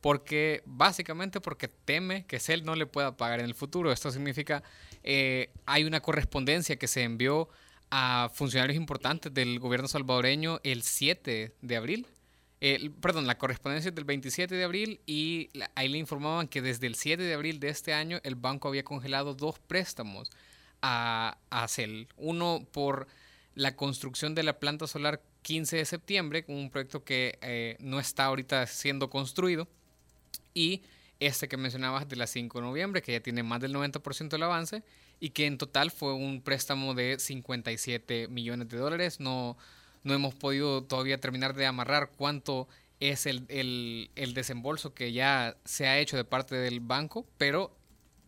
Porque, 0.00 0.62
básicamente 0.66 1.40
porque 1.40 1.66
teme 1.66 2.26
que 2.26 2.38
CEL 2.38 2.64
no 2.64 2.76
le 2.76 2.86
pueda 2.86 3.16
pagar 3.16 3.40
en 3.40 3.46
el 3.46 3.54
futuro. 3.54 3.90
Esto 3.90 4.12
significa, 4.12 4.62
eh, 5.02 5.50
hay 5.64 5.84
una 5.84 6.00
correspondencia 6.00 6.76
que 6.76 6.86
se 6.86 7.02
envió 7.02 7.48
a 7.90 8.30
funcionarios 8.32 8.76
importantes 8.76 9.32
del 9.34 9.58
gobierno 9.58 9.88
salvadoreño 9.88 10.60
el 10.62 10.82
7 10.82 11.54
de 11.60 11.76
abril, 11.76 12.06
eh, 12.60 12.90
perdón, 13.00 13.26
la 13.26 13.38
correspondencia 13.38 13.90
es 13.90 13.94
del 13.94 14.04
27 14.04 14.54
de 14.54 14.64
abril 14.64 15.00
y 15.06 15.50
ahí 15.74 15.88
le 15.88 15.98
informaban 15.98 16.48
que 16.48 16.62
desde 16.62 16.86
el 16.86 16.94
7 16.94 17.22
de 17.22 17.34
abril 17.34 17.60
de 17.60 17.68
este 17.68 17.92
año 17.92 18.18
el 18.22 18.34
banco 18.34 18.68
había 18.68 18.84
congelado 18.84 19.34
dos 19.34 19.58
préstamos 19.58 20.30
a, 20.82 21.38
a 21.50 21.68
CEL. 21.68 22.08
Uno 22.16 22.66
por 22.72 23.06
la 23.54 23.76
construcción 23.76 24.34
de 24.34 24.42
la 24.42 24.58
planta 24.58 24.86
solar 24.86 25.22
15 25.42 25.76
de 25.76 25.84
septiembre, 25.84 26.44
un 26.48 26.70
proyecto 26.70 27.04
que 27.04 27.38
eh, 27.40 27.76
no 27.80 28.00
está 28.00 28.24
ahorita 28.24 28.66
siendo 28.66 29.10
construido. 29.10 29.68
y 30.54 30.82
este 31.20 31.48
que 31.48 31.56
mencionabas 31.56 32.08
de 32.08 32.16
la 32.16 32.26
5 32.26 32.58
de 32.58 32.66
noviembre, 32.66 33.00
que 33.00 33.12
ya 33.12 33.20
tiene 33.20 33.42
más 33.42 33.60
del 33.60 33.72
90% 33.74 34.28
del 34.28 34.42
avance 34.42 34.82
y 35.18 35.30
que 35.30 35.46
en 35.46 35.56
total 35.56 35.90
fue 35.90 36.12
un 36.12 36.42
préstamo 36.42 36.94
de 36.94 37.18
57 37.18 38.28
millones 38.28 38.68
de 38.68 38.76
dólares. 38.76 39.18
No, 39.20 39.56
no 40.04 40.14
hemos 40.14 40.34
podido 40.34 40.82
todavía 40.82 41.20
terminar 41.20 41.54
de 41.54 41.66
amarrar 41.66 42.10
cuánto 42.16 42.68
es 43.00 43.26
el, 43.26 43.44
el, 43.48 44.10
el 44.16 44.34
desembolso 44.34 44.94
que 44.94 45.12
ya 45.12 45.56
se 45.64 45.86
ha 45.86 45.98
hecho 45.98 46.16
de 46.16 46.24
parte 46.24 46.54
del 46.54 46.80
banco, 46.80 47.26
pero 47.38 47.76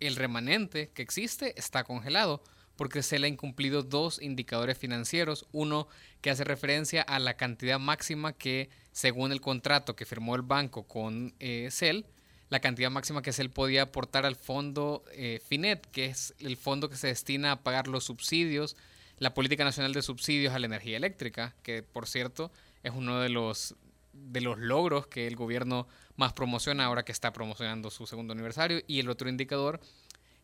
el 0.01 0.17
remanente 0.17 0.91
que 0.95 1.03
existe 1.03 1.55
está 1.59 1.85
congelado 1.85 2.43
porque 2.79 3.03
se 3.03 3.19
le 3.19 3.27
han 3.27 3.33
incumplido 3.33 3.83
dos 3.83 4.23
indicadores 4.23 4.79
financieros. 4.79 5.47
Uno 5.51 5.89
que 6.21 6.31
hace 6.31 6.45
referencia 6.45 7.03
a 7.03 7.19
la 7.19 7.37
cantidad 7.37 7.81
máxima 7.81 8.33
que, 8.33 8.71
según 8.93 9.33
el 9.33 9.41
contrato 9.41 9.97
que 9.97 10.07
firmó 10.07 10.37
el 10.37 10.43
banco 10.43 10.85
con 10.85 11.35
eh, 11.41 11.69
CEL, 11.73 12.07
la 12.51 12.61
cantidad 12.61 12.89
máxima 12.89 13.21
que 13.21 13.33
CEL 13.33 13.51
podía 13.51 13.83
aportar 13.83 14.25
al 14.25 14.37
fondo 14.37 15.05
eh, 15.13 15.43
FINET, 15.45 15.87
que 15.91 16.07
es 16.07 16.35
el 16.39 16.57
fondo 16.57 16.89
que 16.89 16.97
se 16.97 17.09
destina 17.09 17.51
a 17.51 17.63
pagar 17.65 17.89
los 17.89 18.05
subsidios, 18.05 18.77
la 19.19 19.35
Política 19.35 19.65
Nacional 19.65 19.93
de 19.93 20.03
Subsidios 20.03 20.55
a 20.55 20.59
la 20.59 20.67
Energía 20.67 20.97
Eléctrica, 20.97 21.55
que 21.63 21.83
por 21.83 22.07
cierto 22.07 22.51
es 22.83 22.93
uno 22.95 23.21
de 23.21 23.29
los, 23.29 23.75
de 24.13 24.41
los 24.41 24.59
logros 24.59 25.07
que 25.07 25.27
el 25.27 25.37
gobierno 25.37 25.89
más 26.17 26.33
promociona 26.33 26.85
ahora 26.85 27.05
que 27.05 27.13
está 27.13 27.33
promocionando 27.33 27.91
su 27.91 28.07
segundo 28.07 28.33
aniversario. 28.33 28.83
Y 28.87 29.01
el 29.01 29.09
otro 29.09 29.29
indicador 29.29 29.81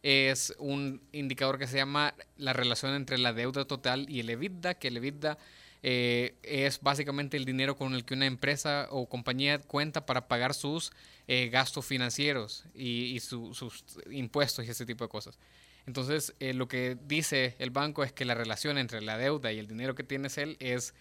es 0.02 0.54
un 0.58 1.00
indicador 1.12 1.58
que 1.58 1.66
se 1.66 1.76
llama 1.76 2.14
la 2.36 2.52
relación 2.52 2.94
entre 2.94 3.18
la 3.18 3.32
deuda 3.32 3.64
total 3.64 4.06
y 4.08 4.20
el 4.20 4.30
EBITDA, 4.30 4.74
que 4.74 4.88
el 4.88 4.98
EBITDA 4.98 5.38
eh, 5.86 6.34
es 6.42 6.80
básicamente 6.80 7.36
el 7.36 7.44
dinero 7.44 7.76
con 7.76 7.94
el 7.94 8.04
que 8.04 8.14
una 8.14 8.26
empresa 8.26 8.88
o 8.90 9.06
compañía 9.06 9.58
cuenta 9.58 10.06
para 10.06 10.28
pagar 10.28 10.54
sus 10.54 10.92
eh, 11.28 11.48
gastos 11.50 11.84
financieros 11.84 12.64
y, 12.74 13.18
sus 13.20 13.84
impuestos 14.10 14.64
y 14.66 14.70
ese 14.70 14.86
tipo 14.86 15.04
de 15.04 15.10
cosas. 15.10 15.38
Entonces, 15.86 16.34
eh, 16.40 16.54
lo 16.54 16.68
que 16.68 16.96
dice 17.06 17.56
el 17.58 17.70
banco 17.70 18.04
es 18.04 18.12
que 18.12 18.24
la 18.24 18.34
relación 18.34 18.78
entre 18.78 19.02
la 19.02 19.18
deuda 19.18 19.52
y 19.52 19.58
el 19.58 19.66
dinero 19.66 19.94
que 19.94 20.04
tienes 20.04 20.38
él 20.38 20.56
es 20.60 20.94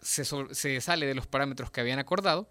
se, 0.00 0.24
se 0.24 0.80
sale 0.80 1.06
de 1.06 1.14
los 1.14 1.26
parámetros 1.26 1.70
que 1.70 1.82
habían 1.82 1.98
acordado 1.98 2.48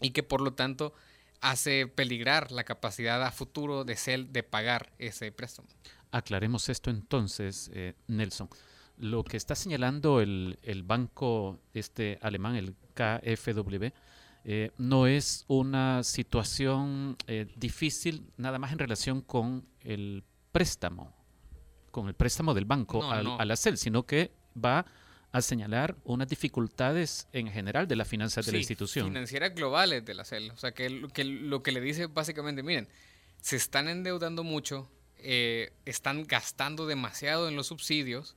y 0.00 0.10
que 0.10 0.22
por 0.22 0.40
lo 0.40 0.54
tanto 0.54 0.94
hace 1.40 1.86
peligrar 1.86 2.52
la 2.52 2.64
capacidad 2.64 3.22
a 3.22 3.30
futuro 3.30 3.84
de 3.84 3.96
CEL 3.96 4.32
de 4.32 4.42
pagar 4.42 4.92
ese 4.98 5.30
préstamo. 5.32 5.68
Aclaremos 6.10 6.68
esto 6.68 6.90
entonces, 6.90 7.70
eh, 7.74 7.94
Nelson. 8.06 8.48
Lo 8.96 9.22
que 9.22 9.36
está 9.36 9.54
señalando 9.54 10.20
el, 10.20 10.56
banco 10.84 11.60
este 11.74 12.18
alemán, 12.20 12.56
el 12.56 12.74
KfW, 12.94 13.86
eh, 14.44 14.70
no 14.78 15.06
es 15.06 15.44
una 15.46 16.02
situación 16.02 17.16
eh, 17.26 17.46
difícil 17.56 18.26
nada 18.36 18.58
más 18.58 18.72
en 18.72 18.78
relación 18.78 19.20
con 19.20 19.64
el 19.80 20.24
préstamo, 20.52 21.14
con 21.90 22.08
el 22.08 22.14
préstamo 22.14 22.54
del 22.54 22.64
banco 22.64 23.02
a 23.10 23.44
la 23.44 23.56
CEL, 23.56 23.76
sino 23.78 24.06
que 24.06 24.32
va 24.56 24.86
a 25.30 25.42
señalar 25.42 25.96
unas 26.04 26.28
dificultades 26.28 27.28
en 27.32 27.48
general 27.48 27.86
de 27.86 27.96
las 27.96 28.08
finanzas 28.08 28.46
de 28.46 28.52
la 28.52 28.58
institución. 28.58 29.08
Financieras 29.08 29.54
globales 29.54 30.04
de 30.04 30.14
la 30.14 30.24
CEL. 30.24 30.50
O 30.50 30.56
sea, 30.56 30.72
que, 30.72 30.88
lo 30.88 31.62
que 31.62 31.72
le 31.72 31.80
dice 31.80 32.06
básicamente, 32.06 32.62
miren, 32.62 32.88
se 33.40 33.56
están 33.56 33.88
endeudando 33.88 34.42
mucho, 34.42 34.90
eh, 35.18 35.72
están 35.84 36.24
gastando 36.26 36.86
demasiado 36.86 37.48
en 37.48 37.56
los 37.56 37.66
subsidios 37.66 38.36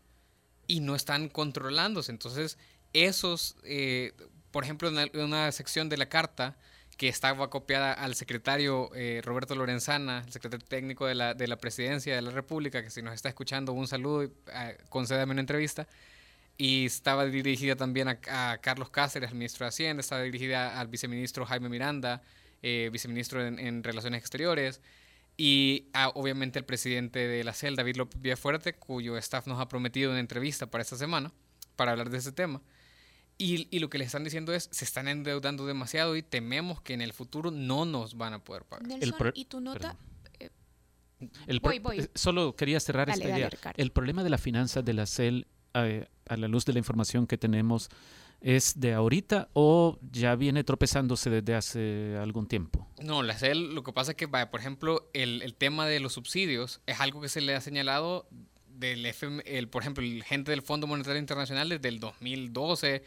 y 0.68 0.82
no 0.82 0.96
están 0.96 1.30
controlándose. 1.30 2.12
Entonces, 2.12 2.58
esos, 2.94 3.56
eh, 3.64 4.14
por 4.52 4.64
ejemplo, 4.64 4.90
en 4.90 5.20
una 5.20 5.52
sección 5.52 5.88
de 5.88 5.98
la 5.98 6.10
carta 6.10 6.58
que 6.98 7.08
estaba 7.08 7.50
copiada 7.50 7.94
al 7.94 8.16
secretario 8.16 8.90
eh, 8.94 9.22
Roberto 9.24 9.56
Lorenzana, 9.56 10.24
el 10.26 10.32
secretario 10.32 10.66
técnico 10.68 11.08
de 11.08 11.16
la, 11.16 11.34
de 11.34 11.48
la 11.48 11.58
Presidencia 11.58 12.16
de 12.16 12.22
la 12.22 12.32
República, 12.32 12.84
que 12.84 12.90
si 12.90 13.02
nos 13.02 13.14
está 13.14 13.30
escuchando, 13.30 13.74
un 13.74 13.88
saludo, 13.88 14.30
concédame 14.90 15.32
una 15.32 15.42
entrevista 15.42 15.88
y 16.58 16.86
estaba 16.86 17.26
dirigida 17.26 17.76
también 17.76 18.08
a, 18.08 18.60
Carlos 18.62 18.92
Cáceres, 18.92 19.32
el 19.32 19.36
ministro 19.36 19.66
de 19.66 19.70
Hacienda, 19.70 20.02
estaba 20.02 20.22
dirigida 20.22 20.80
al 20.80 20.88
viceministro 20.90 21.44
Jaime 21.44 21.70
Miranda, 21.70 22.22
eh, 22.62 22.90
viceministro 22.92 23.44
en, 23.44 23.84
Relaciones 23.84 24.20
Exteriores, 24.20 24.80
y 25.38 25.88
obviamente 26.14 26.60
el 26.60 26.66
presidente 26.66 27.28
de 27.28 27.44
la 27.44 27.54
CEL, 27.54 27.76
David 27.76 27.96
López 27.96 28.22
Villafuerte, 28.22 28.74
cuyo 28.74 29.18
staff 29.18 29.48
nos 29.48 29.60
ha 29.60 29.68
prometido 29.68 30.12
una 30.12 30.20
entrevista 30.20 30.68
para 30.68 30.84
esta 30.84 30.98
semana 30.98 31.32
para 31.76 31.94
hablar 31.94 32.12
de 32.12 32.20
ese 32.20 32.32
tema. 32.32 32.62
Y, 33.42 33.80
lo 33.80 33.90
que 33.90 33.98
le 33.98 34.06
están 34.06 34.24
diciendo 34.24 34.54
es, 34.54 34.70
se 34.72 34.86
están 34.86 35.08
endeudando 35.08 35.66
demasiado 35.66 36.16
y 36.16 36.22
tememos 36.22 36.82
que 36.82 36.94
en 36.94 37.02
el 37.02 37.12
futuro 37.12 37.50
no 37.50 37.86
nos 37.86 38.16
van 38.16 38.34
a 38.34 38.44
poder 38.44 38.66
pagar. 38.66 38.88
Nelson, 38.88 39.32
¿y 39.34 39.46
tu 39.46 39.60
nota? 39.60 39.98
Eh, 40.40 40.50
voy, 41.62 41.80
voy. 41.80 42.00
Eh, 42.02 42.10
solo 42.14 42.56
quería 42.56 42.80
cerrar 42.80 43.10
esta 43.10 43.28
idea. 43.28 43.50
el 43.78 43.92
problema 43.92 44.24
de 44.24 44.30
las 44.30 44.42
finanzas 44.42 44.86
de 44.86 44.94
la 44.94 45.06
CEL 45.06 45.48
a, 45.74 46.36
la 46.36 46.48
luz 46.48 46.66
de 46.66 46.74
la 46.74 46.80
información 46.80 47.28
que 47.28 47.38
tenemos, 47.38 47.90
es 48.42 48.80
de 48.80 48.94
ahorita 48.94 49.50
o 49.54 50.00
ya 50.12 50.36
viene 50.36 50.64
tropezándose 50.64 51.30
desde 51.30 51.56
hace 51.56 52.18
algún 52.18 52.48
tiempo? 52.48 52.88
No, 53.02 53.24
la 53.24 53.38
CEL, 53.38 53.76
lo 53.76 53.84
que 53.84 53.94
pasa 53.94 54.12
es 54.12 54.18
que, 54.18 54.28
por 54.28 54.60
ejemplo, 54.60 55.10
el, 55.14 55.42
el, 55.42 55.56
tema 55.56 55.86
de 55.86 56.00
los 56.00 56.14
subsidios 56.14 56.82
es 56.88 57.00
algo 57.00 57.22
que 57.22 57.30
se 57.30 57.42
le 57.42 57.56
ha 57.56 57.62
señalado 57.62 58.28
del 58.68 59.06
FM, 59.06 59.44
el, 59.46 59.68
por 59.68 59.84
ejemplo, 59.84 60.04
el 60.04 60.24
gente 60.24 60.52
del 60.52 60.64
Fondo 60.64 60.88
Monetario 60.88 61.20
Internacional 61.20 61.70
desde 61.70 61.88
el 61.88 62.00
2012. 62.00 63.04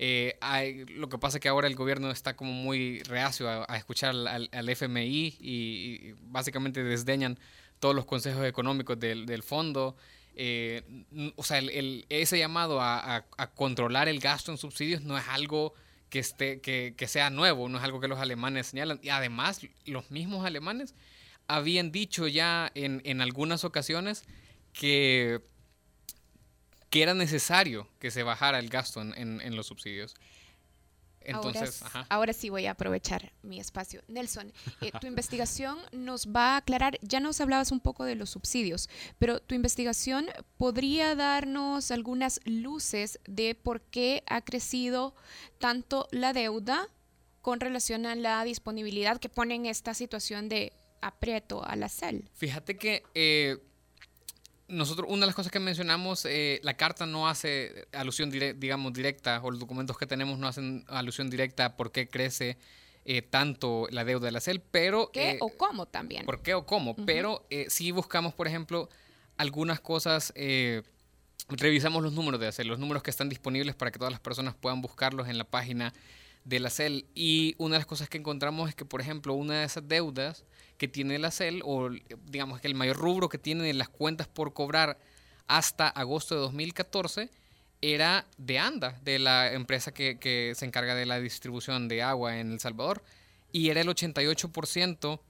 Eh, 0.00 0.86
lo 0.90 1.08
que 1.08 1.18
pasa 1.18 1.38
es 1.38 1.40
que 1.40 1.48
ahora 1.48 1.66
el 1.66 1.74
gobierno 1.74 2.10
está 2.10 2.36
como 2.36 2.52
muy 2.52 3.02
reacio 3.02 3.48
a, 3.48 3.76
escuchar 3.76 4.14
al, 4.14 4.68
FMI 4.68 5.36
y, 5.40 6.12
básicamente 6.22 6.84
desdeñan 6.84 7.38
todos 7.80 7.94
los 7.94 8.04
consejos 8.04 8.46
económicos 8.46 8.98
del, 8.98 9.42
fondo. 9.42 9.96
Eh, 10.36 10.82
o 11.34 11.42
sea, 11.42 11.60
ese 12.08 12.38
llamado 12.38 12.80
a, 12.80 13.24
controlar 13.56 14.08
el 14.08 14.20
gasto 14.20 14.52
en 14.52 14.58
subsidios 14.58 15.02
no 15.02 15.18
es 15.18 15.24
algo 15.28 15.74
que, 16.10 16.20
esté, 16.20 16.60
que, 16.60 17.08
sea 17.08 17.30
nuevo, 17.30 17.68
no 17.68 17.78
es 17.78 17.84
algo 17.84 18.00
que 18.00 18.08
los 18.08 18.20
alemanes 18.20 18.68
señalan. 18.68 19.00
Y 19.02 19.08
además, 19.08 19.60
los 19.84 20.10
mismos 20.12 20.46
alemanes 20.46 20.94
habían 21.48 21.90
dicho 21.90 22.28
ya 22.28 22.70
en, 22.74 23.20
algunas 23.20 23.64
ocasiones 23.64 24.24
que, 24.72 25.40
que 26.90 27.02
era 27.02 27.14
necesario 27.14 27.88
que 27.98 28.10
se 28.10 28.22
bajara 28.22 28.58
el 28.58 28.68
gasto 28.68 29.00
en 29.02 29.56
los 29.56 29.66
subsidios. 29.66 30.14
Entonces, 31.28 31.82
ahora, 32.08 32.32
sí 32.32 32.48
voy 32.48 32.66
a 32.66 32.72
aprovechar 32.72 33.32
mi 33.42 33.60
espacio. 33.60 34.02
Nelson, 34.08 34.52
eh, 34.80 34.92
tu 34.98 35.06
investigación 35.06 35.78
nos 35.92 36.28
va 36.28 36.54
a 36.54 36.56
aclarar, 36.58 36.98
ya 37.02 37.20
nos 37.20 37.40
hablabas 37.40 37.70
un 37.70 37.80
poco 37.80 38.04
de 38.04 38.14
los 38.14 38.30
subsidios, 38.30 38.88
pero 39.18 39.40
tu 39.40 39.54
investigación 39.54 40.26
podría 40.56 41.14
darnos 41.14 41.90
algunas 41.90 42.40
luces 42.44 43.20
de 43.26 43.54
por 43.54 43.82
qué 43.82 44.22
ha 44.26 44.40
crecido 44.40 45.14
tanto 45.58 46.08
la 46.12 46.32
deuda 46.32 46.88
con 47.42 47.60
relación 47.60 48.06
a 48.06 48.14
la 48.14 48.42
disponibilidad 48.44 49.18
que 49.18 49.28
pone 49.28 49.54
en 49.54 49.66
esta 49.66 49.92
situación 49.92 50.48
de 50.48 50.72
aprieto 51.02 51.62
a 51.62 51.76
la 51.76 51.90
CEL. 51.90 52.28
Fíjate 52.32 52.78
que 52.78 53.02
eh, 53.14 53.58
nosotros, 54.68 55.08
una 55.10 55.20
de 55.20 55.26
las 55.26 55.34
cosas 55.34 55.50
que 55.50 55.60
mencionamos, 55.60 56.24
eh, 56.26 56.60
la 56.62 56.76
carta 56.76 57.06
no 57.06 57.28
hace 57.28 57.88
alusión, 57.92 58.30
digamos, 58.30 58.92
directa, 58.92 59.40
o 59.42 59.50
los 59.50 59.60
documentos 59.60 59.96
que 59.96 60.06
tenemos 60.06 60.38
no 60.38 60.46
hacen 60.46 60.84
alusión 60.88 61.30
directa 61.30 61.64
a 61.64 61.76
por 61.76 61.90
qué 61.90 62.08
crece 62.08 62.58
eh, 63.04 63.22
tanto 63.22 63.86
la 63.90 64.04
deuda 64.04 64.26
de 64.26 64.32
la 64.32 64.40
CEL, 64.40 64.60
pero... 64.60 65.10
¿Qué 65.10 65.32
eh, 65.32 65.38
o 65.40 65.48
cómo 65.56 65.86
también? 65.86 66.26
¿Por 66.26 66.42
qué 66.42 66.54
o 66.54 66.66
cómo? 66.66 66.94
Pero 67.06 67.46
sí 67.68 67.90
buscamos, 67.90 68.34
por 68.34 68.46
ejemplo, 68.46 68.88
algunas 69.38 69.80
cosas... 69.80 70.32
revisamos 71.48 72.02
los 72.02 72.12
números 72.12 72.38
de 72.38 72.46
la 72.46 72.52
CEL, 72.52 72.68
los 72.68 72.78
números 72.78 73.02
que 73.02 73.10
están 73.10 73.30
disponibles 73.30 73.74
para 73.74 73.90
que 73.90 73.98
todas 73.98 74.12
las 74.12 74.20
personas 74.20 74.54
puedan 74.54 74.82
buscarlos 74.82 75.28
en 75.28 75.38
la 75.38 75.44
página 75.44 75.94
de 76.48 76.60
la 76.60 76.70
CEL. 76.70 77.06
Y 77.14 77.54
una 77.58 77.74
de 77.74 77.80
las 77.80 77.86
cosas 77.86 78.08
que 78.08 78.16
encontramos 78.16 78.68
es 78.70 78.74
que, 78.74 78.86
por 78.86 79.00
ejemplo, 79.00 79.34
una 79.34 79.60
de 79.60 79.64
esas 79.66 79.86
deudas 79.86 80.44
que 80.78 80.88
tiene 80.88 81.18
la 81.18 81.30
CEL, 81.30 81.60
o 81.64 81.90
digamos 82.24 82.60
que 82.60 82.68
el 82.68 82.74
mayor 82.74 82.96
rubro 82.96 83.28
que 83.28 83.38
tiene 83.38 83.72
las 83.74 83.88
cuentas 83.88 84.28
por 84.28 84.54
cobrar 84.54 84.98
hasta 85.46 85.88
agosto 85.88 86.34
de 86.34 86.40
2014, 86.40 87.30
era 87.80 88.26
de 88.38 88.58
ANDA, 88.58 88.98
de 89.02 89.18
la 89.18 89.52
empresa 89.52 89.92
que, 89.92 90.52
se 90.56 90.64
encarga 90.64 90.94
de 90.94 91.06
la 91.06 91.20
distribución 91.20 91.86
de 91.86 92.02
agua 92.02 92.38
en 92.38 92.52
El 92.52 92.60
Salvador, 92.60 93.04
y 93.52 93.68
era 93.68 93.82
el 93.82 93.88
88% 93.88 95.20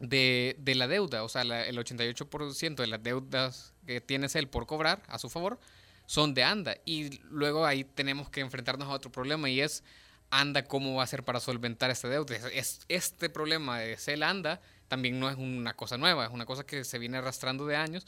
de, 0.00 0.56
de, 0.58 0.74
la 0.74 0.88
deuda, 0.88 1.22
o 1.22 1.28
sea, 1.28 1.42
el 1.42 1.78
88% 1.78 2.76
de 2.76 2.86
las 2.86 3.02
deudas 3.02 3.74
que 3.86 4.00
tiene 4.00 4.28
CEL 4.28 4.48
por 4.48 4.66
cobrar 4.66 5.02
a 5.08 5.18
su 5.18 5.28
favor 5.28 5.58
son 6.06 6.34
de 6.34 6.44
ANDA. 6.44 6.76
Y 6.84 7.18
luego 7.24 7.66
ahí 7.66 7.84
tenemos 7.84 8.28
que 8.30 8.40
enfrentarnos 8.40 8.88
a 8.88 8.92
otro 8.92 9.10
problema 9.10 9.48
y 9.48 9.60
es 9.60 9.82
ANDA 10.30 10.64
cómo 10.64 10.94
va 10.94 11.02
a 11.02 11.04
hacer 11.04 11.22
para 11.22 11.40
solventar 11.40 11.90
esta 11.90 12.08
deuda. 12.08 12.36
Es, 12.52 12.80
este 12.88 13.30
problema 13.30 13.78
de 13.78 13.96
CEL 13.96 14.22
ANDA 14.22 14.60
también 14.88 15.18
no 15.18 15.28
es 15.28 15.36
una 15.36 15.74
cosa 15.74 15.96
nueva, 15.98 16.26
es 16.26 16.32
una 16.32 16.46
cosa 16.46 16.64
que 16.64 16.84
se 16.84 16.98
viene 16.98 17.18
arrastrando 17.18 17.66
de 17.66 17.76
años. 17.76 18.06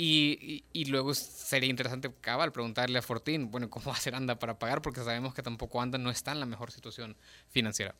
Y, 0.00 0.64
y, 0.72 0.84
luego 0.84 1.12
sería 1.12 1.68
interesante, 1.68 2.08
cabal, 2.20 2.52
preguntarle 2.52 3.00
a 3.00 3.02
Fortín, 3.02 3.50
bueno, 3.50 3.68
¿cómo 3.68 3.86
va 3.86 3.94
a 3.94 3.96
hacer 3.96 4.14
ANDA 4.14 4.38
para 4.38 4.56
pagar? 4.56 4.80
Porque 4.80 5.00
sabemos 5.00 5.34
que 5.34 5.42
tampoco 5.42 5.82
ANDA 5.82 5.98
no 5.98 6.10
está 6.10 6.30
en 6.30 6.38
la 6.38 6.46
mejor 6.46 6.70
situación 6.70 7.16
financiera. 7.48 7.96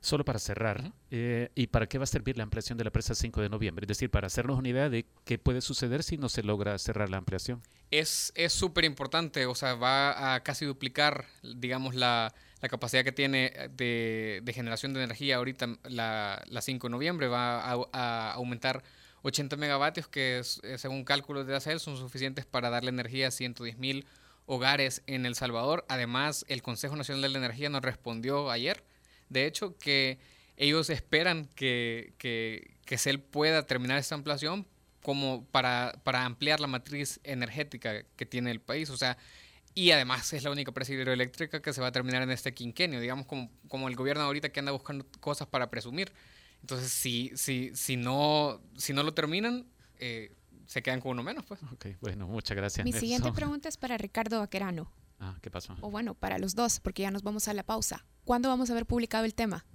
Solo 0.00 0.24
para 0.24 0.40
cerrar, 0.40 0.92
eh, 1.12 1.50
¿y 1.54 1.68
para 1.68 1.86
qué 1.86 1.98
va 1.98 2.04
a 2.04 2.06
servir 2.08 2.36
la 2.36 2.42
ampliación 2.42 2.76
de 2.76 2.84
la 2.84 2.90
presa 2.90 3.14
5 3.14 3.40
de 3.40 3.48
noviembre? 3.48 3.84
Es 3.84 3.88
decir, 3.88 4.10
para 4.10 4.26
hacernos 4.26 4.58
una 4.58 4.68
idea 4.68 4.90
de 4.90 5.06
qué 5.24 5.38
puede 5.38 5.60
suceder 5.60 6.02
si 6.02 6.18
no 6.18 6.28
se 6.28 6.42
logra 6.42 6.76
cerrar 6.78 7.08
la 7.08 7.16
ampliación. 7.16 7.62
Es 7.90 8.32
súper 8.48 8.84
importante, 8.84 9.46
o 9.46 9.54
sea, 9.54 9.76
va 9.76 10.34
a 10.34 10.42
casi 10.42 10.66
duplicar, 10.66 11.24
digamos, 11.42 11.94
la, 11.94 12.34
la 12.60 12.68
capacidad 12.68 13.04
que 13.04 13.12
tiene 13.12 13.52
de, 13.70 14.40
de, 14.42 14.52
generación 14.52 14.94
de 14.94 15.02
energía 15.02 15.36
ahorita 15.36 15.76
la, 15.84 16.42
la 16.46 16.62
5 16.62 16.86
de 16.86 16.90
noviembre, 16.90 17.28
va 17.28 17.60
a, 17.92 18.32
aumentar 18.32 18.82
80 19.22 19.56
megavatios 19.56 20.08
que 20.08 20.42
eh, 20.62 20.78
según 20.78 21.04
cálculos 21.04 21.46
de 21.46 21.56
ACEL 21.56 21.80
son 21.80 21.96
suficientes 21.96 22.46
para 22.46 22.70
darle 22.70 22.90
energía 22.90 23.28
a 23.28 23.30
110 23.30 23.78
mil 23.78 24.06
hogares 24.46 25.02
en 25.06 25.26
El 25.26 25.34
Salvador. 25.34 25.84
Además, 25.88 26.44
el 26.48 26.62
Consejo 26.62 26.96
Nacional 26.96 27.22
de 27.22 27.28
la 27.30 27.38
Energía 27.38 27.68
nos 27.68 27.82
respondió 27.82 28.50
ayer 28.50 28.82
de 29.28 29.46
hecho, 29.46 29.76
que 29.78 30.18
ellos 30.56 30.90
esperan 30.90 31.48
que, 31.54 32.14
que, 32.18 32.76
que 32.84 32.98
CEL 32.98 33.20
pueda 33.20 33.66
terminar 33.66 33.98
esta 33.98 34.14
ampliación 34.14 34.66
como 35.02 35.44
para, 35.46 36.00
para 36.04 36.24
ampliar 36.24 36.60
la 36.60 36.66
matriz 36.66 37.20
energética 37.24 38.04
que 38.16 38.26
tiene 38.26 38.50
el 38.50 38.60
país. 38.60 38.90
O 38.90 38.96
sea, 38.96 39.18
y 39.74 39.90
además 39.90 40.32
es 40.32 40.44
la 40.44 40.50
única 40.50 40.72
presa 40.72 40.92
hidroeléctrica 40.92 41.60
que 41.60 41.72
se 41.72 41.80
va 41.80 41.88
a 41.88 41.92
terminar 41.92 42.22
en 42.22 42.30
este 42.30 42.54
quinquenio, 42.54 43.00
digamos 43.00 43.26
como, 43.26 43.50
como 43.68 43.88
el 43.88 43.96
gobierno 43.96 44.22
ahorita 44.22 44.50
que 44.50 44.60
anda 44.60 44.72
buscando 44.72 45.06
cosas 45.20 45.48
para 45.48 45.70
presumir. 45.70 46.12
Entonces, 46.60 46.90
si, 46.90 47.32
si, 47.34 47.74
si, 47.74 47.96
no, 47.96 48.60
si 48.76 48.92
no 48.92 49.02
lo 49.02 49.12
terminan, 49.12 49.66
eh, 49.98 50.32
se 50.66 50.82
quedan 50.82 51.00
con 51.00 51.10
uno 51.12 51.22
menos. 51.22 51.44
Pues. 51.44 51.60
Ok, 51.72 51.86
bueno, 52.00 52.26
muchas 52.26 52.56
gracias. 52.56 52.84
Mi 52.84 52.92
siguiente 52.92 53.32
pregunta 53.34 53.68
es 53.68 53.76
para 53.76 53.98
Ricardo 53.98 54.38
Vaquerano. 54.38 54.90
Ah, 55.20 55.36
¿qué 55.42 55.50
pasó? 55.50 55.76
O 55.80 55.90
bueno, 55.90 56.14
para 56.14 56.38
los 56.38 56.54
dos, 56.54 56.80
porque 56.80 57.02
ya 57.02 57.10
nos 57.10 57.22
vamos 57.22 57.48
a 57.48 57.54
la 57.54 57.64
pausa. 57.64 58.04
¿Cuándo 58.24 58.48
vamos 58.48 58.70
a 58.70 58.74
ver 58.74 58.86
publicado 58.86 59.24
el 59.24 59.34
tema? 59.34 59.66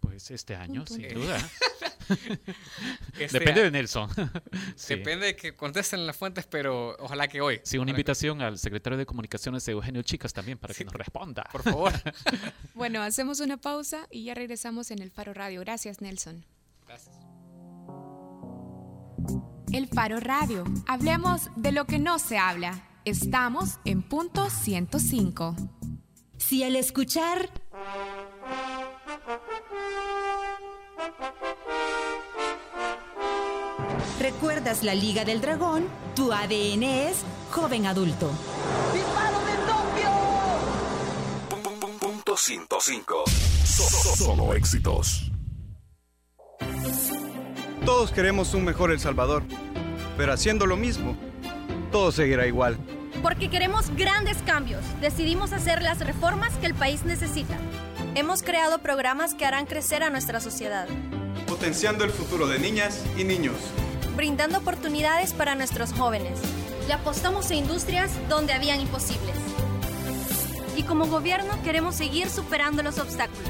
Pues 0.00 0.30
este 0.30 0.54
año, 0.54 0.86
sin 0.86 1.08
duda. 1.12 1.38
este 3.18 3.38
Depende 3.38 3.62
de 3.62 3.70
Nelson. 3.70 4.08
sí. 4.76 4.96
Depende 4.96 5.26
de 5.26 5.36
que 5.36 5.54
contesten 5.54 6.06
las 6.06 6.16
fuentes, 6.16 6.46
pero 6.46 6.96
ojalá 6.98 7.28
que 7.28 7.40
hoy. 7.40 7.60
Sí, 7.62 7.78
una 7.78 7.90
invitación 7.90 8.42
al 8.42 8.58
secretario 8.58 8.98
de 8.98 9.06
Comunicaciones 9.06 9.66
Eugenio 9.68 10.02
Chicas 10.02 10.32
también 10.32 10.58
para 10.58 10.74
sí. 10.74 10.78
que 10.78 10.84
nos 10.84 10.94
responda. 10.94 11.44
Por 11.52 11.62
favor. 11.62 11.92
bueno, 12.74 13.02
hacemos 13.02 13.40
una 13.40 13.56
pausa 13.56 14.06
y 14.10 14.24
ya 14.24 14.34
regresamos 14.34 14.90
en 14.90 15.00
el 15.00 15.10
Faro 15.10 15.34
Radio. 15.34 15.60
Gracias, 15.60 16.00
Nelson. 16.00 16.44
Gracias. 16.86 17.16
El 19.72 19.88
Faro 19.88 20.20
Radio. 20.20 20.64
Hablemos 20.86 21.50
de 21.56 21.72
lo 21.72 21.86
que 21.86 21.98
no 21.98 22.18
se 22.18 22.38
habla. 22.38 22.88
Estamos 23.04 23.80
en 23.84 24.02
punto 24.02 24.48
105. 24.48 25.56
Si 26.38 26.62
al 26.62 26.76
escuchar... 26.76 27.50
¿Recuerdas 34.20 34.82
la 34.82 34.94
Liga 34.94 35.24
del 35.24 35.40
Dragón? 35.40 35.86
Tu 36.14 36.32
ADN 36.32 36.82
es 36.82 37.24
joven 37.50 37.86
adulto. 37.86 38.30
¡Disparo 38.92 39.38
de 39.40 39.54
Punto 41.98 42.36
105. 42.36 43.24
Solo 44.16 44.54
éxitos. 44.54 45.30
Todos 47.84 48.12
queremos 48.12 48.54
un 48.54 48.64
mejor 48.64 48.90
El 48.92 49.00
Salvador, 49.00 49.42
pero 50.16 50.32
haciendo 50.32 50.64
lo 50.66 50.76
mismo, 50.76 51.16
todo 51.92 52.12
seguirá 52.12 52.46
igual. 52.46 52.78
Porque 53.22 53.50
queremos 53.50 53.90
grandes 53.94 54.38
cambios, 54.46 54.82
decidimos 55.00 55.52
hacer 55.52 55.82
las 55.82 55.98
reformas 56.00 56.52
que 56.58 56.66
el 56.66 56.74
país 56.74 57.04
necesita. 57.04 57.56
Hemos 58.14 58.42
creado 58.42 58.78
programas 58.78 59.34
que 59.34 59.44
harán 59.44 59.66
crecer 59.66 60.02
a 60.02 60.10
nuestra 60.10 60.40
sociedad. 60.40 60.88
Potenciando 61.64 62.04
el 62.04 62.10
futuro 62.10 62.46
de 62.46 62.58
niñas 62.58 63.02
y 63.16 63.24
niños. 63.24 63.54
Brindando 64.14 64.58
oportunidades 64.58 65.32
para 65.32 65.54
nuestros 65.54 65.94
jóvenes. 65.94 66.38
Le 66.86 66.92
apostamos 66.92 67.50
a 67.50 67.54
industrias 67.54 68.10
donde 68.28 68.52
habían 68.52 68.82
imposibles. 68.82 69.34
Y 70.76 70.82
como 70.82 71.06
gobierno 71.06 71.54
queremos 71.62 71.94
seguir 71.94 72.28
superando 72.28 72.82
los 72.82 72.98
obstáculos. 72.98 73.48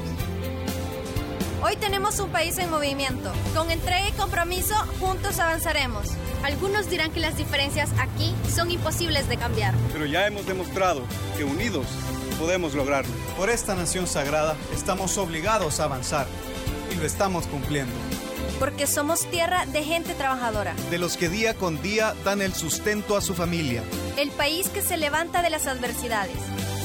Hoy 1.60 1.74
tenemos 1.74 2.20
un 2.20 2.30
país 2.30 2.56
en 2.58 2.70
movimiento. 2.70 3.32
Con 3.52 3.72
entrega 3.72 4.08
y 4.08 4.12
compromiso, 4.12 4.76
juntos 5.00 5.40
avanzaremos. 5.40 6.06
Algunos 6.44 6.88
dirán 6.88 7.10
que 7.10 7.18
las 7.18 7.36
diferencias 7.36 7.90
aquí 7.98 8.32
son 8.48 8.70
imposibles 8.70 9.28
de 9.28 9.38
cambiar. 9.38 9.74
Pero 9.92 10.06
ya 10.06 10.24
hemos 10.28 10.46
demostrado 10.46 11.02
que 11.36 11.42
unidos 11.42 11.88
podemos 12.38 12.74
lograrlo. 12.74 13.12
Por 13.36 13.50
esta 13.50 13.74
nación 13.74 14.06
sagrada 14.06 14.54
estamos 14.72 15.18
obligados 15.18 15.80
a 15.80 15.84
avanzar 15.84 16.28
y 16.94 16.98
lo 16.98 17.06
estamos 17.06 17.46
cumpliendo. 17.46 17.92
Porque 18.58 18.86
somos 18.86 19.28
tierra 19.30 19.66
de 19.66 19.82
gente 19.82 20.14
trabajadora. 20.14 20.74
De 20.90 20.98
los 20.98 21.16
que 21.16 21.28
día 21.28 21.54
con 21.54 21.82
día 21.82 22.14
dan 22.24 22.40
el 22.40 22.54
sustento 22.54 23.16
a 23.16 23.20
su 23.20 23.34
familia. 23.34 23.82
El 24.16 24.30
país 24.30 24.68
que 24.68 24.80
se 24.80 24.96
levanta 24.96 25.42
de 25.42 25.50
las 25.50 25.66
adversidades. 25.66 26.36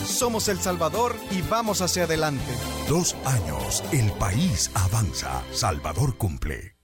Somos 0.05 0.47
El 0.47 0.60
Salvador 0.60 1.16
y 1.30 1.41
vamos 1.43 1.82
hacia 1.82 2.03
adelante. 2.03 2.51
Dos 2.88 3.16
años, 3.26 3.84
el 3.91 4.12
país 4.14 4.72
avanza. 4.74 5.43
Salvador 5.51 6.18
cumple. 6.18 6.76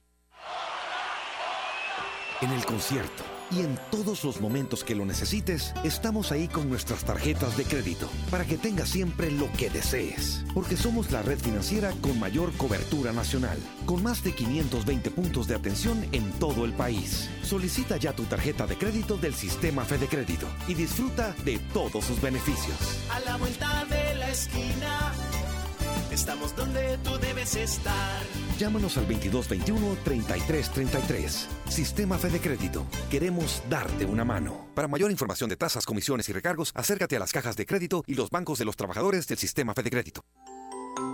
En 2.40 2.52
el 2.52 2.64
concierto 2.64 3.35
y 3.50 3.60
en 3.60 3.78
todos 3.90 4.24
los 4.24 4.40
momentos 4.40 4.84
que 4.84 4.94
lo 4.94 5.04
necesites, 5.04 5.74
estamos 5.84 6.32
ahí 6.32 6.48
con 6.48 6.68
nuestras 6.68 7.04
tarjetas 7.04 7.56
de 7.56 7.64
crédito 7.64 8.08
para 8.30 8.44
que 8.44 8.56
tengas 8.56 8.88
siempre 8.88 9.30
lo 9.30 9.50
que 9.52 9.70
desees. 9.70 10.44
Porque 10.54 10.76
somos 10.76 11.10
la 11.10 11.22
red 11.22 11.38
financiera 11.38 11.92
con 12.00 12.18
mayor 12.18 12.52
cobertura 12.56 13.12
nacional, 13.12 13.58
con 13.84 14.02
más 14.02 14.22
de 14.24 14.34
520 14.34 15.10
puntos 15.10 15.46
de 15.46 15.54
atención 15.54 16.04
en 16.12 16.30
todo 16.32 16.64
el 16.64 16.72
país. 16.72 17.28
Solicita 17.42 17.96
ya 17.96 18.14
tu 18.14 18.24
tarjeta 18.24 18.66
de 18.66 18.76
crédito 18.76 19.16
del 19.16 19.34
sistema 19.34 19.84
Fede 19.84 20.06
Crédito 20.08 20.46
y 20.68 20.74
disfruta 20.74 21.34
de 21.44 21.58
todos 21.72 22.04
sus 22.04 22.20
beneficios. 22.20 22.76
A 23.10 23.20
la 23.20 23.36
vuelta 23.36 23.84
de 23.86 24.14
la 24.16 24.30
esquina, 24.30 25.12
estamos 26.16 26.56
donde 26.56 26.98
tú 27.04 27.16
debes 27.18 27.54
estar. 27.56 28.22
Llámanos 28.58 28.96
al 28.96 29.06
2221-3333. 29.06 31.46
Sistema 31.68 32.16
Fede 32.16 32.40
Crédito. 32.40 32.86
Queremos 33.10 33.62
darte 33.68 34.06
una 34.06 34.24
mano. 34.24 34.68
Para 34.74 34.88
mayor 34.88 35.10
información 35.10 35.50
de 35.50 35.56
tasas, 35.56 35.84
comisiones 35.84 36.30
y 36.30 36.32
recargos, 36.32 36.72
acércate 36.74 37.16
a 37.16 37.18
las 37.18 37.32
cajas 37.32 37.54
de 37.56 37.66
crédito 37.66 38.02
y 38.06 38.14
los 38.14 38.30
bancos 38.30 38.58
de 38.58 38.64
los 38.64 38.76
trabajadores 38.76 39.28
del 39.28 39.36
Sistema 39.36 39.74
Fede 39.74 39.90
Crédito. 39.90 40.24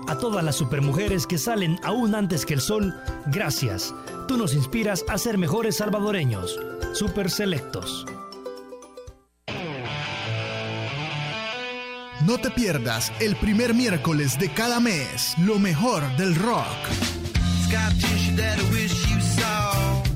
A 0.07 0.16
todas 0.18 0.44
las 0.44 0.55
supermujeres 0.55 1.26
que 1.26 1.38
salen 1.38 1.80
aún 1.82 2.14
antes 2.14 2.46
que 2.46 2.55
el 2.55 2.61
sol, 2.61 2.94
gracias. 3.26 3.92
Tú 4.28 4.36
nos 4.36 4.55
inspiras 4.55 5.05
a 5.09 5.18
ser 5.18 5.36
mejores 5.36 5.78
salvadoreños. 5.78 6.61
Super 6.92 7.28
Selectos. 7.28 8.07
No 12.26 12.38
te 12.38 12.50
pierdas 12.50 13.12
el 13.18 13.34
primer 13.34 13.74
miércoles 13.74 14.38
de 14.38 14.48
cada 14.52 14.78
mes 14.78 15.34
lo 15.38 15.58
mejor 15.58 16.16
del 16.16 16.36
rock. 16.36 16.66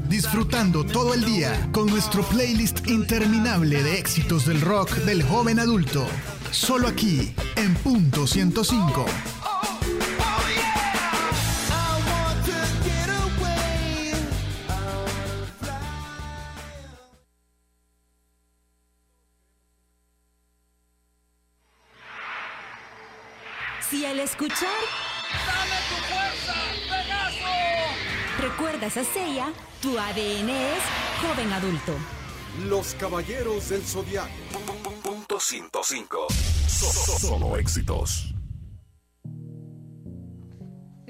Disfrutando 0.09 0.85
todo 0.85 1.15
el 1.15 1.25
día 1.25 1.69
con 1.73 1.87
nuestro 1.87 2.23
playlist 2.23 2.87
interminable 2.87 3.83
de 3.83 3.99
éxitos 3.99 4.47
del 4.47 4.61
rock 4.61 4.95
del 4.99 5.25
joven 5.25 5.59
adulto. 5.59 6.07
Solo 6.53 6.87
aquí, 6.87 7.35
en 7.57 7.75
punto 7.75 8.27
105. 8.27 9.05
Si 23.91 24.05
al 24.05 24.19
escuchar... 24.19 24.69
¡Dame 25.47 25.77
tu 25.89 25.95
fuerza, 26.13 26.55
Pegaso! 26.91 28.41
¿Recuerdas 28.41 28.97
a 28.97 29.05
Seiya? 29.05 29.53
Tu 29.81 29.97
ADN 29.97 30.51
es 30.51 30.83
joven 31.23 31.53
adulto. 31.53 31.93
Los 32.65 32.95
Caballeros 32.95 33.69
del 33.69 33.83
Zodiaco. 33.83 34.31
Punto 35.03 35.39
105. 35.39 36.27
Solo 37.21 37.57
éxitos. 37.57 38.36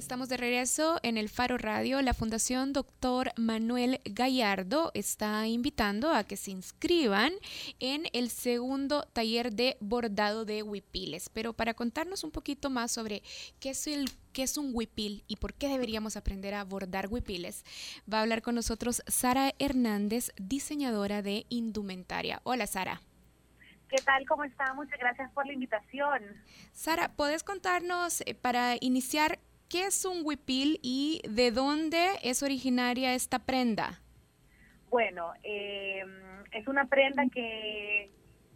Estamos 0.06 0.28
de 0.28 0.36
regreso 0.36 1.00
en 1.02 1.18
el 1.18 1.28
Faro 1.28 1.58
Radio. 1.58 2.00
La 2.00 2.14
Fundación 2.14 2.72
Doctor 2.72 3.32
Manuel 3.36 4.00
Gallardo 4.04 4.92
está 4.94 5.48
invitando 5.48 6.14
a 6.14 6.22
que 6.22 6.36
se 6.36 6.52
inscriban 6.52 7.32
en 7.80 8.04
el 8.12 8.30
segundo 8.30 9.02
taller 9.12 9.52
de 9.52 9.76
bordado 9.80 10.44
de 10.44 10.62
huipiles. 10.62 11.28
Pero 11.28 11.54
para 11.54 11.74
contarnos 11.74 12.22
un 12.22 12.30
poquito 12.30 12.70
más 12.70 12.92
sobre 12.92 13.24
qué 13.58 13.70
es 13.70 13.88
el 13.88 14.08
qué 14.32 14.44
es 14.44 14.56
un 14.56 14.70
huipil 14.72 15.24
y 15.26 15.36
por 15.36 15.54
qué 15.54 15.66
deberíamos 15.66 16.16
aprender 16.16 16.54
a 16.54 16.62
bordar 16.62 17.08
huipiles, 17.08 17.64
va 18.10 18.18
a 18.18 18.22
hablar 18.22 18.42
con 18.42 18.54
nosotros 18.54 19.02
Sara 19.08 19.54
Hernández, 19.58 20.30
diseñadora 20.36 21.20
de 21.20 21.46
indumentaria. 21.48 22.40
Hola, 22.44 22.68
Sara. 22.68 23.02
¿Qué 23.88 24.00
tal? 24.04 24.24
¿Cómo 24.28 24.44
está? 24.44 24.72
Muchas 24.74 25.00
gracias 25.00 25.32
por 25.32 25.46
la 25.46 25.52
invitación. 25.52 26.22
Sara, 26.72 27.12
¿puedes 27.12 27.42
contarnos 27.42 28.20
eh, 28.20 28.34
para 28.34 28.76
iniciar 28.80 29.40
¿qué 29.68 29.86
es 29.86 30.04
un 30.04 30.20
huipil 30.24 30.78
y 30.82 31.22
de 31.28 31.50
dónde 31.50 32.18
es 32.22 32.42
originaria 32.42 33.14
esta 33.14 33.38
prenda? 33.38 34.00
Bueno, 34.88 35.32
eh, 35.42 36.04
es 36.52 36.66
una 36.68 36.86
prenda 36.86 37.24
que 37.32 38.10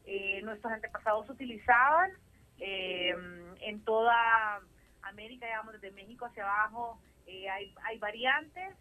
eh, 0.07 0.43
nuestros 0.43 0.73
antepasados 0.73 1.29
utilizaban 1.29 2.13
eh, 2.59 3.15
en 3.61 3.85
toda 3.85 4.61
América, 5.03 5.47
digamos, 5.47 5.75
desde 5.75 5.91
México 5.93 6.27
hacia 6.27 6.45
abajo. 6.45 7.01
hay, 7.27 7.75
hay 7.85 7.99
variantes. 7.99 8.75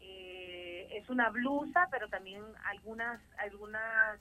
es 0.00 1.08
una 1.10 1.30
blusa, 1.30 1.88
pero 1.90 2.08
también 2.08 2.42
algunas 2.64 3.20
algunas 3.38 4.20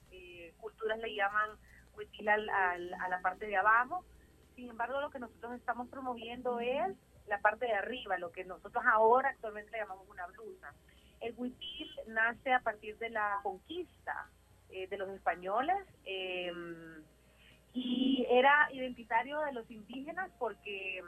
culturas 0.57 0.99
le 0.99 1.15
llaman 1.15 1.49
huipil 1.95 2.29
al, 2.29 2.49
a 2.49 3.09
la 3.09 3.19
parte 3.21 3.47
de 3.47 3.55
abajo. 3.55 4.05
Sin 4.55 4.69
embargo, 4.69 5.01
lo 5.01 5.09
que 5.09 5.19
nosotros 5.19 5.55
estamos 5.55 5.87
promoviendo 5.89 6.59
es 6.59 6.95
la 7.27 7.39
parte 7.39 7.65
de 7.65 7.73
arriba, 7.73 8.17
lo 8.17 8.31
que 8.31 8.45
nosotros 8.45 8.83
ahora 8.85 9.29
actualmente 9.29 9.71
le 9.71 9.79
llamamos 9.79 10.07
una 10.09 10.25
blusa. 10.27 10.73
El 11.19 11.33
huipil 11.37 11.89
nace 12.07 12.53
a 12.53 12.61
partir 12.61 12.97
de 12.97 13.09
la 13.09 13.39
conquista 13.43 14.29
eh, 14.69 14.87
de 14.87 14.97
los 14.97 15.09
españoles 15.09 15.77
em, 16.05 17.01
y 17.73 18.25
era 18.29 18.69
identitario 18.71 19.39
de 19.41 19.53
los 19.53 19.69
indígenas 19.71 20.29
porque 20.39 21.01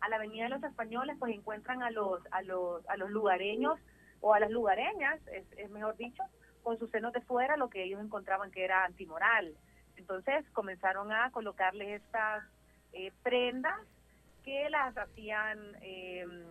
a 0.00 0.08
la 0.08 0.18
venida 0.18 0.44
de 0.44 0.50
los 0.50 0.62
españoles 0.62 1.16
pues 1.18 1.34
encuentran 1.34 1.82
a 1.82 1.90
los 1.90 2.20
a 2.30 2.42
los 2.42 2.88
a 2.88 2.96
los 2.96 3.10
lugareños 3.10 3.78
o 4.20 4.34
a 4.34 4.40
las 4.40 4.50
lugareñas 4.50 5.20
es, 5.28 5.44
es 5.56 5.70
mejor 5.70 5.96
dicho 5.96 6.22
con 6.62 6.78
sus 6.78 6.90
senos 6.90 7.12
de 7.12 7.20
fuera 7.22 7.56
lo 7.56 7.70
que 7.70 7.82
ellos 7.82 8.00
encontraban 8.00 8.50
que 8.50 8.64
era 8.64 8.84
antimoral 8.84 9.54
entonces 9.96 10.44
comenzaron 10.52 11.10
a 11.12 11.30
colocarles 11.30 12.02
estas 12.02 12.44
eh, 12.92 13.10
prendas 13.22 13.80
que 14.46 14.70
las 14.70 14.96
hacían 14.96 15.58
em, 15.82 16.44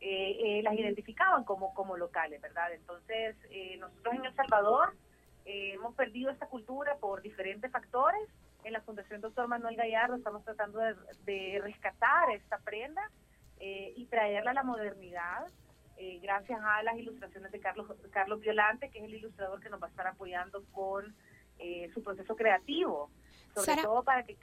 eh, 0.00 0.58
eh, 0.58 0.62
las 0.62 0.74
identificaban 0.74 1.44
como, 1.44 1.74
como 1.74 1.96
locales, 1.96 2.40
¿verdad? 2.40 2.72
Entonces, 2.72 3.36
eh, 3.50 3.76
nosotros 3.78 4.14
en 4.14 4.24
El 4.24 4.34
Salvador 4.34 4.94
hemos 5.44 5.94
perdido 5.94 6.30
esta 6.32 6.48
cultura 6.48 6.96
por 6.96 7.22
diferentes 7.22 7.70
factores. 7.70 8.20
En 8.64 8.72
la 8.72 8.80
Fundación 8.80 9.20
Doctor 9.20 9.46
Manuel 9.46 9.76
Gallardo 9.76 10.16
estamos 10.16 10.42
tratando 10.42 10.80
de, 10.80 11.60
rescatar 11.62 12.30
esta 12.30 12.58
prenda 12.58 13.00
y 13.60 14.06
traerla 14.06 14.50
a 14.50 14.54
la 14.54 14.64
modernidad. 14.64 15.46
gracias 16.20 16.60
a 16.60 16.82
las 16.82 16.96
ilustraciones 16.96 17.52
de 17.52 17.60
Carlos 17.60 17.86
Carlos 18.10 18.40
Violante, 18.40 18.90
que 18.90 18.98
es 18.98 19.04
el 19.04 19.14
ilustrador 19.14 19.60
que 19.60 19.70
nos 19.70 19.80
va 19.80 19.86
a 19.86 19.90
estar 19.90 20.08
apoyando 20.08 20.64
con 20.72 21.14
su 21.94 22.02
proceso 22.02 22.34
creativo, 22.34 23.08
sobre 23.54 23.82
todo 23.82 24.02
para 24.02 24.24
que... 24.24 24.36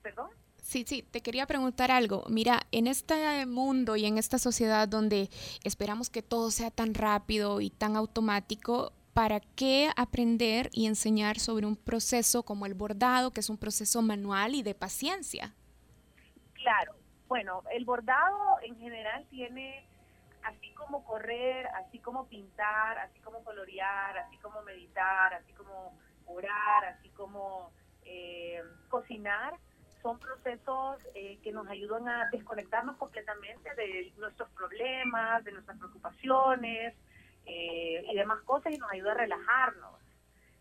¿Perdón? 0.00 0.30
Sí, 0.64 0.82
sí, 0.86 1.02
te 1.02 1.20
quería 1.20 1.46
preguntar 1.46 1.90
algo. 1.90 2.24
Mira, 2.30 2.62
en 2.72 2.86
este 2.86 3.44
mundo 3.44 3.96
y 3.96 4.06
en 4.06 4.16
esta 4.16 4.38
sociedad 4.38 4.88
donde 4.88 5.28
esperamos 5.62 6.08
que 6.08 6.22
todo 6.22 6.50
sea 6.50 6.70
tan 6.70 6.94
rápido 6.94 7.60
y 7.60 7.68
tan 7.68 7.96
automático, 7.96 8.94
¿para 9.12 9.40
qué 9.40 9.90
aprender 9.94 10.70
y 10.72 10.86
enseñar 10.86 11.38
sobre 11.38 11.66
un 11.66 11.76
proceso 11.76 12.44
como 12.44 12.64
el 12.64 12.72
bordado, 12.72 13.30
que 13.30 13.40
es 13.40 13.50
un 13.50 13.58
proceso 13.58 14.00
manual 14.00 14.54
y 14.54 14.62
de 14.62 14.74
paciencia? 14.74 15.54
Claro, 16.54 16.94
bueno, 17.28 17.62
el 17.70 17.84
bordado 17.84 18.58
en 18.62 18.74
general 18.78 19.26
tiene, 19.28 19.86
así 20.44 20.70
como 20.72 21.04
correr, 21.04 21.66
así 21.84 21.98
como 21.98 22.24
pintar, 22.24 22.98
así 23.00 23.20
como 23.20 23.44
colorear, 23.44 24.16
así 24.16 24.38
como 24.38 24.62
meditar, 24.62 25.34
así 25.34 25.52
como 25.52 25.92
orar, 26.24 26.86
así 26.86 27.10
como 27.10 27.70
eh, 28.06 28.62
cocinar, 28.88 29.58
son 30.04 30.18
procesos 30.18 30.98
eh, 31.14 31.38
que 31.42 31.50
nos 31.50 31.66
ayudan 31.66 32.06
a 32.06 32.28
desconectarnos 32.30 32.98
completamente 32.98 33.74
de 33.74 34.12
nuestros 34.18 34.50
problemas, 34.50 35.42
de 35.44 35.52
nuestras 35.52 35.78
preocupaciones 35.78 36.94
eh, 37.46 38.04
y 38.06 38.14
demás 38.14 38.42
cosas 38.42 38.74
y 38.74 38.76
nos 38.76 38.92
ayuda 38.92 39.12
a 39.12 39.14
relajarnos. 39.14 39.98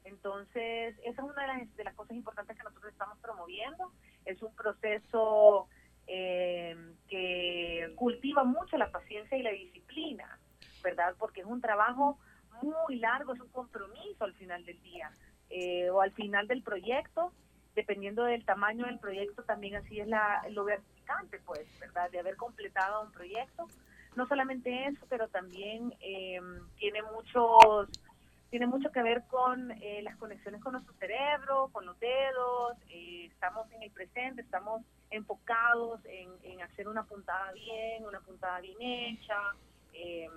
Entonces, 0.05 0.95
esa 1.03 1.21
es 1.21 1.27
una 1.29 1.41
de 1.41 1.47
las, 1.47 1.75
de 1.75 1.83
las 1.83 1.93
cosas 1.93 2.15
importantes 2.15 2.55
que 2.55 2.63
nosotros 2.63 2.93
estamos 2.93 3.17
promoviendo. 3.17 3.91
Es 4.23 4.41
un 4.41 4.55
proceso 4.55 5.67
eh, 6.07 6.77
que 7.09 7.91
cultiva 7.97 8.45
mucho 8.45 8.77
la 8.77 8.91
paciencia 8.91 9.37
y 9.37 9.43
la 9.43 9.51
disciplina, 9.51 10.39
¿verdad? 10.81 11.15
Porque 11.19 11.41
es 11.41 11.47
un 11.47 11.59
trabajo 11.59 12.17
muy 12.61 12.95
largo, 12.95 13.33
es 13.33 13.41
un 13.41 13.49
compromiso 13.49 14.23
al 14.23 14.35
final 14.35 14.63
del 14.63 14.81
día 14.83 15.11
o 15.91 16.01
al 16.01 16.11
final 16.13 16.47
del 16.47 16.63
proyecto 16.63 17.33
dependiendo 17.75 18.23
del 18.23 18.45
tamaño 18.45 18.85
del 18.85 18.99
proyecto, 18.99 19.43
también 19.43 19.75
así 19.75 19.99
es 19.99 20.07
la, 20.07 20.45
lo 20.49 20.65
gratificante, 20.65 21.39
pues, 21.45 21.67
¿verdad? 21.79 22.09
De 22.11 22.19
haber 22.19 22.35
completado 22.37 23.01
un 23.03 23.11
proyecto. 23.11 23.67
No 24.15 24.27
solamente 24.27 24.85
eso, 24.85 25.05
pero 25.09 25.27
también 25.27 25.93
em, 25.99 26.67
tiene 26.77 27.01
muchos 27.01 27.89
tiene 28.51 28.67
mucho 28.67 28.91
que 28.91 29.01
ver 29.01 29.23
con 29.31 29.71
eh, 29.81 30.03
las 30.03 30.15
conexiones 30.17 30.61
con 30.61 30.73
nuestro 30.73 30.93
cerebro, 30.99 31.69
con 31.71 31.87
los 31.87 31.99
dedos, 31.99 32.77
eh, 32.87 33.25
estamos 33.25 33.65
en 33.71 33.81
el 33.81 33.89
presente, 33.89 34.43
estamos 34.43 34.83
enfocados 35.09 35.99
en, 36.05 36.29
en, 36.43 36.61
hacer 36.61 36.87
una 36.87 37.03
puntada 37.03 37.51
bien, 37.53 38.05
una 38.05 38.19
puntada 38.19 38.61
bien 38.61 38.77
hecha, 38.79 39.39
eh, 39.93 40.29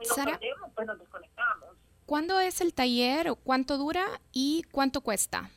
y 0.00 0.06
nos 0.06 0.16
perdemos, 0.16 0.70
pues 0.72 0.86
nos 0.86 0.98
desconectamos. 1.00 1.76
¿Cuándo 2.06 2.38
es 2.38 2.60
el 2.60 2.74
taller? 2.74 3.34
¿Cuánto 3.42 3.76
dura 3.76 4.04
y 4.32 4.64
cuánto 4.70 5.00
cuesta? 5.00 5.50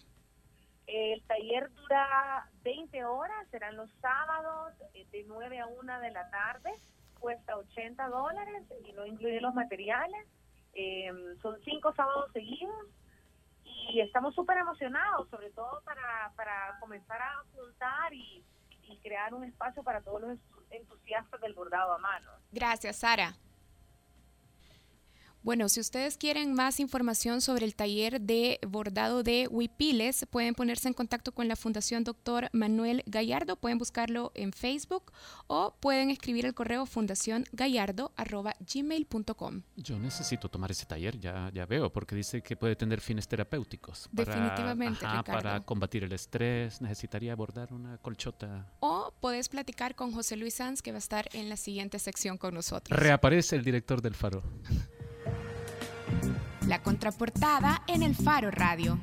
El 0.87 1.21
taller 1.23 1.71
dura 1.73 2.49
20 2.63 3.05
horas, 3.05 3.47
serán 3.49 3.75
los 3.75 3.89
sábados 4.01 4.73
eh, 4.93 5.05
de 5.11 5.23
9 5.27 5.59
a 5.59 5.67
1 5.67 5.99
de 5.99 6.11
la 6.11 6.29
tarde, 6.29 6.71
cuesta 7.19 7.57
80 7.57 8.07
dólares 8.09 8.63
y 8.87 8.93
no 8.93 9.05
incluye 9.05 9.41
los 9.41 9.53
materiales. 9.53 10.27
Em, 10.73 11.39
son 11.41 11.57
cinco 11.63 11.93
sábados 11.95 12.31
seguidos 12.33 12.87
y 13.63 14.01
estamos 14.01 14.35
súper 14.35 14.57
emocionados, 14.57 15.29
sobre 15.29 15.49
todo 15.51 15.81
para, 15.85 16.31
para 16.35 16.77
comenzar 16.79 17.21
a 17.21 17.43
juntar 17.55 18.13
y 18.13 18.43
crear 19.01 19.33
un 19.33 19.43
espacio 19.43 19.83
para 19.83 20.01
todos 20.01 20.21
los 20.21 20.39
entusiastas 20.69 21.39
del 21.41 21.53
bordado 21.53 21.93
a 21.93 21.97
mano. 21.97 22.31
Gracias, 22.51 22.97
Sara. 22.97 23.33
Bueno, 25.45 25.69
si 25.69 25.79
ustedes 25.79 26.17
quieren 26.17 26.53
más 26.55 26.79
información 26.79 27.39
sobre 27.39 27.67
el 27.67 27.75
taller 27.75 28.19
de 28.19 28.59
bordado 28.67 29.21
de 29.21 29.47
huipiles, 29.47 30.25
pueden 30.31 30.55
ponerse 30.55 30.87
en 30.87 30.95
contacto 30.95 31.33
con 31.33 31.47
la 31.47 31.55
Fundación 31.55 32.03
Doctor 32.03 32.49
Manuel 32.51 33.03
Gallardo, 33.05 33.55
pueden 33.55 33.77
buscarlo 33.77 34.31
en 34.33 34.53
Facebook 34.53 35.11
o 35.45 35.75
pueden 35.79 36.09
escribir 36.09 36.47
el 36.47 36.55
correo 36.55 36.87
fundaciongallardo.gmail.com. 36.87 39.61
Yo 39.75 39.99
necesito 39.99 40.49
tomar 40.49 40.71
ese 40.71 40.87
taller, 40.87 41.19
ya, 41.19 41.51
ya 41.53 41.67
veo, 41.67 41.93
porque 41.93 42.15
dice 42.15 42.41
que 42.41 42.57
puede 42.57 42.75
tener 42.75 42.99
fines 42.99 43.27
terapéuticos. 43.27 44.09
Definitivamente, 44.11 45.05
Para 45.27 45.63
combatir 45.63 46.05
el 46.05 46.13
estrés, 46.13 46.81
necesitaría 46.81 47.35
bordar 47.35 47.71
una 47.71 47.99
colchota. 47.99 48.67
O 48.79 49.13
puedes 49.21 49.49
platicar 49.49 49.93
con 49.93 50.11
José 50.11 50.37
Luis 50.37 50.55
Sanz, 50.55 50.81
que 50.81 50.91
va 50.91 50.97
a 50.97 50.97
estar 50.97 51.29
en 51.33 51.49
la 51.49 51.57
siguiente 51.57 51.99
sección 51.99 52.39
con 52.39 52.55
nosotros. 52.55 52.99
Reaparece 52.99 53.55
el 53.55 53.63
director 53.63 54.01
del 54.01 54.15
Faro. 54.15 54.41
La 56.67 56.81
contraportada 56.81 57.83
en 57.87 58.03
el 58.03 58.15
Faro 58.15 58.51
Radio. 58.51 58.99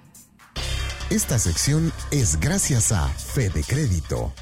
Esta 1.10 1.38
sección 1.38 1.92
es 2.10 2.40
gracias 2.40 2.92
a 2.92 3.08
Fede 3.08 3.62
Crédito. 3.66 4.32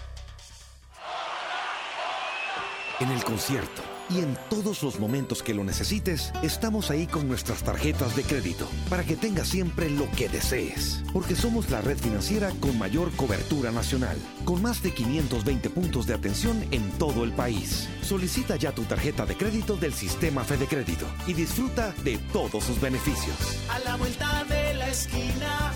En 3.01 3.11
el 3.11 3.25
concierto 3.25 3.90
y 4.11 4.19
en 4.19 4.37
todos 4.49 4.83
los 4.83 4.99
momentos 4.99 5.43
que 5.43 5.55
lo 5.55 5.65
necesites, 5.65 6.33
estamos 6.43 6.91
ahí 6.91 7.07
con 7.07 7.29
nuestras 7.29 7.63
tarjetas 7.63 8.17
de 8.17 8.25
crédito 8.25 8.69
para 8.89 9.05
que 9.05 9.17
tengas 9.17 9.49
siempre 9.49 9.89
lo 9.89 10.11
que 10.13 10.29
desees. 10.29 11.03
Porque 11.13 11.37
somos 11.37 11.71
la 11.71 11.81
red 11.81 11.97
financiera 11.97 12.51
con 12.61 12.79
mayor 12.79 13.11
cobertura 13.13 13.71
nacional, 13.71 14.17
con 14.45 14.63
más 14.63 14.83
de 14.83 14.93
520 14.93 15.71
puntos 15.71 16.07
de 16.07 16.15
atención 16.15 16.65
en 16.71 16.91
todo 16.93 17.25
el 17.25 17.33
país. 17.33 17.89
Solicita 18.03 18.57
ya 18.57 18.73
tu 18.73 18.83
tarjeta 18.83 19.27
de 19.27 19.37
crédito 19.37 19.77
del 19.77 19.93
sistema 19.93 20.45
Fede 20.45 20.67
Crédito 20.67 21.07
y 21.27 21.33
disfruta 21.33 21.95
de 22.05 22.19
todos 22.33 22.65
sus 22.65 22.81
beneficios. 22.81 23.37
A 23.71 23.79
la 23.81 23.97
vuelta 23.97 24.45
de 24.45 24.75
la 24.75 24.89
esquina, 24.89 25.73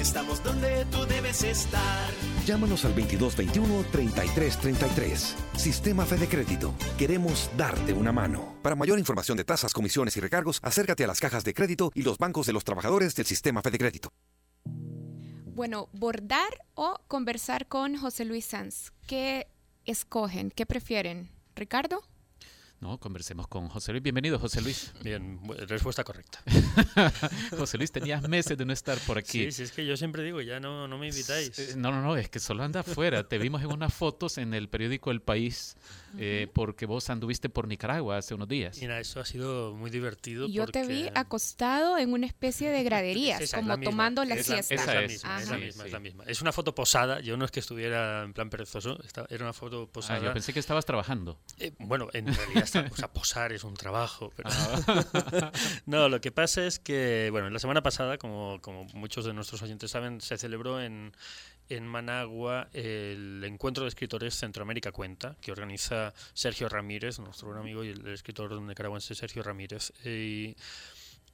estamos 0.00 0.42
donde 0.42 0.86
tú 0.90 1.04
debes 1.06 1.42
estar. 1.42 2.10
Llámanos 2.46 2.84
al 2.84 2.94
2221-3333. 2.96 5.34
Sistema 5.56 6.06
Fede 6.06 6.28
Crédito. 6.28 6.74
Queremos 6.96 7.50
darte 7.56 7.92
una 7.92 8.12
mano. 8.12 8.56
Para 8.62 8.76
mayor 8.76 8.98
información 8.98 9.36
de 9.36 9.44
tasas, 9.44 9.72
comisiones 9.72 10.16
y 10.16 10.20
recargos, 10.20 10.58
acércate 10.62 11.04
a 11.04 11.06
las 11.06 11.20
cajas 11.20 11.44
de 11.44 11.54
crédito 11.54 11.92
y 11.94 12.02
los 12.02 12.18
bancos 12.18 12.46
de 12.46 12.52
los 12.52 12.64
trabajadores 12.64 13.14
del 13.14 13.26
Sistema 13.26 13.62
Fede 13.62 13.78
Crédito. 13.78 14.12
Bueno, 15.58 15.88
bordar 15.92 16.64
o 16.74 16.98
conversar 17.08 17.66
con 17.66 17.96
José 17.96 18.24
Luis 18.24 18.44
Sanz. 18.44 18.92
¿Qué 19.06 19.48
escogen? 19.86 20.50
¿Qué 20.50 20.66
prefieren? 20.66 21.30
¿Ricardo? 21.56 22.02
No, 22.80 22.98
conversemos 22.98 23.48
con 23.48 23.68
José 23.68 23.90
Luis. 23.90 24.04
Bienvenido, 24.04 24.38
José 24.38 24.60
Luis. 24.60 24.92
Bien, 25.02 25.40
respuesta 25.66 26.04
correcta. 26.04 26.38
José 27.58 27.76
Luis, 27.76 27.90
tenías 27.90 28.28
meses 28.28 28.56
de 28.56 28.64
no 28.64 28.72
estar 28.72 28.96
por 29.00 29.18
aquí. 29.18 29.46
Sí, 29.46 29.52
sí, 29.52 29.62
es 29.64 29.72
que 29.72 29.84
yo 29.84 29.96
siempre 29.96 30.22
digo, 30.22 30.40
ya 30.42 30.60
no, 30.60 30.86
no 30.86 30.96
me 30.96 31.08
invitáis. 31.08 31.58
Eh, 31.58 31.74
no, 31.76 31.90
no, 31.90 32.00
no, 32.02 32.16
es 32.16 32.28
que 32.28 32.38
solo 32.38 32.62
anda 32.62 32.80
afuera. 32.80 33.26
Te 33.26 33.38
vimos 33.38 33.62
en 33.62 33.72
unas 33.72 33.92
fotos 33.92 34.38
en 34.38 34.54
el 34.54 34.68
periódico 34.68 35.10
El 35.10 35.20
País, 35.20 35.76
eh, 36.18 36.48
porque 36.52 36.86
vos 36.86 37.10
anduviste 37.10 37.48
por 37.48 37.66
Nicaragua 37.68 38.18
hace 38.18 38.34
unos 38.34 38.48
días. 38.48 38.80
Y 38.80 38.86
nada, 38.86 39.00
eso 39.00 39.20
ha 39.20 39.24
sido 39.24 39.74
muy 39.74 39.90
divertido. 39.90 40.48
Yo 40.48 40.66
te 40.66 40.86
vi 40.86 41.08
acostado 41.14 41.98
en 41.98 42.12
una 42.12 42.26
especie 42.26 42.70
de 42.70 42.82
graderías, 42.88 43.52
como 43.52 43.78
tomando 43.80 44.24
la, 44.24 44.42
siesta. 44.42 44.74
es, 44.74 44.86
la 44.86 45.02
misma, 45.02 45.40
es 45.42 45.50
la 45.50 45.58
misma, 45.58 45.86
es 45.86 45.92
la 45.92 46.00
misma. 46.00 46.24
Es 46.26 46.42
una 46.42 46.52
foto 46.52 46.74
posada, 46.74 47.20
yo 47.20 47.36
no 47.36 47.44
es 47.44 47.50
que 47.50 47.60
estuviera 47.60 48.22
en 48.22 48.32
plan 48.32 48.50
perezoso, 48.50 48.98
era 49.28 49.44
una 49.44 49.52
foto 49.52 49.88
Ah, 49.88 49.92
posada. 49.92 50.20
yo 50.20 50.32
pensé 50.32 50.52
que 50.52 50.60
estabas 50.60 50.84
trabajando. 50.84 51.38
Eh, 51.58 51.72
bueno, 51.78 52.08
en 52.12 52.32
realidad, 52.34 52.64
está, 52.64 52.86
o 52.90 52.96
sea, 52.96 53.12
posar 53.12 53.52
es 53.52 53.64
un 53.64 53.74
trabajo. 53.74 54.32
Pero 54.36 54.50
ah. 54.52 55.52
no, 55.86 56.08
lo 56.08 56.20
que 56.20 56.32
pasa 56.32 56.64
es 56.66 56.78
que, 56.78 57.28
bueno, 57.30 57.50
la 57.50 57.58
semana 57.58 57.82
pasada, 57.82 58.18
como, 58.18 58.60
como 58.60 58.84
muchos 58.94 59.24
de 59.24 59.32
nuestros 59.32 59.62
oyentes 59.62 59.90
saben, 59.90 60.20
se 60.20 60.38
celebró 60.38 60.80
en, 60.80 61.12
en 61.68 61.86
Managua 61.86 62.68
el 62.72 63.42
encuentro 63.44 63.84
de 63.84 63.88
escritores 63.88 64.34
Centroamérica 64.34 64.92
Cuenta, 64.92 65.36
que 65.40 65.52
organiza 65.52 66.12
Sergio 66.34 66.68
Ramírez, 66.68 67.18
nuestro 67.18 67.48
buen 67.48 67.60
amigo 67.60 67.84
y 67.84 67.88
el 67.88 68.06
escritor 68.08 68.60
nicaragüense 68.60 69.14
Sergio 69.14 69.42
Ramírez. 69.42 69.92
Y, 70.04 70.56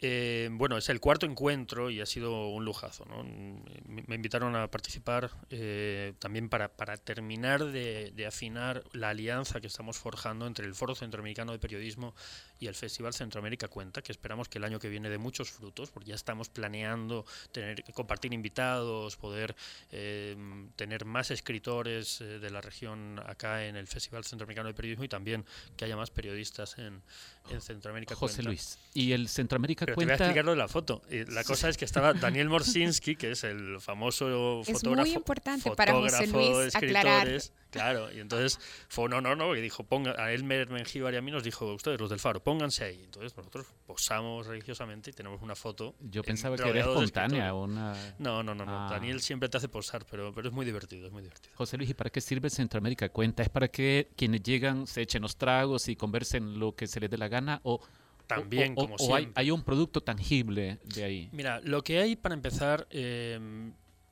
eh, 0.07 0.51
bueno, 0.53 0.77
es 0.77 0.91
el 0.91 1.01
cuarto 1.01 1.25
encuentro 1.25 1.89
y 1.89 2.03
ha 2.03 2.05
sido 2.05 2.49
un 2.49 2.63
lujazo. 2.67 3.07
¿no? 3.07 3.25
Me 3.25 4.15
invitaron 4.15 4.55
a 4.55 4.71
participar 4.71 5.31
eh, 5.49 6.13
también 6.19 6.51
para, 6.51 6.69
para 6.69 6.99
terminar 6.99 7.65
de, 7.65 8.13
de, 8.15 8.27
afinar 8.27 8.85
la 8.93 9.09
alianza 9.09 9.63
que 9.63 9.67
estamos 9.67 9.97
forjando 9.97 10.47
entre 10.47 10.67
el 10.67 10.75
Foro 10.75 10.95
Centroamericano 10.95 11.53
de 11.53 11.59
Periodismo 11.59 12.15
y 12.61 12.67
el 12.67 12.75
Festival 12.75 13.15
Centroamérica 13.15 13.69
Cuenta, 13.69 14.03
que 14.03 14.13
esperamos 14.13 14.51
que 14.51 14.59
el 14.59 14.65
año 14.65 14.79
que 14.79 14.91
viene 14.91 15.09
dé 15.09 15.17
muchos 15.17 15.51
frutos, 15.51 15.91
porque 15.91 16.11
ya 16.11 16.17
estamos 16.17 16.51
planeando 16.51 17.25
tener 17.51 17.83
compartir 17.95 18.35
invitados, 18.35 19.17
poder 19.17 19.57
eh, 19.91 20.37
tener 20.77 21.07
más 21.07 21.31
escritores 21.31 22.19
de 22.19 22.51
la 22.51 22.61
región 22.61 23.23
acá 23.25 23.65
en 23.65 23.77
el 23.77 23.87
Festival 23.87 24.25
Centroamericano 24.25 24.69
de 24.69 24.75
Periodismo 24.75 25.05
y 25.05 25.09
también 25.09 25.47
que 25.79 25.87
haya 25.87 25.97
más 25.97 26.11
periodistas 26.11 26.77
en, 26.77 27.01
en 27.49 27.61
Centroamérica 27.63 28.15
José 28.15 28.37
Cuenta. 28.37 28.51
Luis, 28.51 28.79
y 28.93 29.13
el 29.13 29.29
Centroamérica 29.29 29.94
Pero 29.95 30.07
Cuenta... 30.07 30.17
te 30.17 30.23
voy 30.23 30.27
a 30.27 30.27
explicar 30.27 30.45
lo 30.45 30.51
de 30.53 30.57
la 30.57 30.69
foto. 30.69 31.03
Y 31.11 31.25
la 31.31 31.45
cosa 31.45 31.69
es 31.69 31.77
que 31.77 31.85
estaba 31.85 32.13
Daniel 32.13 32.49
Morsinski, 32.49 33.17
que 33.17 33.33
es 33.33 33.45
el 33.45 33.81
famoso 33.81 34.61
es 34.61 34.73
fotógrafo. 34.73 35.07
muy 35.07 35.15
importante 35.15 35.71
para 35.73 35.93
José 35.93 36.27
Luis 36.27 36.75
aclarar. 36.75 37.29
Claro, 37.71 38.13
y 38.13 38.21
entonces 38.21 38.61
fue 38.89 39.09
no, 39.09 39.21
no, 39.21 39.35
no, 39.35 39.57
y 39.57 39.61
dijo, 39.61 39.83
ponga, 39.83 40.15
a 40.17 40.33
Elmer 40.33 40.71
Mengíbar 40.71 41.13
y 41.13 41.17
a 41.17 41.23
mí 41.23 41.33
nos 41.33 41.43
dijo, 41.43 41.75
ustedes, 41.75 42.01
los 42.01 42.09
del 42.09 42.21
Faro, 42.21 42.41
pónganse 42.41 42.85
ahí. 42.85 43.03
Entonces 43.03 43.37
nosotros 43.37 43.67
posamos 43.85 44.47
religiosamente 44.47 45.11
y 45.11 45.13
tenemos 45.13 45.43
una 45.43 45.57
foto. 45.57 45.97
Yo 46.01 46.23
pensaba 46.23 46.57
que 46.57 46.69
era 46.69 46.81
espontánea. 46.81 47.53
Una... 47.53 47.93
No, 48.21 48.45
no, 48.45 48.55
no, 48.55 48.65
no. 48.65 48.87
Ah. 48.87 48.89
Daniel 48.91 49.21
siempre 49.21 49.49
te 49.49 49.57
hace 49.57 49.69
posar, 49.69 50.07
pero, 50.09 50.33
pero 50.33 50.49
es 50.49 50.55
muy 50.55 50.65
divertido, 50.65 51.07
es 51.07 51.13
muy 51.13 51.23
divertido. 51.23 51.53
José 51.57 51.77
Luis, 51.77 51.91
¿y 51.91 51.95
para 51.95 52.11
qué 52.11 52.21
sirve 52.21 52.49
Centroamérica 52.49 53.09
Cuenta? 53.09 53.43
¿Es 53.43 53.49
para 53.49 53.67
que 53.67 54.09
quienes 54.17 54.45
llegan 54.45 54.87
se 54.87 55.03
echen 55.03 55.23
los 55.23 55.37
tragos 55.37 55.89
y 55.89 55.97
conversen 55.97 56.61
lo 56.61 56.77
que 56.77 56.87
se 56.87 57.01
les 57.01 57.11
dé 57.11 57.19
la 57.19 57.27
gana? 57.27 57.61
¿O 57.65 57.81
también, 58.27 58.73
o, 58.73 58.83
como 58.83 58.95
o 58.95 58.99
siempre. 58.99 59.33
Hay, 59.37 59.47
hay, 59.47 59.51
un 59.51 59.63
producto 59.63 60.03
tangible 60.03 60.79
de 60.85 61.05
ahí? 61.05 61.29
Mira, 61.33 61.61
lo 61.63 61.83
que 61.83 61.99
hay 61.99 62.17
para 62.17 62.35
empezar 62.35 62.87
eh, 62.91 63.39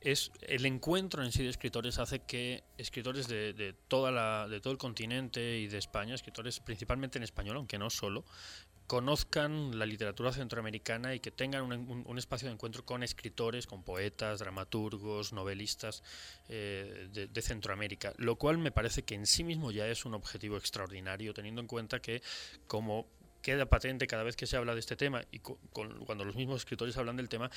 es 0.03 0.31
el 0.41 0.65
encuentro 0.65 1.23
en 1.23 1.31
sí 1.31 1.43
de 1.43 1.49
escritores 1.49 1.97
hace 1.97 2.19
que 2.19 2.63
escritores 2.77 3.27
de, 3.27 3.53
de, 3.53 3.73
toda 3.87 4.11
la, 4.11 4.47
de 4.47 4.59
todo 4.59 4.73
el 4.73 4.77
continente 4.77 5.59
y 5.59 5.67
de 5.67 5.77
España, 5.77 6.13
escritores 6.13 6.59
principalmente 6.59 7.17
en 7.17 7.23
español, 7.23 7.57
aunque 7.57 7.77
no 7.77 7.89
solo, 7.89 8.25
conozcan 8.87 9.79
la 9.79 9.85
literatura 9.85 10.33
centroamericana 10.33 11.15
y 11.15 11.19
que 11.19 11.31
tengan 11.31 11.63
un, 11.63 11.73
un, 11.73 12.03
un, 12.05 12.17
espacio 12.17 12.49
de 12.49 12.53
encuentro 12.53 12.85
con 12.85 13.01
escritores, 13.01 13.65
con 13.65 13.83
poetas, 13.83 14.39
dramaturgos, 14.39 15.31
novelistas 15.31 16.03
eh, 16.49 17.07
de, 17.13 17.27
de, 17.27 17.41
Centroamérica, 17.41 18.13
lo 18.17 18.35
cual 18.35 18.57
me 18.57 18.71
parece 18.71 19.03
que 19.03 19.15
en 19.15 19.25
sí 19.25 19.43
mismo 19.43 19.71
ya 19.71 19.87
es 19.87 20.03
un 20.05 20.13
objetivo 20.13 20.57
extraordinario, 20.57 21.33
teniendo 21.33 21.61
en 21.61 21.67
cuenta 21.67 22.01
que 22.01 22.21
como 22.67 23.07
queda 23.43 23.67
patente 23.67 24.07
cada 24.07 24.23
vez 24.23 24.35
que 24.35 24.47
se 24.47 24.57
habla 24.57 24.73
de 24.73 24.79
este 24.79 24.95
tema 24.95 25.21
y 25.31 25.39
con, 25.39 25.57
con, 25.71 26.05
cuando 26.05 26.25
los 26.25 26.35
mismos 26.35 26.61
escritores 26.61 26.97
hablan 26.97 27.17
del 27.17 27.29
tema, 27.29 27.51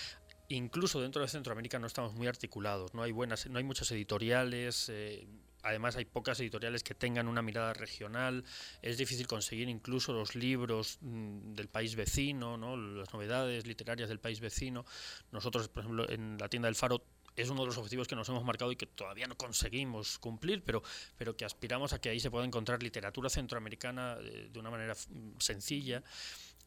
incluso 0.49 1.01
dentro 1.01 1.23
de 1.23 1.29
Centroamérica 1.29 1.79
no 1.79 1.87
estamos 1.87 2.13
muy 2.13 2.27
articulados, 2.27 2.93
no 2.93 3.03
hay 3.03 3.13
buenas, 3.13 3.47
no 3.47 3.57
hay 3.57 3.65
muchas 3.65 3.91
editoriales, 3.93 4.91
eh, 4.91 5.27
además 5.63 5.97
hay 5.97 6.05
pocas 6.05 6.39
editoriales 6.41 6.83
que 6.83 6.95
tengan 6.95 7.29
una 7.29 7.41
mirada 7.41 7.73
regional, 7.73 8.45
es 8.83 8.99
difícil 8.99 9.27
conseguir 9.27 9.69
incluso 9.69 10.13
los 10.13 10.35
libros 10.35 10.99
mmm, 11.01 11.55
del 11.55 11.69
país 11.69 11.95
vecino, 11.97 12.57
¿no? 12.57 12.77
las 12.77 13.13
novedades 13.13 13.67
literarias 13.67 14.09
del 14.09 14.21
país 14.21 14.41
vecino. 14.41 14.85
Nosotros, 15.31 15.69
por 15.69 15.85
ejemplo, 15.85 16.11
en 16.11 16.37
la 16.39 16.49
tienda 16.49 16.67
del 16.67 16.75
Faro 16.75 17.03
es 17.37 17.51
uno 17.51 17.61
de 17.63 17.67
los 17.67 17.79
objetivos 17.79 18.09
que 18.09 18.17
nos 18.17 18.29
hemos 18.29 18.45
marcado 18.45 18.73
y 18.73 18.77
que 18.77 18.87
todavía 18.87 19.27
no 19.27 19.37
conseguimos 19.37 20.19
cumplir, 20.19 20.63
pero, 20.65 20.83
pero 21.17 21.37
que 21.37 21.45
aspiramos 21.45 21.93
a 21.93 22.01
que 22.01 22.09
ahí 22.09 22.19
se 22.19 22.31
pueda 22.31 22.45
encontrar 22.45 22.83
literatura 22.83 23.29
centroamericana 23.29 24.17
de, 24.17 24.49
de 24.49 24.59
una 24.59 24.71
manera 24.71 24.95
sencilla. 25.39 26.03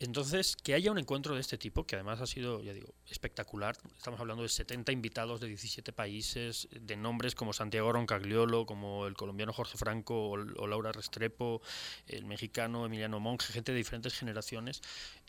Entonces, 0.02 0.56
que 0.56 0.74
haya 0.74 0.92
un 0.92 0.98
encuentro 0.98 1.36
de 1.36 1.42
este 1.42 1.58
tipo, 1.58 1.86
que 1.86 1.96
además 1.96 2.22
ha 2.22 2.26
sido, 2.26 2.62
ya 2.62 2.72
digo, 2.72 2.94
espectacular. 3.10 3.76
Estamos 3.98 4.18
hablando 4.22 4.44
de 4.44 4.50
70 4.50 4.94
invitados 4.94 5.42
de 5.42 5.48
17 5.48 5.92
países, 5.92 6.70
de 6.72 6.96
nombres 6.96 7.36
como 7.36 7.52
Santiago 7.52 7.92
Roncagliolo, 7.92 8.66
como 8.66 9.08
el 9.08 9.16
colombiano 9.16 9.52
Jorge 9.52 9.78
Franco 9.78 10.30
o, 10.30 10.68
Laura 10.68 10.94
Restrepo, 10.94 11.62
el 12.08 12.24
mexicano 12.24 12.86
Emiliano 12.86 13.20
Monge, 13.20 13.52
gente 13.52 13.74
de 13.74 13.78
diferentes 13.78 14.18
generaciones. 14.18 14.82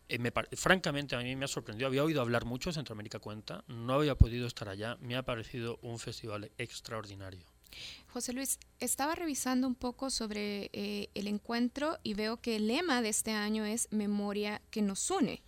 Eh, 0.09 0.21
me, 0.21 0.31
francamente, 0.53 1.17
a 1.17 1.19
mí 1.19 1.35
me 1.35 1.47
ha 1.47 1.49
sorprendido. 1.49 1.89
Había 1.89 2.05
oído 2.05 2.21
hablar 2.21 2.45
mucho 2.45 2.71
de 2.71 2.75
Centroamérica 2.75 3.19
Cuenta, 3.19 3.65
no 3.67 3.95
había 3.95 4.15
podido 4.15 4.47
estar 4.47 4.69
allá. 4.69 4.97
Me 5.01 5.17
ha 5.17 5.25
parecido 5.25 5.81
un 5.83 5.99
festival 5.99 6.53
extraordinario. 6.59 7.50
José 8.13 8.33
Luis, 8.33 8.59
estaba 8.81 9.15
revisando 9.15 9.67
un 9.67 9.75
poco 9.75 10.11
sobre 10.11 10.71
eh, 10.73 11.11
el 11.15 11.29
encuentro 11.29 11.99
y 12.03 12.15
veo 12.15 12.39
que 12.39 12.57
el 12.57 12.67
lema 12.67 13.03
de 13.03 13.09
este 13.09 13.33
año 13.33 13.65
es 13.65 13.89
Memoria 13.91 14.61
que 14.71 14.83
nos 14.83 15.11
une. 15.11 15.43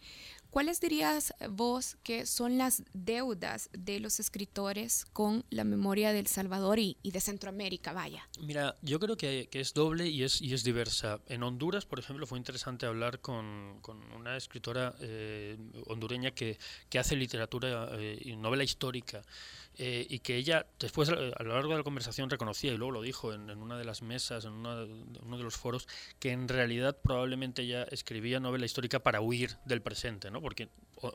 ¿Cuáles 0.53 0.83
dirías 0.83 1.33
vos 1.49 1.97
que 2.03 2.27
son 2.27 2.59
las 2.59 2.83
deudas 2.93 3.71
de 3.73 4.01
los 4.01 4.21
escritores 4.21 5.07
con 5.15 5.47
la 5.49 5.65
memoria 5.65 6.13
del 6.13 6.27
Salvador 6.27 6.79
y, 6.79 6.99
de 7.03 7.21
Centroamérica? 7.21 7.95
Vaya. 7.95 8.29
Mira, 8.39 8.77
yo 8.83 9.01
creo 9.01 9.17
que, 9.17 9.49
es 9.51 9.73
doble 9.73 10.09
y 10.09 10.25
es, 10.25 10.63
diversa. 10.63 11.21
En 11.27 11.43
Honduras, 11.43 11.87
por 11.87 12.01
ejemplo, 12.01 12.27
fue 12.27 12.37
interesante 12.37 12.85
hablar 12.85 13.21
con, 13.21 13.81
una 14.15 14.37
escritora 14.37 14.95
eh, 15.01 15.57
hondureña 15.87 16.33
que, 16.33 16.59
hace 16.99 17.17
literatura 17.17 17.89
eh, 17.93 18.21
y 18.23 18.37
novela 18.37 18.63
histórica. 18.63 19.23
Eh, 19.79 20.07
y 20.11 20.19
que 20.19 20.37
ella 20.37 20.67
después 20.79 21.09
a 21.09 21.15
lo 21.15 21.55
largo 21.55 21.71
de 21.71 21.79
la 21.79 21.83
conversación 21.83 22.29
reconocía 22.29 22.75
y 22.75 22.77
luego 22.77 22.93
lo 22.93 23.01
dijo 23.01 23.33
en, 23.33 23.49
una 23.51 23.79
de 23.79 23.87
las 23.87 24.03
mesas, 24.03 24.45
en, 24.45 24.53
uno 24.53 25.39
de 25.39 25.43
los 25.43 25.57
foros, 25.57 25.89
que 26.19 26.31
en 26.31 26.47
realidad 26.47 26.99
probablemente 27.03 27.63
ella 27.63 27.85
escribía 27.85 28.39
novela 28.39 28.67
histórica 28.67 29.03
para 29.03 29.23
huir 29.23 29.57
del 29.65 29.81
presente, 29.81 30.31
¿no? 30.31 30.42
Porque 30.43 30.69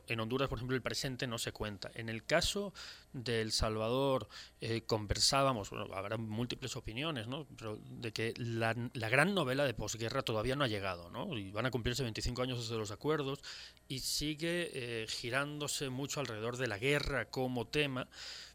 en 0.08 0.20
Honduras, 0.20 0.50
por 0.50 0.58
ejemplo, 0.58 0.76
el 0.76 0.82
presente 0.82 1.28
no 1.28 1.38
se 1.38 1.52
cuenta. 1.52 1.92
En 1.96 2.10
el 2.10 2.26
caso 2.26 2.74
de 3.14 3.42
El 3.42 3.52
Salvador 3.52 4.28
eh, 4.60 4.82
conversábamos, 4.86 5.70
bueno, 5.70 5.94
habrá 5.94 6.18
múltiples 6.18 6.76
opiniones, 6.76 7.28
¿no? 7.28 7.48
pero 7.58 7.80
de 7.90 8.12
que 8.12 8.34
la, 8.38 8.76
la, 8.94 9.10
gran 9.10 9.34
novela 9.34 9.66
de 9.66 9.74
posguerra 9.74 10.24
todavía 10.24 10.56
no 10.56 10.64
ha 10.64 10.68
llegado, 10.68 11.10
¿no? 11.10 11.38
y 11.38 11.52
van 11.52 11.66
a 11.66 11.72
cumplirse 11.72 12.04
25 12.04 12.42
años 12.42 12.60
desde 12.60 12.78
los 12.78 12.92
acuerdos, 12.92 13.40
y 13.88 14.00
sigue 14.00 14.72
eh, 14.74 15.08
girándose 15.08 15.90
mucho 15.90 16.20
alrededor 16.20 16.58
de 16.58 16.68
la 16.68 16.78
guerra 16.78 17.30
como 17.30 17.68
tema, 17.68 18.10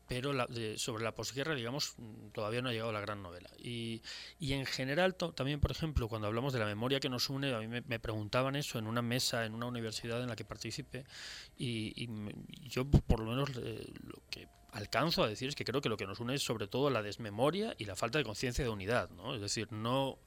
pero 0.07 0.33
la, 0.33 0.47
de, 0.47 0.79
sobre 0.79 1.05
la 1.05 1.15
posguerra, 1.15 1.55
digamos, 1.55 1.95
todavía 2.33 2.63
no 2.63 2.69
ha 2.69 2.73
llegado 2.73 2.93
la 2.93 3.01
gran 3.01 3.23
novela. 3.23 3.51
Y, 3.59 4.03
y 4.39 4.53
en 4.53 4.67
general, 4.67 5.15
también, 5.15 5.61
por 5.61 5.71
ejemplo, 5.71 6.09
cuando 6.09 6.29
hablamos 6.29 6.53
de 6.53 6.59
la 6.59 6.67
memoria 6.67 7.01
que 7.01 7.09
nos 7.09 7.31
une, 7.31 7.55
a 7.55 7.61
mí 7.61 7.69
me, 7.69 7.99
preguntaban 7.99 8.57
eso 8.57 8.79
en 8.79 8.87
una 8.87 9.03
mesa, 9.03 9.45
en 9.45 9.55
una 9.55 9.67
universidad 9.67 10.23
en 10.23 10.29
la 10.29 10.37
que 10.37 10.45
participé, 10.45 11.05
y, 11.57 11.93
y 11.97 12.69
yo, 12.69 12.85
por 12.85 13.21
lo 13.21 13.31
menos, 13.31 13.55
lo 13.55 14.23
que 14.31 14.49
alcanzo 14.73 15.23
a 15.23 15.29
decir 15.29 15.49
es 15.49 15.55
que 15.55 15.65
creo 15.65 15.81
que 15.81 15.89
lo 15.89 15.97
que 15.97 16.07
nos 16.07 16.19
une 16.21 16.35
es 16.35 16.43
sobre 16.43 16.67
todo 16.67 16.91
la 16.91 17.03
desmemoria 17.03 17.75
y 17.79 17.85
la 17.85 17.95
falta 17.95 18.19
de 18.19 18.25
conciencia 18.25 18.65
de 18.65 18.71
unidad, 18.71 19.11
¿no? 19.11 19.35
Es 19.35 19.41
decir, 19.41 19.71
no 19.71 20.19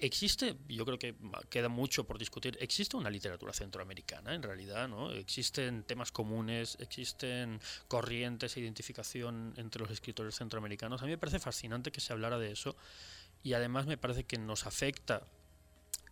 existe, 0.00 0.56
yo 0.68 0.84
creo 0.84 0.98
que 0.98 1.14
queda 1.50 1.68
mucho 1.68 2.04
por 2.04 2.18
discutir, 2.18 2.56
existe 2.60 2.96
una 2.96 3.10
literatura 3.10 3.52
centroamericana 3.52 4.34
en 4.34 4.42
realidad, 4.42 4.88
¿no? 4.88 5.10
Existen 5.12 5.82
temas 5.82 6.12
comunes, 6.12 6.76
existen 6.80 7.60
corrientes 7.88 8.56
e 8.56 8.60
identificación 8.60 9.54
entre 9.56 9.82
los 9.82 9.90
escritores 9.90 10.36
centroamericanos. 10.36 11.02
A 11.02 11.06
mí 11.06 11.10
me 11.10 11.18
parece 11.18 11.40
fascinante 11.40 11.90
que 11.90 12.00
se 12.00 12.12
hablara 12.12 12.38
de 12.38 12.52
eso 12.52 12.76
y 13.42 13.54
además 13.54 13.86
me 13.86 13.96
parece 13.96 14.24
que 14.24 14.38
nos 14.38 14.66
afecta 14.66 15.26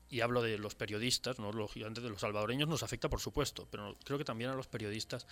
y 0.09 0.23
hablo 0.23 0.43
de 0.43 0.59
los 0.59 0.75
periodistas, 0.75 1.39
no 1.39 1.53
lógicamente 1.53 2.01
de 2.01 2.11
los 2.11 2.23
salvadoreños 2.23 2.69
nos 2.69 2.83
afecta 2.83 3.09
por 3.09 3.21
supuesto, 3.21 3.69
pero 3.71 3.97
creo 4.05 4.19
que 4.19 4.25
también 4.25 4.51
a 4.51 4.55
los 4.55 4.67
periodistas, 4.67 5.27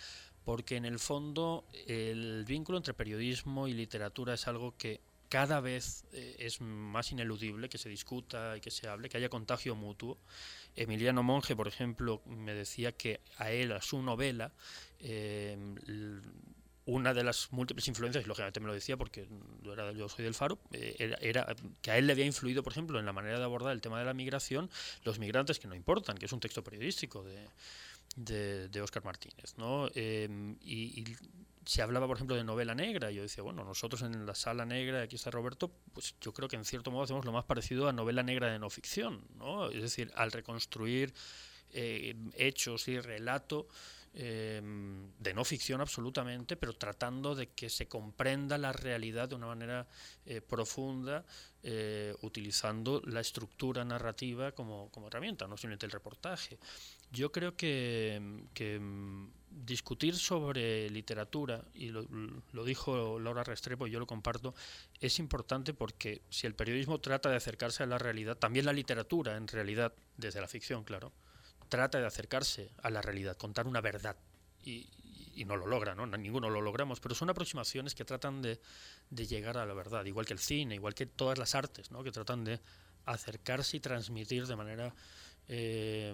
porque 0.45 0.77
en 0.77 0.85
el 0.85 0.99
fondo 0.99 1.65
el 1.87 2.45
vínculo 2.45 2.77
entre 2.77 2.93
periodismo 2.93 3.67
y 3.67 3.73
literatura 3.73 4.33
es 4.33 4.47
algo 4.47 4.77
que 4.77 5.01
cada 5.29 5.61
vez 5.61 6.05
eh, 6.11 6.35
es 6.39 6.59
más 6.59 7.11
ineludible 7.11 7.69
que 7.69 7.77
se 7.77 7.87
discuta 7.87 8.57
y 8.57 8.61
que 8.61 8.71
se 8.71 8.87
hable, 8.87 9.09
que 9.09 9.17
haya 9.17 9.29
contagio 9.29 9.75
mutuo. 9.75 10.17
Emiliano 10.75 11.23
Monge, 11.23 11.55
por 11.55 11.67
ejemplo, 11.67 12.21
me 12.25 12.53
decía 12.53 12.91
que 12.91 13.21
a 13.37 13.51
él, 13.51 13.71
a 13.71 13.81
su 13.81 14.01
novela, 14.01 14.51
eh, 14.99 15.57
una 16.85 17.13
de 17.13 17.23
las 17.23 17.51
múltiples 17.51 17.87
influencias, 17.87 18.25
y 18.25 18.27
lógicamente 18.27 18.59
me 18.59 18.67
lo 18.67 18.73
decía 18.73 18.97
porque 18.97 19.27
yo, 19.61 20.09
soy 20.09 20.25
del 20.25 20.33
Faro, 20.33 20.57
eh, 20.71 21.15
era, 21.21 21.55
que 21.83 21.91
a 21.91 21.97
él 21.97 22.07
le 22.07 22.13
había 22.13 22.25
influido, 22.25 22.63
por 22.63 22.73
ejemplo, 22.73 22.99
en 22.99 23.05
la 23.05 23.13
manera 23.13 23.37
de 23.37 23.43
abordar 23.43 23.73
el 23.73 23.81
tema 23.81 23.99
de 23.99 24.05
la 24.05 24.15
migración, 24.15 24.69
los 25.03 25.19
migrantes 25.19 25.59
que 25.59 25.67
no 25.67 25.75
importan, 25.75 26.17
que 26.17 26.25
es 26.25 26.33
un 26.33 26.39
texto 26.39 26.63
periodístico 26.63 27.23
de, 27.23 28.67
de, 28.69 28.81
Oscar 28.81 29.03
Martínez. 29.03 29.55
¿no? 29.57 29.87
Y, 29.93 31.15
se 31.69 31.83
hablaba, 31.83 32.07
por 32.07 32.17
ejemplo, 32.17 32.35
de 32.35 32.43
novela 32.43 32.73
negra. 32.73 33.11
Yo 33.11 33.21
decía, 33.21 33.43
bueno, 33.43 33.63
nosotros 33.63 34.01
en 34.01 34.25
la 34.25 34.33
sala 34.33 34.65
negra, 34.65 35.03
aquí 35.03 35.17
está 35.17 35.29
Roberto, 35.29 35.71
pues 35.93 36.15
yo 36.19 36.33
creo 36.33 36.47
que 36.47 36.55
en 36.55 36.65
cierto 36.65 36.89
modo 36.89 37.03
hacemos 37.03 37.25
lo 37.25 37.31
más 37.31 37.45
parecido 37.45 37.87
a 37.87 37.93
novela 37.93 38.23
negra 38.23 38.51
de 38.51 38.57
no 38.57 38.71
ficción. 38.71 39.21
¿no? 39.35 39.69
Es 39.69 39.83
decir, 39.83 40.11
al 40.15 40.31
reconstruir 40.31 41.13
eh, 41.71 42.15
hechos 42.33 42.87
y 42.87 42.99
relato 42.99 43.67
Em, 44.11 45.11
de 45.19 45.35
no 45.35 45.45
ficción 45.45 45.81
absolutamente, 45.81 46.57
pero 46.57 46.73
tratando 46.73 47.35
de 47.35 47.49
que 47.49 47.69
se 47.69 47.87
comprenda 47.87 48.57
la 48.57 48.73
realidad 48.73 49.29
de 49.29 49.35
una 49.35 49.45
manera 49.45 49.87
eh, 50.25 50.41
profunda, 50.41 51.23
eh, 51.61 52.15
utilizando 52.21 53.01
la 53.05 53.19
estructura 53.19 53.85
narrativa 53.85 54.51
como, 54.51 54.89
herramienta, 55.07 55.47
no 55.47 55.57
simplemente 55.57 55.85
el 55.85 55.91
reportaje. 55.91 56.57
Yo 57.11 57.31
creo 57.31 57.55
que, 57.55 58.19
discutir 59.51 60.15
sobre 60.15 60.89
literatura, 60.89 61.63
y 61.73 61.89
lo, 61.89 62.05
lo, 62.51 62.63
dijo 62.63 63.19
Laura 63.19 63.43
Restrepo 63.43 63.87
y 63.87 63.91
yo 63.91 63.99
lo 63.99 64.07
comparto, 64.07 64.53
es 64.99 65.19
importante 65.19 65.73
porque 65.73 66.21
si 66.29 66.47
el 66.47 66.55
periodismo 66.55 66.99
trata 66.99 67.29
de 67.29 67.35
acercarse 67.35 67.83
a 67.83 67.85
la 67.85 67.97
realidad, 67.97 68.37
también 68.37 68.65
la 68.65 68.73
literatura, 68.73 69.37
en 69.37 69.47
realidad, 69.47 69.93
desde 70.17 70.41
la 70.41 70.47
ficción, 70.47 70.83
claro, 70.83 71.11
trata 71.69 71.99
de 71.99 72.05
acercarse 72.05 72.71
a 72.81 72.89
la 72.89 73.01
realidad, 73.01 73.37
contar 73.37 73.67
una 73.67 73.79
verdad. 73.79 74.17
Y, 74.63 74.89
no 75.45 75.55
lo 75.55 75.67
logra, 75.67 75.95
¿no? 75.95 76.05
Ninguno 76.05 76.49
lo 76.49 76.59
logramos, 76.59 76.99
pero 76.99 77.15
son 77.15 77.29
aproximaciones 77.29 77.95
que 77.95 78.03
tratan 78.03 78.41
de, 78.41 78.59
llegar 79.09 79.57
a 79.57 79.65
la 79.65 79.73
verdad, 79.73 80.03
igual 80.03 80.25
que 80.25 80.33
el 80.33 80.39
cine, 80.39 80.75
igual 80.75 80.93
que 80.93 81.05
todas 81.05 81.37
las 81.37 81.55
artes, 81.55 81.91
¿no? 81.91 82.03
Que 82.03 82.11
tratan 82.11 82.43
de 82.43 82.59
acercarse 83.05 83.77
y 83.77 83.79
transmitir 83.79 84.47
de 84.47 84.57
manera 84.57 84.93
eh, 85.49 86.13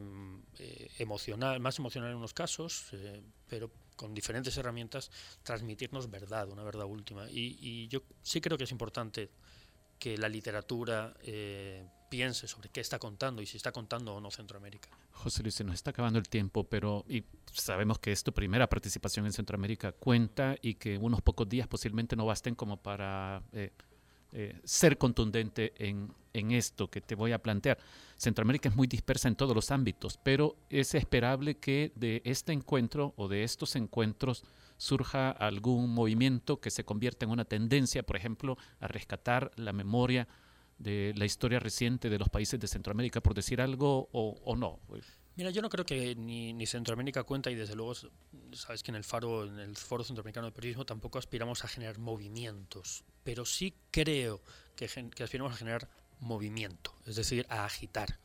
emocional, 0.98 1.60
más 1.60 1.78
emocional 1.78 2.12
en 2.12 2.18
unos 2.18 2.34
casos, 2.34 2.88
eh, 2.94 3.22
pero 3.48 3.70
con 3.96 4.14
diferentes 4.14 4.58
herramientas, 4.58 5.12
transmitirnos 5.44 6.10
verdad, 6.10 6.50
una 6.50 6.64
verdad 6.64 6.86
última. 6.86 7.30
Y, 7.30 7.58
y 7.60 7.88
yo 7.88 8.02
sí 8.22 8.42
creo 8.42 8.58
que 8.58 8.64
es 8.64 8.72
importante 8.72 9.30
que 10.00 10.18
la 10.18 10.30
literatura 10.30 11.14
eh, 11.24 11.86
piense 12.10 12.48
sobre 12.48 12.70
qué 12.70 12.82
está 12.82 13.00
contando 13.00 13.42
y 13.42 13.46
si 13.46 13.58
está 13.58 13.72
contando 13.72 14.16
o 14.16 14.22
no 14.22 14.32
Centroamérica. 14.32 14.90
José 15.12 15.44
Luis, 15.44 15.56
se 15.56 15.64
nos 15.64 15.76
está 15.76 15.92
acabando 15.92 16.20
el 16.20 16.28
tiempo, 16.28 16.66
pero 16.66 17.06
y 17.08 17.24
sabemos 17.52 18.00
que 18.00 18.12
es 18.12 18.24
tu 18.24 18.34
primera 18.34 18.68
participación 18.68 19.26
en 19.26 19.34
Centroamérica 19.34 19.94
cuenta 19.94 20.56
y 20.62 20.76
que 20.76 20.98
unos 20.98 21.22
pocos 21.22 21.48
días 21.48 21.68
posiblemente 21.68 22.16
no 22.16 22.26
basten 22.26 22.56
como 22.56 22.78
para 22.78 23.44
eh, 23.54 23.72
eh, 24.32 24.60
ser 24.64 24.98
contundente 24.98 25.74
en, 25.78 26.12
en 26.34 26.52
esto 26.52 26.90
que 26.90 27.02
te 27.02 27.16
voy 27.16 27.32
a 27.32 27.42
plantear. 27.42 27.78
Centroamérica 28.18 28.70
es 28.70 28.76
muy 28.76 28.88
dispersa 28.88 29.28
en 29.28 29.36
todos 29.36 29.56
los 29.56 29.72
ámbitos, 29.72 30.20
pero 30.22 30.56
es 30.70 30.96
esperable 30.96 31.58
que 31.58 31.92
de 31.96 32.22
este 32.26 32.54
encuentro 32.54 33.14
o 33.18 33.28
de 33.28 33.44
estos 33.44 33.76
encuentros 33.76 34.44
surja 34.78 35.32
algún 35.32 35.94
movimiento 35.94 36.60
que 36.60 36.72
se 36.72 36.84
convierta 36.84 37.26
en 37.26 37.32
una 37.32 37.46
tendencia, 37.46 38.04
por 38.04 38.18
ejemplo, 38.18 38.58
a 38.80 38.88
rescatar 38.88 39.52
la 39.56 39.74
memoria 39.74 40.28
de 40.78 41.14
la 41.16 41.26
historia 41.26 41.60
reciente 41.60 42.10
de 42.10 42.20
los 42.20 42.30
países 42.30 42.60
de 42.60 42.68
Centroamérica, 42.68 43.22
por 43.22 43.34
decir 43.34 43.62
algo, 43.62 44.10
o, 44.12 44.56
no? 44.56 44.80
Mira, 45.36 45.50
yo 45.50 45.62
no 45.62 45.70
creo 45.70 45.86
que 45.86 46.16
ni, 46.16 46.66
Centroamérica 46.66 47.24
cuenta 47.24 47.52
y 47.52 47.56
desde 47.56 47.76
luego 47.76 47.94
sabes 48.54 48.84
que 48.84 48.92
en 48.92 48.96
el 48.96 49.04
Faro, 49.04 49.46
en 49.46 49.60
el 49.60 49.76
Foro 49.76 50.04
Centroamericano 50.04 50.48
de 50.48 50.54
Periodismo 50.54 50.86
tampoco 50.86 51.20
aspiramos 51.20 51.64
a 51.66 51.68
generar 51.68 51.98
movimientos, 51.98 53.04
pero 53.24 53.46
sí 53.46 53.74
creo 53.92 54.42
que, 54.76 54.88
que 55.14 55.24
aspiramos 55.24 55.54
a 55.54 55.58
generar 55.58 55.90
movimiento, 56.20 56.96
es 57.06 57.18
decir, 57.18 57.46
a 57.50 57.66
agitar. 57.66 58.18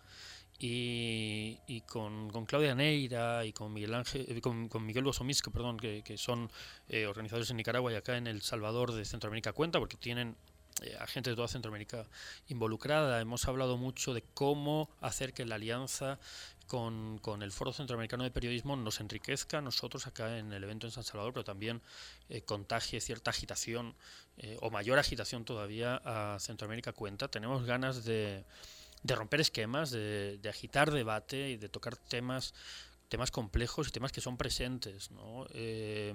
Y, 0.63 1.83
con, 1.87 2.29
Claudia 2.45 2.75
Neira 2.75 3.47
y 3.47 3.53
con 3.53 3.73
Miguel 3.73 3.95
Ángel, 3.95 4.27
eh, 4.29 4.41
con, 4.43 4.85
Miguel 4.85 5.05
Bosomisco, 5.05 5.51
perdón, 5.51 5.79
que, 5.79 6.19
son 6.19 6.51
eh, 6.89 7.07
organizadores 7.07 7.51
en 7.51 7.57
Nicaragua 7.57 7.91
y 7.91 7.95
acá 7.95 8.19
en 8.19 8.27
El 8.27 8.43
Salvador 8.43 8.93
de 8.93 9.07
Centroamérica 9.07 9.55
Cuenta, 9.55 9.79
porque 9.79 9.97
tienen 9.97 10.37
eh, 10.83 10.97
a 11.01 11.07
gente 11.07 11.31
de 11.31 11.37
toda 11.37 11.49
Centroamérica 11.49 12.07
involucrada. 12.49 13.23
Hemos 13.23 13.49
hablado 13.49 13.79
mucho 13.79 14.13
de 14.13 14.23
cómo 14.35 14.91
hacer 15.01 15.33
que 15.33 15.47
la 15.47 15.55
alianza 15.55 16.19
con, 16.71 17.43
el 17.43 17.53
Foro 17.53 17.73
Centroamericano 17.73 18.25
de 18.25 18.31
Periodismo 18.31 18.77
nos 18.77 19.01
enriquezca 19.01 19.61
nosotros 19.61 20.07
acá 20.07 20.39
en 20.39 20.53
el 20.53 20.62
evento 20.62 20.87
en 20.87 20.93
San 20.93 21.05
Salvador, 21.05 21.33
pero 21.33 21.45
también 21.45 21.83
contagie 22.47 23.01
cierta 23.01 23.31
agitación 23.31 23.95
o 24.61 24.71
mayor 24.71 24.99
agitación 24.99 25.45
todavía 25.45 26.01
a 26.05 26.39
Centroamérica 26.39 26.93
Cuenta. 26.93 27.29
Tenemos 27.29 27.64
ganas 27.64 28.05
de 28.05 28.45
de 29.03 29.14
romper 29.14 29.41
esquemas, 29.41 29.91
de, 29.91 30.41
agitar 30.49 30.91
debate 30.91 31.51
y 31.51 31.57
de 31.57 31.68
tocar 31.68 31.97
temas, 31.97 32.55
temas 33.09 33.31
complejos 33.31 33.89
y 33.89 33.91
temas 33.91 34.12
que 34.12 34.21
son 34.21 34.37
presentes, 34.37 35.11
¿no? 35.11 35.47
Eh, 35.53 36.14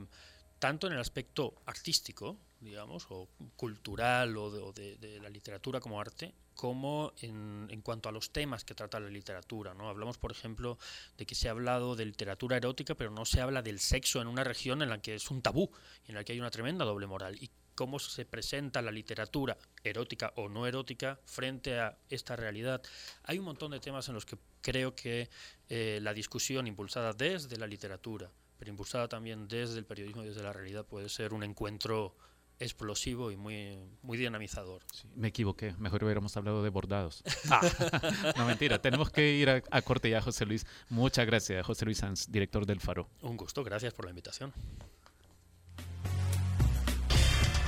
tanto 0.60 0.88
en 0.88 0.94
el 0.94 1.00
aspecto 1.00 1.54
artístico, 1.66 2.38
digamos, 2.60 3.08
o 3.10 3.28
cultural 3.56 4.38
o 4.38 4.72
de, 4.72 5.20
la 5.22 5.30
literatura 5.30 5.80
como 5.80 6.00
arte, 6.00 6.34
como 6.56 7.14
en, 7.22 7.68
en, 7.70 7.82
cuanto 7.82 8.10
a 8.10 8.12
los 8.12 8.32
temas 8.32 8.64
que 8.64 8.74
trata 8.74 9.00
la 9.00 9.10
literatura. 9.10 9.74
¿no? 9.74 9.90
Hablamos, 9.90 10.18
por 10.18 10.32
ejemplo, 10.32 10.78
de 11.18 11.26
que 11.26 11.36
se 11.36 11.48
ha 11.48 11.52
hablado 11.52 11.96
de 11.96 12.06
literatura 12.06 12.58
erótica, 12.58 12.96
pero 12.96 13.12
no 13.12 13.26
se 13.26 13.42
habla 13.42 13.62
del 13.62 13.80
sexo 13.80 14.22
en 14.22 14.28
una 14.28 14.44
región 14.44 14.82
en 14.82 14.90
la 14.90 15.02
que 15.02 15.16
es 15.16 15.30
un 15.30 15.42
tabú, 15.42 15.70
en 16.08 16.16
la 16.16 16.24
que 16.24 16.34
hay 16.34 16.40
una 16.40 16.52
tremenda 16.52 16.86
doble 16.86 17.08
moral. 17.08 17.38
Y 17.40 17.52
cómo 17.76 18.00
se 18.00 18.26
presenta 18.26 18.82
la 18.82 18.92
literatura, 18.92 19.58
erótica 19.84 20.32
o 20.38 20.50
no 20.50 20.66
erótica, 20.66 21.20
frente 21.26 21.80
a 21.80 21.98
esta 22.10 22.36
realidad. 22.36 22.82
Hay 23.24 23.38
un 23.38 23.46
montón 23.46 23.72
de 23.72 23.80
temas 23.80 24.08
en 24.08 24.16
los 24.16 24.26
que 24.26 24.38
creo 24.62 24.96
que 24.96 25.30
eh, 25.70 26.00
la 26.02 26.14
discusión 26.14 26.68
impulsada 26.68 27.14
desde 27.14 27.58
la 27.58 27.68
literatura, 27.68 28.32
pero 28.58 28.72
impulsada 28.72 29.08
también 29.08 29.48
desde 29.48 29.78
el 29.78 29.86
periodismo 29.86 30.24
y 30.24 30.28
desde 30.28 30.42
la 30.42 30.54
realidad, 30.54 30.86
puede 30.86 31.10
ser 31.10 31.34
un 31.34 31.44
encuentro 31.44 32.16
explosivo 32.60 33.32
y 33.32 33.38
muy, 33.38 33.78
muy 34.02 34.18
dinamizador. 34.18 34.82
me 35.16 35.30
equivoqué, 35.30 35.74
mejor 35.78 36.04
hubiéramos 36.04 36.36
hablado 36.38 36.64
de 36.64 36.70
bordados. 36.70 37.24
Ah, 37.50 37.62
no, 38.38 38.46
mentira, 38.46 38.82
tenemos 38.82 39.10
que 39.10 39.34
ir 39.34 39.50
a, 39.50 39.62
a, 39.72 39.82
corte 39.82 40.10
ya, 40.10 40.22
José 40.22 40.46
Luis. 40.46 40.66
Muchas 40.90 41.26
gracias, 41.26 41.66
José 41.66 41.86
Luis 41.86 41.98
Sanz, 41.98 42.32
director 42.32 42.66
del 42.66 42.80
Faro. 42.80 43.10
Un 43.22 43.38
gusto, 43.38 43.64
gracias 43.64 43.94
por 43.94 44.06
la 44.06 44.12
invitación. 44.12 44.54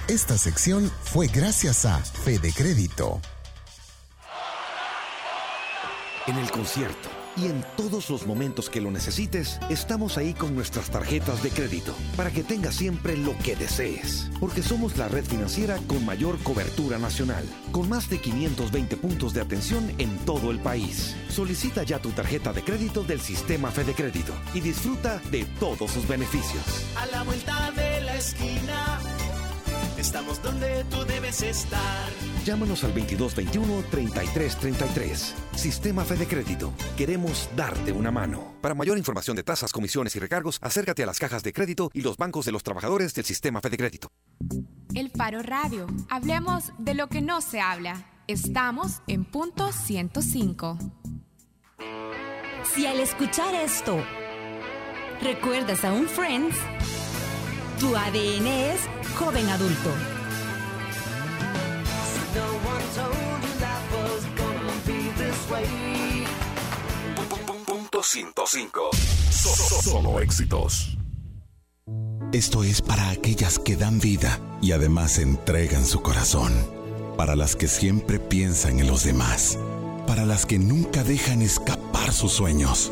Esta 0.08 0.38
sección 0.38 0.90
fue 1.04 1.28
gracias 1.28 1.86
a 1.86 1.98
Fede 2.00 2.54
Crédito. 2.56 3.22
En 6.28 6.38
el 6.38 6.50
concierto 6.50 7.17
y 7.38 7.48
en 7.48 7.64
todos 7.76 8.10
los 8.10 8.26
momentos 8.26 8.70
que 8.70 8.82
lo 8.82 8.92
necesites, 8.92 9.60
estamos 9.70 10.18
ahí 10.18 10.34
con 10.34 10.56
nuestras 10.56 10.90
tarjetas 10.90 11.44
de 11.44 11.52
crédito 11.52 11.96
para 12.16 12.32
que 12.32 12.44
tengas 12.44 12.76
siempre 12.76 13.16
lo 13.16 13.38
que 13.40 13.56
desees. 13.56 14.30
Porque 14.40 14.64
somos 14.64 14.98
la 14.98 15.08
red 15.08 15.24
financiera 15.24 15.78
con 15.88 16.06
mayor 16.06 16.40
cobertura 16.40 16.98
nacional, 16.98 17.46
con 17.72 17.90
más 17.90 18.10
de 18.10 18.20
520 18.20 18.98
puntos 18.98 19.34
de 19.34 19.42
atención 19.42 19.92
en 19.98 20.18
todo 20.20 20.52
el 20.52 20.60
país. 20.60 21.16
Solicita 21.30 21.84
ya 21.84 22.00
tu 22.00 22.10
tarjeta 22.12 22.54
de 22.54 22.64
crédito 22.64 23.04
del 23.04 23.22
sistema 23.22 23.72
Fede 23.72 23.94
Crédito 23.94 24.34
y 24.54 24.62
disfruta 24.62 25.22
de 25.32 25.46
todos 25.60 25.92
sus 25.92 26.08
beneficios. 26.08 26.64
A 26.96 27.06
la 27.08 27.24
vuelta 27.24 27.72
de 27.72 28.02
la 28.02 28.16
esquina 28.16 29.17
Estamos 30.08 30.42
donde 30.42 30.84
tú 30.86 31.04
debes 31.04 31.42
estar. 31.42 32.10
Llámanos 32.46 32.86
al 32.86 32.96
2221-3333. 32.96 35.34
Sistema 35.54 36.06
Fede 36.06 36.26
Crédito. 36.26 36.74
Queremos 36.96 37.50
darte 37.58 37.92
una 37.92 38.10
mano. 38.10 38.54
Para 38.62 38.74
mayor 38.74 38.98
información 38.98 39.36
de 39.36 39.44
tasas, 39.44 39.74
comisiones 39.74 40.16
y 40.16 40.20
recargos, 40.20 40.60
acércate 40.62 41.04
a 41.04 41.08
las 41.08 41.20
cajas 41.20 41.44
de 41.44 41.52
crédito 41.52 41.92
y 41.94 42.04
los 42.04 42.16
bancos 42.16 42.46
de 42.46 42.54
los 42.54 42.64
trabajadores 42.64 43.14
del 43.16 43.26
Sistema 43.26 43.60
Fede 43.60 43.76
Crédito. 43.76 44.10
El 44.96 45.12
Faro 45.12 45.44
Radio. 45.44 45.88
Hablemos 46.10 46.72
de 46.78 46.94
lo 46.94 47.10
que 47.10 47.22
no 47.22 47.42
se 47.42 47.60
habla. 47.60 48.10
Estamos 48.28 49.02
en 49.08 49.26
punto 49.26 49.74
105. 49.74 50.80
Si 52.74 52.86
al 52.86 53.02
escuchar 53.02 53.54
esto 53.56 54.02
recuerdas 55.22 55.84
a 55.84 55.92
un 55.92 56.08
Friends, 56.08 56.56
tu 57.80 57.96
ADN 57.96 58.48
es 58.48 58.82
joven 59.18 59.50
adulto. 59.50 59.92
Punto 67.66 68.04
105. 68.04 68.90
Solo 69.84 70.20
éxitos. 70.20 70.98
Esto 72.34 72.64
es 72.64 72.82
para 72.82 73.10
aquellas 73.10 73.60
que 73.60 73.78
dan 73.78 74.00
vida 74.00 74.40
y 74.62 74.72
además 74.74 75.18
entregan 75.18 75.86
su 75.86 76.02
corazón 76.02 76.54
para 77.18 77.36
las 77.36 77.56
que 77.56 77.68
siempre 77.68 78.20
piensan 78.20 78.80
en 78.80 78.88
los 78.88 79.04
demás, 79.04 79.58
para 80.06 80.26
las 80.26 80.46
que 80.46 80.60
nunca 80.60 81.04
dejan 81.04 81.42
escapar 81.42 82.14
sus 82.14 82.32
sueños, 82.32 82.92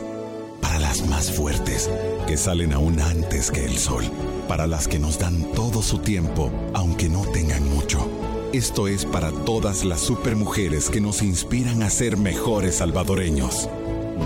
para 0.62 0.80
las 0.80 1.08
más 1.08 1.32
fuertes, 1.32 1.90
que 2.28 2.36
salen 2.36 2.74
aún 2.74 3.00
antes 3.00 3.52
que 3.52 3.64
el 3.64 3.78
sol, 3.78 4.04
para 4.48 4.68
las 4.68 4.88
que 4.88 5.00
nos 5.00 5.20
dan 5.20 5.52
todo 5.54 5.82
su 5.82 6.00
tiempo, 6.00 6.52
aunque 6.74 7.10
no 7.10 7.26
tengan 7.32 7.68
mucho. 7.70 8.10
Esto 8.54 8.88
es 8.88 9.06
para 9.06 9.32
todas 9.32 9.84
las 9.84 10.00
supermujeres 10.00 10.89
que 10.89 11.02
nos 11.02 11.22
inspiran 11.22 11.84
a 11.84 11.89
ser 11.89 12.18
mejores 12.18 12.76
salvadoreños. 12.76 13.70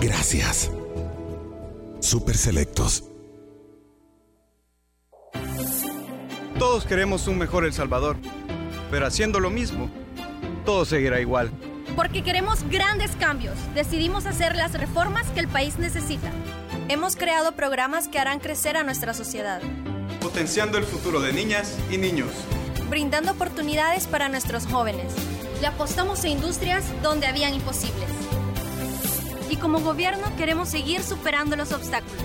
Gracias. 0.00 0.70
Super 2.00 2.36
Selectos. 2.36 3.04
Todos 6.58 6.84
queremos 6.84 7.26
un 7.26 7.38
mejor 7.38 7.64
El 7.64 7.72
Salvador, 7.72 8.16
pero 8.90 9.06
haciendo 9.06 9.40
lo 9.40 9.50
mismo, 9.50 9.90
todo 10.64 10.84
seguirá 10.84 11.20
igual. 11.20 11.50
Porque 11.96 12.22
queremos 12.22 12.62
grandes 12.68 13.16
cambios, 13.16 13.56
decidimos 13.74 14.26
hacer 14.26 14.54
las 14.54 14.74
reformas 14.74 15.26
que 15.30 15.40
el 15.40 15.48
país 15.48 15.78
necesita. 15.78 16.30
Hemos 16.88 17.16
creado 17.16 17.52
programas 17.52 18.08
que 18.08 18.18
harán 18.18 18.40
crecer 18.40 18.76
a 18.76 18.82
nuestra 18.84 19.14
sociedad. 19.14 19.60
Potenciando 20.20 20.76
el 20.76 20.84
futuro 20.84 21.20
de 21.20 21.32
niñas 21.32 21.78
y 21.90 21.96
niños. 21.96 22.28
Brindando 22.90 23.32
oportunidades 23.32 24.06
para 24.06 24.28
nuestros 24.28 24.66
jóvenes. 24.66 25.14
Le 25.62 25.66
apostamos 25.66 26.24
a 26.24 26.28
industrias 26.28 26.84
donde 27.02 27.26
habían 27.26 27.54
imposibles. 27.54 28.08
Y 29.48 29.56
como 29.56 29.80
gobierno 29.80 30.24
queremos 30.36 30.68
seguir 30.68 31.02
superando 31.02 31.56
los 31.56 31.72
obstáculos. 31.72 32.22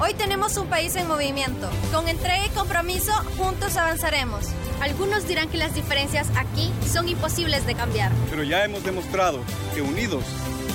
Hoy 0.00 0.12
tenemos 0.14 0.56
un 0.56 0.66
país 0.66 0.96
en 0.96 1.06
movimiento. 1.06 1.70
Con 1.92 2.08
entrega 2.08 2.44
y 2.46 2.50
compromiso, 2.50 3.12
juntos 3.38 3.76
avanzaremos. 3.76 4.46
Algunos 4.80 5.28
dirán 5.28 5.48
que 5.48 5.56
las 5.56 5.72
diferencias 5.72 6.28
aquí 6.36 6.72
son 6.92 7.08
imposibles 7.08 7.64
de 7.64 7.76
cambiar. 7.76 8.10
Pero 8.28 8.42
ya 8.42 8.64
hemos 8.64 8.82
demostrado 8.82 9.38
que 9.72 9.82
unidos 9.82 10.24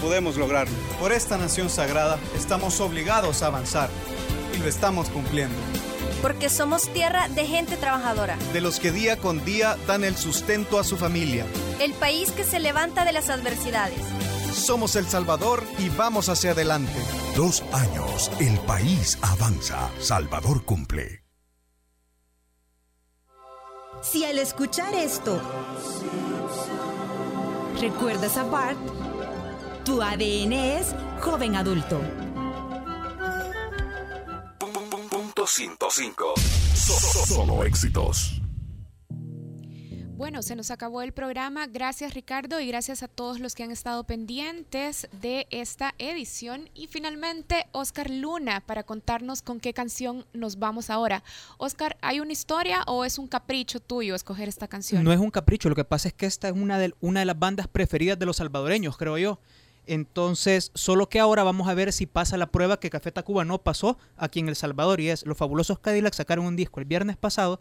podemos 0.01 0.37
lograrlo. 0.37 0.73
Por 1.01 1.11
esta 1.11 1.37
nación 1.37 1.69
sagrada 1.69 2.17
estamos 2.37 2.79
obligados 2.79 3.43
a 3.43 3.47
avanzar 3.47 3.89
y 4.59 4.63
lo 4.63 4.67
estamos 4.69 5.09
cumpliendo. 5.09 5.55
Porque 6.21 6.49
somos 6.49 6.91
tierra 6.91 7.29
de 7.29 7.45
gente 7.45 7.77
trabajadora. 7.77 8.37
De 8.51 8.61
los 8.61 8.79
que 8.79 8.91
día 8.91 9.17
con 9.17 9.43
día 9.45 9.77
dan 9.87 10.03
el 10.03 10.17
sustento 10.17 10.79
a 10.79 10.83
su 10.83 10.97
familia. 10.97 11.45
El 11.79 11.93
país 11.93 12.31
que 12.31 12.43
se 12.43 12.59
levanta 12.59 13.05
de 13.05 13.13
las 13.13 13.29
adversidades. 13.29 14.01
Somos 14.53 14.95
El 14.95 15.05
Salvador 15.05 15.63
y 15.77 15.89
vamos 15.89 16.27
hacia 16.27 16.51
adelante. 16.51 16.99
Dos 17.35 17.63
años, 17.71 18.31
el 18.39 18.57
país 18.59 19.17
avanza. 19.21 19.89
Salvador 19.99 20.65
cumple. 20.65 21.23
Si 24.01 24.23
al 24.25 24.39
escuchar 24.39 24.93
esto 24.93 25.41
recuerdas 27.79 28.37
a 28.37 28.43
Bart, 28.43 28.79
tu 29.83 30.01
ADN 30.01 30.53
es 30.53 30.95
joven 31.21 31.55
adulto. 31.55 31.99
105. 35.45 36.33
Solo 36.75 37.63
éxitos. 37.63 38.41
Bueno, 40.19 40.41
se 40.41 40.57
nos 40.57 40.69
acabó 40.69 41.01
el 41.01 41.13
programa. 41.13 41.65
Gracias 41.67 42.13
Ricardo 42.13 42.59
y 42.59 42.67
gracias 42.67 43.03
a 43.03 43.07
todos 43.07 43.39
los 43.39 43.55
que 43.55 43.63
han 43.63 43.71
estado 43.71 44.03
pendientes 44.03 45.07
de 45.21 45.47
esta 45.49 45.95
edición. 45.97 46.69
Y 46.73 46.87
finalmente, 46.87 47.67
Oscar 47.71 48.09
Luna 48.09 48.61
para 48.65 48.83
contarnos 48.83 49.41
con 49.41 49.61
qué 49.61 49.73
canción 49.73 50.25
nos 50.33 50.59
vamos 50.59 50.89
ahora. 50.89 51.23
Oscar, 51.57 51.97
¿hay 52.01 52.19
una 52.19 52.33
historia 52.33 52.83
o 52.85 53.05
es 53.05 53.17
un 53.17 53.29
capricho 53.29 53.79
tuyo 53.79 54.13
escoger 54.13 54.49
esta 54.49 54.67
canción? 54.67 55.05
No 55.05 55.13
es 55.13 55.19
un 55.19 55.31
capricho, 55.31 55.69
lo 55.69 55.75
que 55.75 55.85
pasa 55.85 56.09
es 56.09 56.13
que 56.13 56.25
esta 56.25 56.49
es 56.49 56.53
una 56.53 56.77
de, 56.77 56.93
una 56.99 57.21
de 57.21 57.25
las 57.25 57.39
bandas 57.39 57.69
preferidas 57.69 58.19
de 58.19 58.25
los 58.25 58.35
salvadoreños, 58.35 58.97
creo 58.97 59.17
yo. 59.17 59.39
Entonces, 59.89 60.71
solo 60.75 61.09
que 61.09 61.19
ahora 61.19 61.43
vamos 61.43 61.67
a 61.67 61.73
ver 61.73 61.91
si 61.91 62.05
pasa 62.05 62.37
la 62.37 62.51
prueba 62.51 62.79
que 62.79 62.91
Café 62.91 63.11
Tacuba 63.11 63.43
no 63.43 63.57
pasó 63.63 63.97
aquí 64.17 64.39
en 64.39 64.47
El 64.47 64.55
Salvador 64.55 65.01
y 65.01 65.09
es 65.09 65.25
los 65.25 65.37
fabulosos 65.37 65.79
Cadillacs 65.79 66.17
sacaron 66.17 66.45
un 66.45 66.55
disco 66.55 66.79
el 66.79 66.85
viernes 66.85 67.17
pasado 67.17 67.59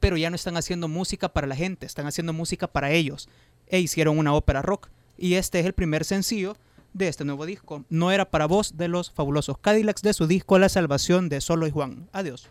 pero 0.00 0.16
ya 0.16 0.30
no 0.30 0.36
están 0.36 0.56
haciendo 0.56 0.88
música 0.88 1.32
para 1.32 1.46
la 1.46 1.56
gente, 1.56 1.86
están 1.86 2.06
haciendo 2.06 2.32
música 2.32 2.66
para 2.66 2.90
ellos. 2.90 3.28
E 3.66 3.80
hicieron 3.80 4.18
una 4.18 4.34
ópera 4.34 4.62
rock. 4.62 4.88
Y 5.18 5.34
este 5.34 5.60
es 5.60 5.66
el 5.66 5.72
primer 5.72 6.04
sencillo 6.04 6.56
de 6.92 7.08
este 7.08 7.24
nuevo 7.24 7.46
disco. 7.46 7.84
No 7.88 8.10
era 8.10 8.30
para 8.30 8.46
vos 8.46 8.76
de 8.76 8.88
los 8.88 9.10
fabulosos 9.10 9.58
Cadillacs 9.58 10.02
de 10.02 10.12
su 10.12 10.26
disco 10.26 10.58
La 10.58 10.68
Salvación 10.68 11.28
de 11.28 11.40
Solo 11.40 11.66
y 11.66 11.70
Juan. 11.70 12.08
Adiós. 12.12 12.48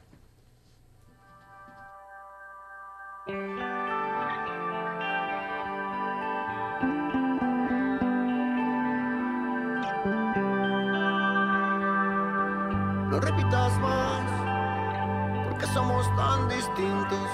Somos 15.75 16.07
tan 16.15 16.47
distintos. 16.47 17.27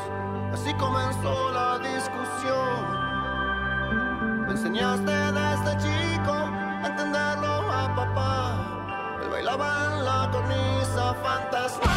Así 0.52 0.74
comenzó 0.74 1.52
la 1.52 1.78
discusión. 1.78 2.76
Me 4.48 4.52
enseñaste 4.54 5.16
desde 5.40 5.72
chico 5.84 6.34
a 6.84 6.88
entenderlo 6.88 7.54
a 7.72 7.96
papá. 7.96 8.38
Él 9.22 9.30
bailaba 9.30 9.70
en 9.86 10.06
la 10.06 10.30
cornisa 10.32 11.14
fantasma. 11.26 11.94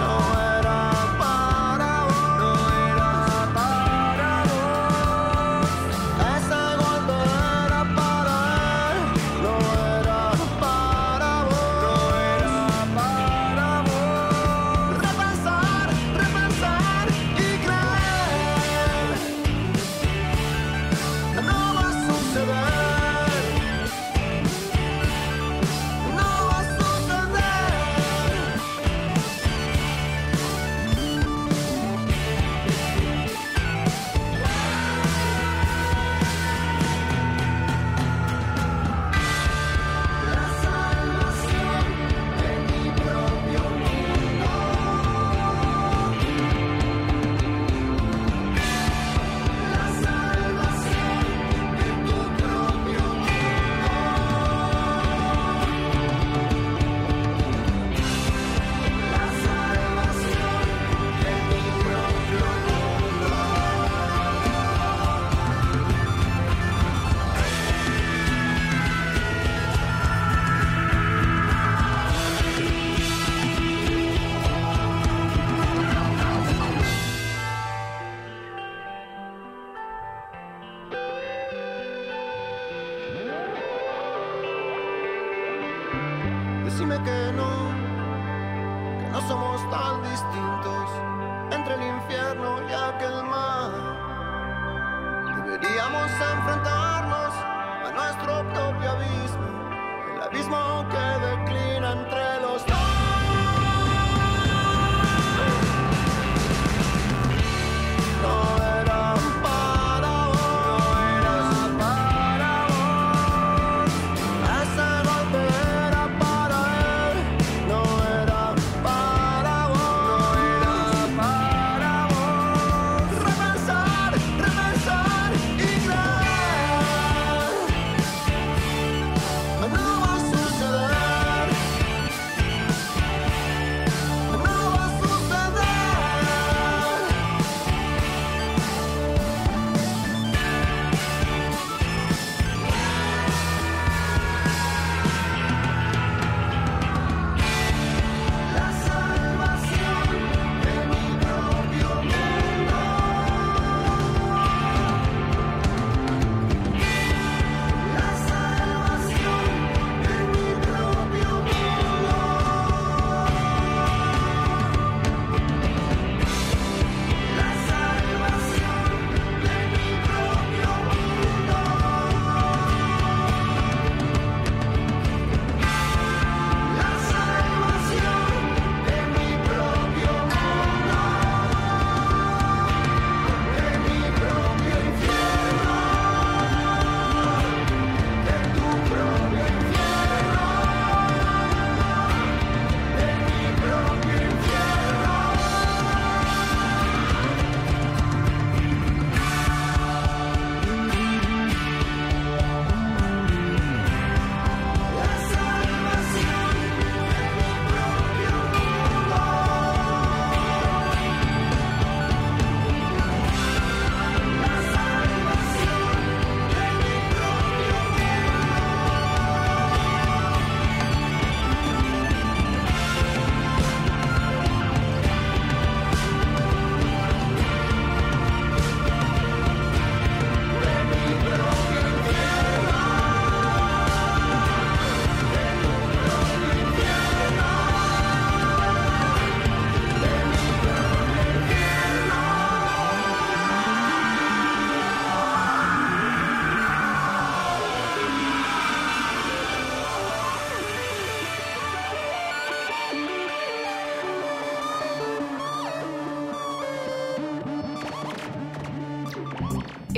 No 0.00 0.51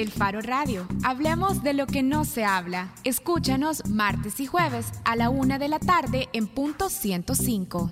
El 0.05 0.13
Faro 0.13 0.43
Radio. 0.43 0.87
Hablemos 1.03 1.63
de 1.63 1.73
lo 1.73 1.87
que 1.87 2.03
no 2.03 2.27
se 2.27 2.45
habla. 2.45 2.95
Escúchanos 3.05 3.89
martes 3.89 4.39
y 4.39 4.45
jueves 4.45 4.93
a 5.07 5.17
la 5.17 5.31
una 5.31 5.59
de 5.59 5.69
la 5.69 5.79
tarde 5.79 6.29
en 6.35 6.47
punto 6.47 6.91
105. 6.91 7.91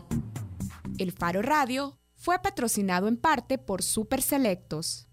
El 0.98 1.12
Faro 1.12 1.40
Radio 1.40 1.96
fue 2.14 2.38
patrocinado 2.38 3.08
en 3.08 3.16
parte 3.16 3.56
por 3.56 3.82
Super 3.82 4.20
Selectos. 4.20 5.08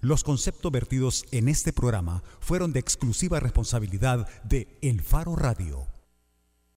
Los 0.00 0.24
conceptos 0.24 0.72
vertidos 0.72 1.26
en 1.30 1.48
este 1.48 1.72
programa 1.72 2.24
fueron 2.40 2.72
de 2.72 2.80
exclusiva 2.80 3.38
responsabilidad 3.38 4.28
de 4.42 4.80
El 4.82 5.02
Faro 5.02 5.36
Radio. 5.36 5.86